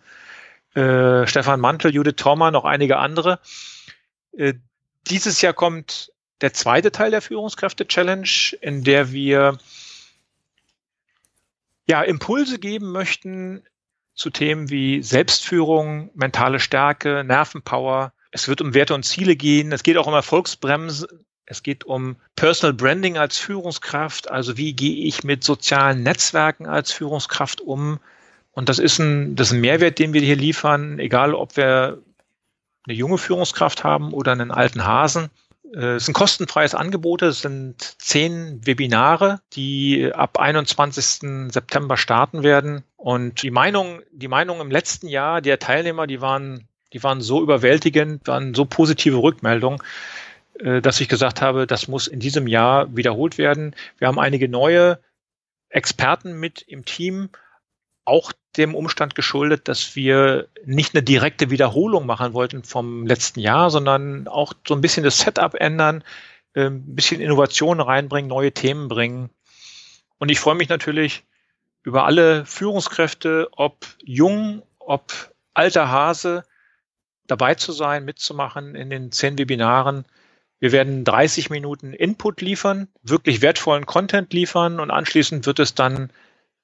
äh, 0.75 1.25
Stefan 1.25 1.59
Mantel, 1.59 1.93
Judith 1.93 2.17
Thormann, 2.17 2.53
noch 2.53 2.65
einige 2.65 2.97
andere. 2.97 3.39
Dieses 5.07 5.41
Jahr 5.41 5.53
kommt 5.53 6.11
der 6.41 6.53
zweite 6.53 6.91
Teil 6.91 7.11
der 7.11 7.21
Führungskräfte-Challenge, 7.21 8.57
in 8.61 8.83
der 8.83 9.11
wir 9.11 9.57
ja, 11.87 12.03
Impulse 12.03 12.59
geben 12.59 12.91
möchten 12.91 13.63
zu 14.13 14.29
Themen 14.29 14.69
wie 14.69 15.01
Selbstführung, 15.01 16.11
mentale 16.13 16.59
Stärke, 16.59 17.23
Nervenpower. 17.23 18.13
Es 18.31 18.47
wird 18.47 18.61
um 18.61 18.73
Werte 18.73 18.93
und 18.93 19.03
Ziele 19.03 19.35
gehen. 19.35 19.71
Es 19.71 19.81
geht 19.81 19.97
auch 19.97 20.07
um 20.07 20.13
Erfolgsbremse. 20.13 21.07
Es 21.45 21.63
geht 21.63 21.83
um 21.85 22.17
Personal 22.35 22.73
Branding 22.73 23.17
als 23.17 23.39
Führungskraft. 23.39 24.29
Also 24.29 24.55
wie 24.55 24.73
gehe 24.73 25.05
ich 25.05 25.23
mit 25.23 25.43
sozialen 25.43 26.03
Netzwerken 26.03 26.67
als 26.67 26.91
Führungskraft 26.91 27.59
um? 27.59 27.99
Und 28.51 28.69
das 28.69 28.77
ist 28.77 28.99
ein, 28.99 29.35
das 29.35 29.47
ist 29.47 29.53
ein 29.53 29.61
Mehrwert, 29.61 29.97
den 29.97 30.13
wir 30.13 30.21
hier 30.21 30.35
liefern, 30.35 30.99
egal 30.99 31.33
ob 31.33 31.57
wir 31.57 32.03
eine 32.87 32.95
junge 32.95 33.17
Führungskraft 33.17 33.83
haben 33.83 34.13
oder 34.13 34.31
einen 34.31 34.51
alten 34.51 34.85
Hasen. 34.85 35.29
Äh, 35.73 35.95
es 35.95 36.07
ein 36.07 36.13
kostenfreies 36.13 36.75
Angebot. 36.75 37.21
Es 37.21 37.41
sind 37.41 37.75
zehn 38.01 38.65
Webinare, 38.65 39.41
die 39.53 40.11
ab 40.13 40.39
21. 40.39 41.51
September 41.51 41.97
starten 41.97 42.43
werden. 42.43 42.83
Und 42.97 43.43
die 43.43 43.51
Meinung, 43.51 44.01
die 44.11 44.27
Meinung 44.27 44.61
im 44.61 44.71
letzten 44.71 45.07
Jahr 45.07 45.41
der 45.41 45.59
Teilnehmer, 45.59 46.07
die 46.07 46.21
waren, 46.21 46.67
die 46.93 47.03
waren 47.03 47.21
so 47.21 47.41
überwältigend, 47.41 48.27
waren 48.27 48.53
so 48.53 48.65
positive 48.65 49.17
Rückmeldungen, 49.17 49.81
äh, 50.59 50.81
dass 50.81 50.99
ich 50.99 51.09
gesagt 51.09 51.41
habe, 51.41 51.67
das 51.67 51.87
muss 51.87 52.07
in 52.07 52.19
diesem 52.19 52.47
Jahr 52.47 52.95
wiederholt 52.95 53.37
werden. 53.37 53.75
Wir 53.97 54.07
haben 54.07 54.19
einige 54.19 54.49
neue 54.49 54.99
Experten 55.69 56.39
mit 56.39 56.61
im 56.61 56.83
Team, 56.83 57.29
auch 58.05 58.33
dem 58.57 58.75
Umstand 58.75 59.15
geschuldet, 59.15 59.67
dass 59.67 59.95
wir 59.95 60.47
nicht 60.65 60.95
eine 60.95 61.03
direkte 61.03 61.49
Wiederholung 61.49 62.05
machen 62.05 62.33
wollten 62.33 62.63
vom 62.63 63.05
letzten 63.05 63.39
Jahr, 63.39 63.69
sondern 63.69 64.27
auch 64.27 64.53
so 64.67 64.73
ein 64.73 64.81
bisschen 64.81 65.03
das 65.03 65.19
Setup 65.19 65.53
ändern, 65.53 66.03
ähm, 66.55 66.83
ein 66.87 66.95
bisschen 66.95 67.21
Innovation 67.21 67.79
reinbringen, 67.79 68.29
neue 68.29 68.51
Themen 68.51 68.87
bringen. 68.87 69.29
Und 70.17 70.29
ich 70.29 70.39
freue 70.39 70.55
mich 70.55 70.69
natürlich 70.69 71.23
über 71.83 72.05
alle 72.05 72.45
Führungskräfte, 72.45 73.49
ob 73.51 73.85
jung, 74.03 74.63
ob 74.79 75.13
alter 75.53 75.89
Hase, 75.89 76.43
dabei 77.27 77.55
zu 77.55 77.71
sein, 77.71 78.05
mitzumachen 78.05 78.75
in 78.75 78.89
den 78.89 79.11
zehn 79.11 79.37
Webinaren. 79.37 80.05
Wir 80.59 80.71
werden 80.71 81.05
30 81.05 81.49
Minuten 81.49 81.93
Input 81.93 82.41
liefern, 82.41 82.87
wirklich 83.03 83.41
wertvollen 83.41 83.85
Content 83.85 84.33
liefern 84.33 84.79
und 84.79 84.91
anschließend 84.91 85.45
wird 85.45 85.59
es 85.59 85.75
dann 85.75 86.11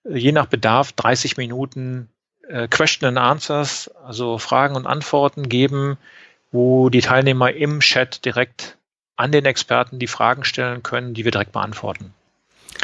je 0.09 0.31
nach 0.31 0.45
Bedarf 0.45 0.93
30 0.93 1.35
Minuten 1.37 2.09
äh, 2.47 2.67
Question 2.67 3.07
and 3.07 3.17
Answers, 3.17 3.89
also 4.03 4.37
Fragen 4.37 4.75
und 4.75 4.85
Antworten 4.85 5.49
geben, 5.49 5.97
wo 6.51 6.89
die 6.89 7.01
Teilnehmer 7.01 7.53
im 7.53 7.79
Chat 7.79 8.23
direkt 8.25 8.77
an 9.15 9.31
den 9.31 9.45
Experten 9.45 9.97
die 9.99 10.07
Fragen 10.07 10.43
stellen 10.43 10.83
können, 10.83 11.13
die 11.13 11.23
wir 11.25 11.31
direkt 11.31 11.53
beantworten. 11.53 12.13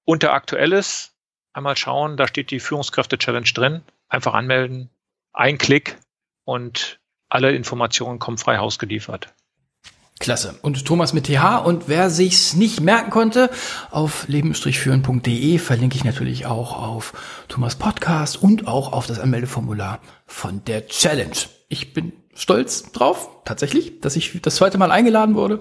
unter 0.05 0.33
Aktuelles 0.33 1.15
einmal 1.53 1.77
schauen, 1.77 2.17
da 2.17 2.29
steht 2.29 2.51
die 2.51 2.61
Führungskräfte-Challenge 2.61 3.51
drin. 3.55 3.83
Einfach 4.09 4.33
anmelden, 4.35 4.91
ein 5.33 5.59
Klick 5.59 5.99
und 6.45 7.00
alle 7.31 7.53
Informationen 7.53 8.19
kommen 8.19 8.39
frei 8.39 8.59
Haus 8.59 8.79
geliefert. 8.79 9.33
Klasse. 10.19 10.59
Und 10.61 10.85
Thomas 10.85 11.15
mit 11.15 11.25
TH. 11.25 11.65
Und 11.65 11.89
wer 11.89 12.11
sich's 12.11 12.55
nicht 12.55 12.81
merken 12.81 13.11
konnte, 13.11 13.49
auf 13.91 14.29
leben-führen.de 14.29 15.59
verlinke 15.59 15.97
ich 15.97 16.05
natürlich 16.05 16.45
auch 16.45 16.77
auf 16.77 17.15
Thomas 17.49 17.77
Podcast 17.77 18.43
und 18.43 18.69
auch 18.69 18.93
auf 18.93 19.07
das 19.07 19.19
Anmeldeformular 19.19 20.01
von 20.27 20.63
der 20.65 20.87
Challenge. 20.89 21.37
Ich 21.69 21.95
bin 21.95 22.13
stolz 22.35 22.93
drauf, 22.93 23.31
tatsächlich, 23.47 24.01
dass 24.01 24.15
ich 24.15 24.43
das 24.43 24.57
zweite 24.57 24.77
Mal 24.77 24.91
eingeladen 24.91 25.35
wurde. 25.35 25.61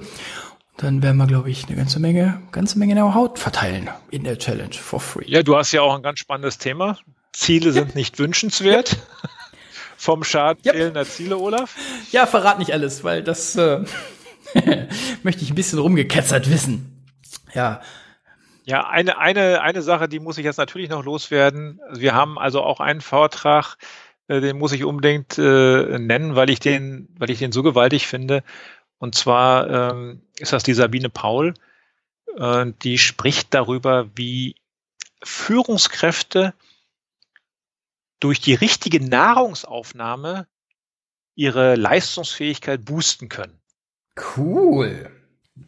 Dann 0.75 1.01
werden 1.03 1.17
wir, 1.17 1.27
glaube 1.27 1.49
ich, 1.49 1.67
eine 1.67 1.77
ganze 1.77 2.01
Menge, 2.01 2.41
ganze 2.51 2.79
Menge 2.79 2.95
Know-how 2.95 3.39
verteilen 3.39 3.89
in 4.11 4.25
der 4.25 4.37
Challenge 4.37 4.73
for 4.73 4.99
free. 4.99 5.25
Ja, 5.25 5.41
du 5.41 5.55
hast 5.55 5.71
ja 5.71 5.81
auch 5.81 5.95
ein 5.95 6.03
ganz 6.03 6.19
spannendes 6.19 6.57
Thema. 6.57 6.97
Ziele 7.31 7.71
sind 7.71 7.95
nicht 7.95 8.19
wünschenswert. 8.19 8.97
vom 9.99 10.23
Schaden 10.23 10.61
yep. 10.65 10.75
fehlender 10.75 11.05
Ziele, 11.05 11.37
Olaf? 11.37 11.75
Ja, 12.11 12.25
verrat 12.25 12.57
nicht 12.57 12.71
alles, 12.71 13.03
weil 13.03 13.21
das 13.21 13.57
äh, 13.57 13.83
möchte 15.23 15.43
ich 15.43 15.51
ein 15.51 15.55
bisschen 15.55 15.77
rumgeketzert 15.77 16.49
wissen. 16.49 17.05
Ja. 17.53 17.81
Ja, 18.63 18.87
eine, 18.87 19.17
eine, 19.17 19.61
eine 19.61 19.81
Sache, 19.81 20.07
die 20.07 20.19
muss 20.19 20.37
ich 20.37 20.45
jetzt 20.45 20.57
natürlich 20.57 20.89
noch 20.89 21.03
loswerden. 21.03 21.81
Wir 21.91 22.13
haben 22.13 22.39
also 22.39 22.61
auch 22.61 22.79
einen 22.79 23.01
Vortrag, 23.01 23.75
äh, 24.29 24.39
den 24.39 24.57
muss 24.57 24.71
ich 24.71 24.85
unbedingt 24.85 25.37
äh, 25.37 25.99
nennen, 25.99 26.35
weil 26.35 26.49
ich 26.49 26.61
den, 26.61 27.09
weil 27.17 27.29
ich 27.29 27.39
den 27.39 27.51
so 27.51 27.61
gewaltig 27.61 28.07
finde. 28.07 28.43
Und 28.99 29.15
zwar 29.15 29.91
ähm, 29.91 30.21
ist 30.37 30.53
das 30.53 30.63
die 30.63 30.73
Sabine 30.73 31.09
Paul, 31.09 31.55
äh, 32.37 32.67
die 32.83 32.99
spricht 32.99 33.53
darüber, 33.53 34.09
wie 34.15 34.55
Führungskräfte 35.23 36.53
durch 38.19 38.39
die 38.39 38.53
richtige 38.53 39.03
Nahrungsaufnahme 39.03 40.47
ihre 41.35 41.75
Leistungsfähigkeit 41.75 42.83
boosten 42.83 43.29
können. 43.29 43.59
Cool. 44.37 45.09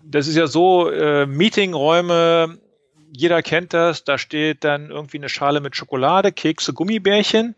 Das 0.04 0.28
ist 0.28 0.36
ja 0.36 0.48
so, 0.48 0.90
äh, 0.90 1.26
Meetingräume, 1.26 2.60
jeder 3.14 3.42
kennt 3.42 3.74
das, 3.74 4.04
da 4.04 4.18
steht 4.18 4.64
dann 4.64 4.90
irgendwie 4.90 5.18
eine 5.18 5.30
Schale 5.30 5.60
mit 5.62 5.76
Schokolade, 5.76 6.32
Kekse, 6.32 6.74
Gummibärchen 6.74 7.56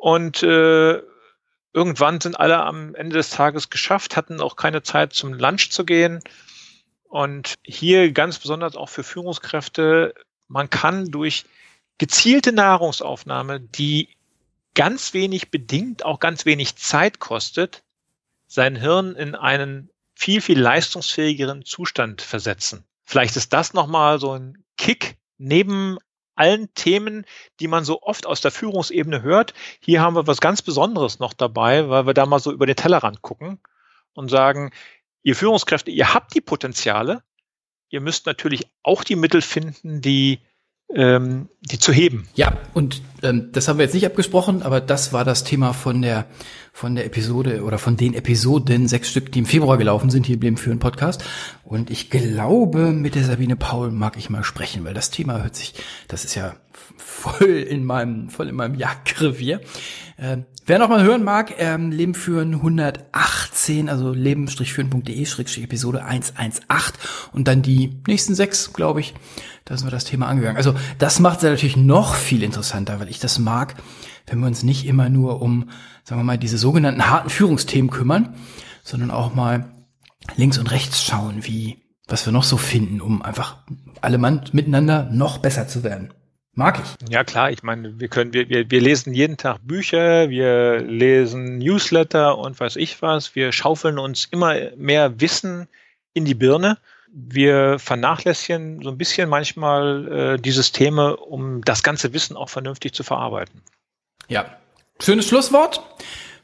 und 0.00 0.42
äh, 0.42 1.02
irgendwann 1.72 2.20
sind 2.20 2.38
alle 2.38 2.58
am 2.58 2.94
Ende 2.94 3.16
des 3.16 3.30
Tages 3.30 3.70
geschafft, 3.70 4.16
hatten 4.16 4.40
auch 4.40 4.56
keine 4.56 4.82
Zeit 4.82 5.12
zum 5.12 5.34
Lunch 5.34 5.70
zu 5.70 5.84
gehen. 5.84 6.20
Und 7.04 7.54
hier 7.64 8.12
ganz 8.12 8.38
besonders 8.38 8.76
auch 8.76 8.88
für 8.88 9.02
Führungskräfte, 9.02 10.14
man 10.48 10.70
kann 10.70 11.06
durch 11.06 11.44
gezielte 12.00 12.52
Nahrungsaufnahme, 12.52 13.60
die 13.60 14.08
ganz 14.74 15.12
wenig 15.12 15.50
bedingt, 15.50 16.02
auch 16.02 16.18
ganz 16.18 16.46
wenig 16.46 16.76
Zeit 16.76 17.18
kostet, 17.18 17.82
sein 18.46 18.74
Hirn 18.74 19.14
in 19.16 19.34
einen 19.34 19.90
viel, 20.14 20.40
viel 20.40 20.58
leistungsfähigeren 20.58 21.66
Zustand 21.66 22.22
versetzen. 22.22 22.86
Vielleicht 23.04 23.36
ist 23.36 23.52
das 23.52 23.74
nochmal 23.74 24.18
so 24.18 24.32
ein 24.32 24.64
Kick 24.78 25.18
neben 25.36 25.98
allen 26.36 26.72
Themen, 26.72 27.26
die 27.60 27.68
man 27.68 27.84
so 27.84 28.00
oft 28.00 28.24
aus 28.24 28.40
der 28.40 28.50
Führungsebene 28.50 29.20
hört. 29.20 29.52
Hier 29.80 30.00
haben 30.00 30.16
wir 30.16 30.26
was 30.26 30.40
ganz 30.40 30.62
Besonderes 30.62 31.18
noch 31.18 31.34
dabei, 31.34 31.90
weil 31.90 32.06
wir 32.06 32.14
da 32.14 32.24
mal 32.24 32.40
so 32.40 32.50
über 32.50 32.64
den 32.64 32.76
Tellerrand 32.76 33.20
gucken 33.20 33.60
und 34.14 34.30
sagen, 34.30 34.72
ihr 35.22 35.36
Führungskräfte, 35.36 35.90
ihr 35.90 36.14
habt 36.14 36.34
die 36.34 36.40
Potenziale, 36.40 37.22
ihr 37.90 38.00
müsst 38.00 38.24
natürlich 38.24 38.66
auch 38.82 39.04
die 39.04 39.16
Mittel 39.16 39.42
finden, 39.42 40.00
die 40.00 40.40
ähm, 40.94 41.48
die 41.62 41.78
zu 41.78 41.92
heben. 41.92 42.28
Ja, 42.34 42.58
und 42.74 43.02
ähm, 43.22 43.50
das 43.52 43.68
haben 43.68 43.78
wir 43.78 43.84
jetzt 43.84 43.94
nicht 43.94 44.06
abgesprochen, 44.06 44.62
aber 44.62 44.80
das 44.80 45.12
war 45.12 45.24
das 45.24 45.44
Thema 45.44 45.72
von 45.72 46.02
der 46.02 46.26
von 46.72 46.94
der 46.94 47.04
Episode 47.04 47.62
oder 47.64 47.78
von 47.78 47.96
den 47.96 48.14
Episoden, 48.14 48.88
sechs 48.88 49.10
Stück, 49.10 49.32
die 49.32 49.40
im 49.40 49.44
Februar 49.44 49.76
gelaufen 49.76 50.08
sind, 50.08 50.24
hier 50.24 50.38
blieben 50.38 50.56
für 50.56 50.70
einen 50.70 50.78
Podcast. 50.78 51.24
Und 51.64 51.90
ich 51.90 52.10
glaube, 52.10 52.92
mit 52.92 53.16
der 53.16 53.24
Sabine 53.24 53.56
Paul 53.56 53.90
mag 53.90 54.16
ich 54.16 54.30
mal 54.30 54.44
sprechen, 54.44 54.84
weil 54.84 54.94
das 54.94 55.10
Thema 55.10 55.42
hört 55.42 55.56
sich, 55.56 55.74
das 56.08 56.24
ist 56.24 56.36
ja 56.36 56.54
voll 56.96 57.46
in 57.46 57.84
meinem, 57.84 58.30
voll 58.30 58.48
in 58.48 58.54
meinem 58.54 58.74
Jagdrevier. 58.74 59.60
Äh, 60.16 60.38
wer 60.66 60.78
noch 60.78 60.88
mal 60.88 61.02
hören 61.02 61.24
mag, 61.24 61.54
ähm, 61.58 61.90
Leben 61.90 62.14
führen 62.14 62.54
118, 62.54 63.88
also 63.88 64.12
leben-führen.de, 64.12 65.26
Episode 65.62 66.04
118 66.04 66.62
und 67.32 67.48
dann 67.48 67.62
die 67.62 68.02
nächsten 68.06 68.34
sechs, 68.34 68.72
glaube 68.72 69.00
ich, 69.00 69.14
da 69.64 69.76
sind 69.76 69.86
wir 69.86 69.90
das 69.90 70.04
Thema 70.04 70.26
angegangen. 70.26 70.56
Also 70.56 70.74
das 70.98 71.20
macht 71.20 71.38
es 71.38 71.44
natürlich 71.44 71.76
noch 71.76 72.14
viel 72.14 72.42
interessanter, 72.42 73.00
weil 73.00 73.08
ich 73.08 73.18
das 73.18 73.38
mag, 73.38 73.76
wenn 74.26 74.40
wir 74.40 74.46
uns 74.46 74.62
nicht 74.62 74.86
immer 74.86 75.08
nur 75.08 75.42
um, 75.42 75.70
sagen 76.04 76.20
wir 76.20 76.24
mal, 76.24 76.38
diese 76.38 76.58
sogenannten 76.58 77.08
harten 77.08 77.30
Führungsthemen 77.30 77.90
kümmern, 77.90 78.34
sondern 78.82 79.10
auch 79.10 79.34
mal 79.34 79.72
links 80.36 80.58
und 80.58 80.70
rechts 80.70 81.04
schauen, 81.04 81.44
wie, 81.44 81.82
was 82.06 82.26
wir 82.26 82.32
noch 82.32 82.44
so 82.44 82.56
finden, 82.56 83.00
um 83.00 83.22
einfach 83.22 83.64
alle 84.00 84.18
Mann 84.18 84.42
miteinander 84.52 85.08
noch 85.10 85.38
besser 85.38 85.68
zu 85.68 85.82
werden. 85.82 86.12
Mag 86.54 86.80
ich. 86.82 87.10
Ja 87.10 87.22
klar, 87.24 87.50
ich 87.50 87.62
meine, 87.62 88.00
wir 88.00 88.08
können, 88.08 88.32
wir, 88.32 88.48
wir, 88.48 88.70
wir 88.70 88.80
lesen 88.80 89.14
jeden 89.14 89.36
Tag 89.36 89.58
Bücher, 89.62 90.28
wir 90.30 90.80
lesen 90.80 91.58
Newsletter 91.58 92.38
und 92.38 92.58
weiß 92.58 92.76
ich 92.76 93.00
was. 93.02 93.34
Wir 93.34 93.52
schaufeln 93.52 93.98
uns 93.98 94.26
immer 94.30 94.54
mehr 94.76 95.20
Wissen 95.20 95.68
in 96.12 96.24
die 96.24 96.34
Birne. 96.34 96.78
Wir 97.12 97.78
vernachlässigen 97.78 98.82
so 98.82 98.90
ein 98.90 98.98
bisschen 98.98 99.28
manchmal 99.28 100.36
äh, 100.36 100.40
die 100.40 100.50
Systeme, 100.50 101.16
um 101.16 101.62
das 101.62 101.82
ganze 101.82 102.12
Wissen 102.12 102.36
auch 102.36 102.48
vernünftig 102.48 102.94
zu 102.94 103.04
verarbeiten. 103.04 103.62
Ja, 104.28 104.46
schönes 105.00 105.28
Schlusswort. 105.28 105.82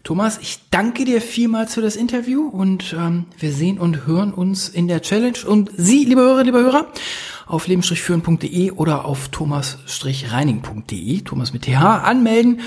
Thomas, 0.03 0.39
ich 0.39 0.61
danke 0.71 1.05
dir 1.05 1.21
vielmals 1.21 1.75
für 1.75 1.83
das 1.83 1.97
Interview 1.97 2.49
und 2.49 2.93
ähm, 2.93 3.27
wir 3.39 3.51
sehen 3.51 3.81
und 3.81 4.07
hören 4.07 4.33
uns 4.33 4.69
in 4.69 4.87
der 4.87 5.03
Challenge. 5.03 5.39
Und 5.45 5.71
Sie, 5.77 6.05
liebe 6.05 6.21
Hörer, 6.21 6.45
liebe 6.45 6.59
Hörer, 6.59 6.87
auf 7.47 7.67
leben-führen.de 7.67 8.73
oder 8.73 9.05
auf 9.05 9.29
thomas-reining.de, 9.29 11.21
Thomas 11.23 11.53
mit 11.53 11.63
TH, 11.63 12.03
anmelden. 12.05 12.61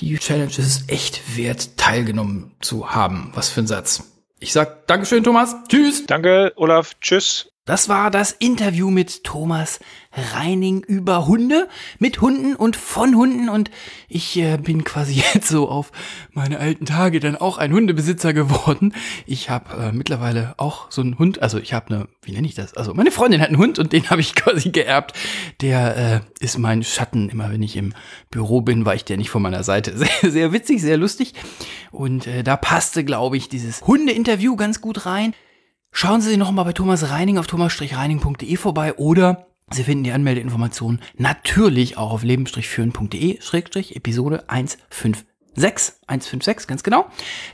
Die 0.00 0.18
Challenge 0.18 0.52
ist 0.58 0.90
echt 0.90 1.36
wert, 1.36 1.78
teilgenommen 1.78 2.54
zu 2.60 2.90
haben. 2.90 3.30
Was 3.34 3.48
für 3.48 3.60
ein 3.60 3.66
Satz. 3.66 4.02
Ich 4.38 4.52
sag 4.52 4.86
Dankeschön, 4.86 5.24
Thomas. 5.24 5.56
Tschüss. 5.68 6.04
Danke, 6.06 6.52
Olaf. 6.56 6.92
Tschüss. 7.00 7.48
Das 7.66 7.88
war 7.88 8.12
das 8.12 8.30
Interview 8.30 8.92
mit 8.92 9.24
Thomas 9.24 9.80
Reining 10.34 10.84
über 10.84 11.26
Hunde, 11.26 11.68
mit 11.98 12.20
Hunden 12.20 12.54
und 12.54 12.76
von 12.76 13.16
Hunden 13.16 13.48
und 13.48 13.72
ich 14.08 14.38
äh, 14.38 14.56
bin 14.56 14.84
quasi 14.84 15.14
jetzt 15.34 15.48
so 15.48 15.68
auf 15.68 15.90
meine 16.32 16.60
alten 16.60 16.86
Tage 16.86 17.18
dann 17.18 17.34
auch 17.34 17.58
ein 17.58 17.72
Hundebesitzer 17.72 18.32
geworden. 18.32 18.94
Ich 19.26 19.50
habe 19.50 19.74
äh, 19.82 19.92
mittlerweile 19.92 20.54
auch 20.58 20.92
so 20.92 21.02
einen 21.02 21.18
Hund, 21.18 21.42
also 21.42 21.58
ich 21.58 21.72
habe 21.72 21.88
eine, 21.92 22.08
wie 22.22 22.30
nenne 22.30 22.46
ich 22.46 22.54
das? 22.54 22.74
Also 22.74 22.94
meine 22.94 23.10
Freundin 23.10 23.40
hat 23.40 23.48
einen 23.48 23.58
Hund 23.58 23.80
und 23.80 23.92
den 23.92 24.10
habe 24.10 24.20
ich 24.20 24.34
quasi 24.36 24.70
geerbt. 24.70 25.14
Der 25.60 26.22
äh, 26.40 26.44
ist 26.44 26.58
mein 26.58 26.84
Schatten, 26.84 27.28
immer 27.30 27.50
wenn 27.50 27.64
ich 27.64 27.76
im 27.76 27.94
Büro 28.30 28.60
bin, 28.60 28.86
weicht 28.86 29.08
der 29.08 29.16
nicht 29.16 29.30
von 29.30 29.42
meiner 29.42 29.64
Seite. 29.64 29.96
Sehr, 30.06 30.30
sehr 30.30 30.52
witzig, 30.52 30.82
sehr 30.82 30.96
lustig 30.96 31.34
und 31.90 32.28
äh, 32.28 32.44
da 32.44 32.56
passte, 32.56 33.04
glaube 33.04 33.36
ich, 33.36 33.48
dieses 33.48 33.82
Hundeinterview 33.82 34.54
ganz 34.54 34.80
gut 34.80 35.04
rein. 35.04 35.34
Schauen 35.98 36.20
Sie 36.20 36.36
noch 36.36 36.50
mal 36.50 36.64
bei 36.64 36.74
Thomas 36.74 37.08
Reining 37.08 37.38
auf 37.38 37.46
thomas-reining.de 37.46 38.56
vorbei 38.58 38.96
oder 38.96 39.46
Sie 39.70 39.82
finden 39.82 40.04
die 40.04 40.12
Anmeldeinformationen 40.12 41.00
natürlich 41.16 41.96
auch 41.96 42.12
auf 42.12 42.22
leben-führen.de 42.22 43.38
Episode 43.94 44.44
156. 44.46 45.24
156, 46.06 46.68
ganz 46.68 46.82
genau. 46.82 47.06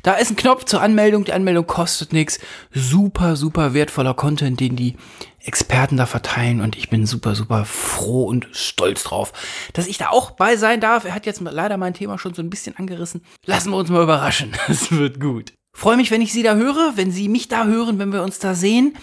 Da 0.02 0.14
ist 0.14 0.30
ein 0.32 0.36
Knopf 0.36 0.64
zur 0.64 0.82
Anmeldung. 0.82 1.24
Die 1.24 1.32
Anmeldung 1.32 1.68
kostet 1.68 2.12
nichts. 2.12 2.40
Super, 2.72 3.36
super 3.36 3.74
wertvoller 3.74 4.14
Content, 4.14 4.58
den 4.58 4.74
die 4.74 4.96
Experten 5.38 5.96
da 5.96 6.06
verteilen. 6.06 6.60
Und 6.60 6.76
ich 6.76 6.90
bin 6.90 7.06
super, 7.06 7.36
super 7.36 7.64
froh 7.64 8.24
und 8.24 8.48
stolz 8.50 9.04
drauf, 9.04 9.32
dass 9.72 9.86
ich 9.86 9.98
da 9.98 10.08
auch 10.08 10.32
bei 10.32 10.56
sein 10.56 10.80
darf. 10.80 11.04
Er 11.04 11.14
hat 11.14 11.26
jetzt 11.26 11.40
leider 11.42 11.76
mein 11.76 11.94
Thema 11.94 12.18
schon 12.18 12.34
so 12.34 12.42
ein 12.42 12.50
bisschen 12.50 12.76
angerissen. 12.76 13.24
Lassen 13.46 13.70
wir 13.70 13.76
uns 13.76 13.88
mal 13.88 14.02
überraschen. 14.02 14.50
Es 14.66 14.90
wird 14.90 15.20
gut. 15.20 15.52
Freue 15.72 15.96
mich, 15.96 16.10
wenn 16.10 16.22
ich 16.22 16.32
Sie 16.32 16.42
da 16.42 16.54
höre, 16.54 16.96
wenn 16.96 17.10
Sie 17.10 17.28
mich 17.28 17.48
da 17.48 17.64
hören, 17.64 17.98
wenn 17.98 18.12
wir 18.12 18.22
uns 18.22 18.38
da 18.38 18.54
sehen. 18.54 18.96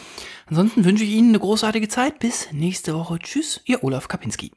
Ansonsten 0.47 0.86
wünsche 0.86 1.03
ich 1.03 1.11
Ihnen 1.11 1.30
eine 1.30 1.39
großartige 1.39 1.88
Zeit. 1.88 2.20
Bis 2.20 2.51
nächste 2.51 2.93
Woche. 2.93 3.20
Tschüss, 3.20 3.61
Ihr 3.65 3.84
Olaf 3.84 4.07
Kapinski. 4.07 4.51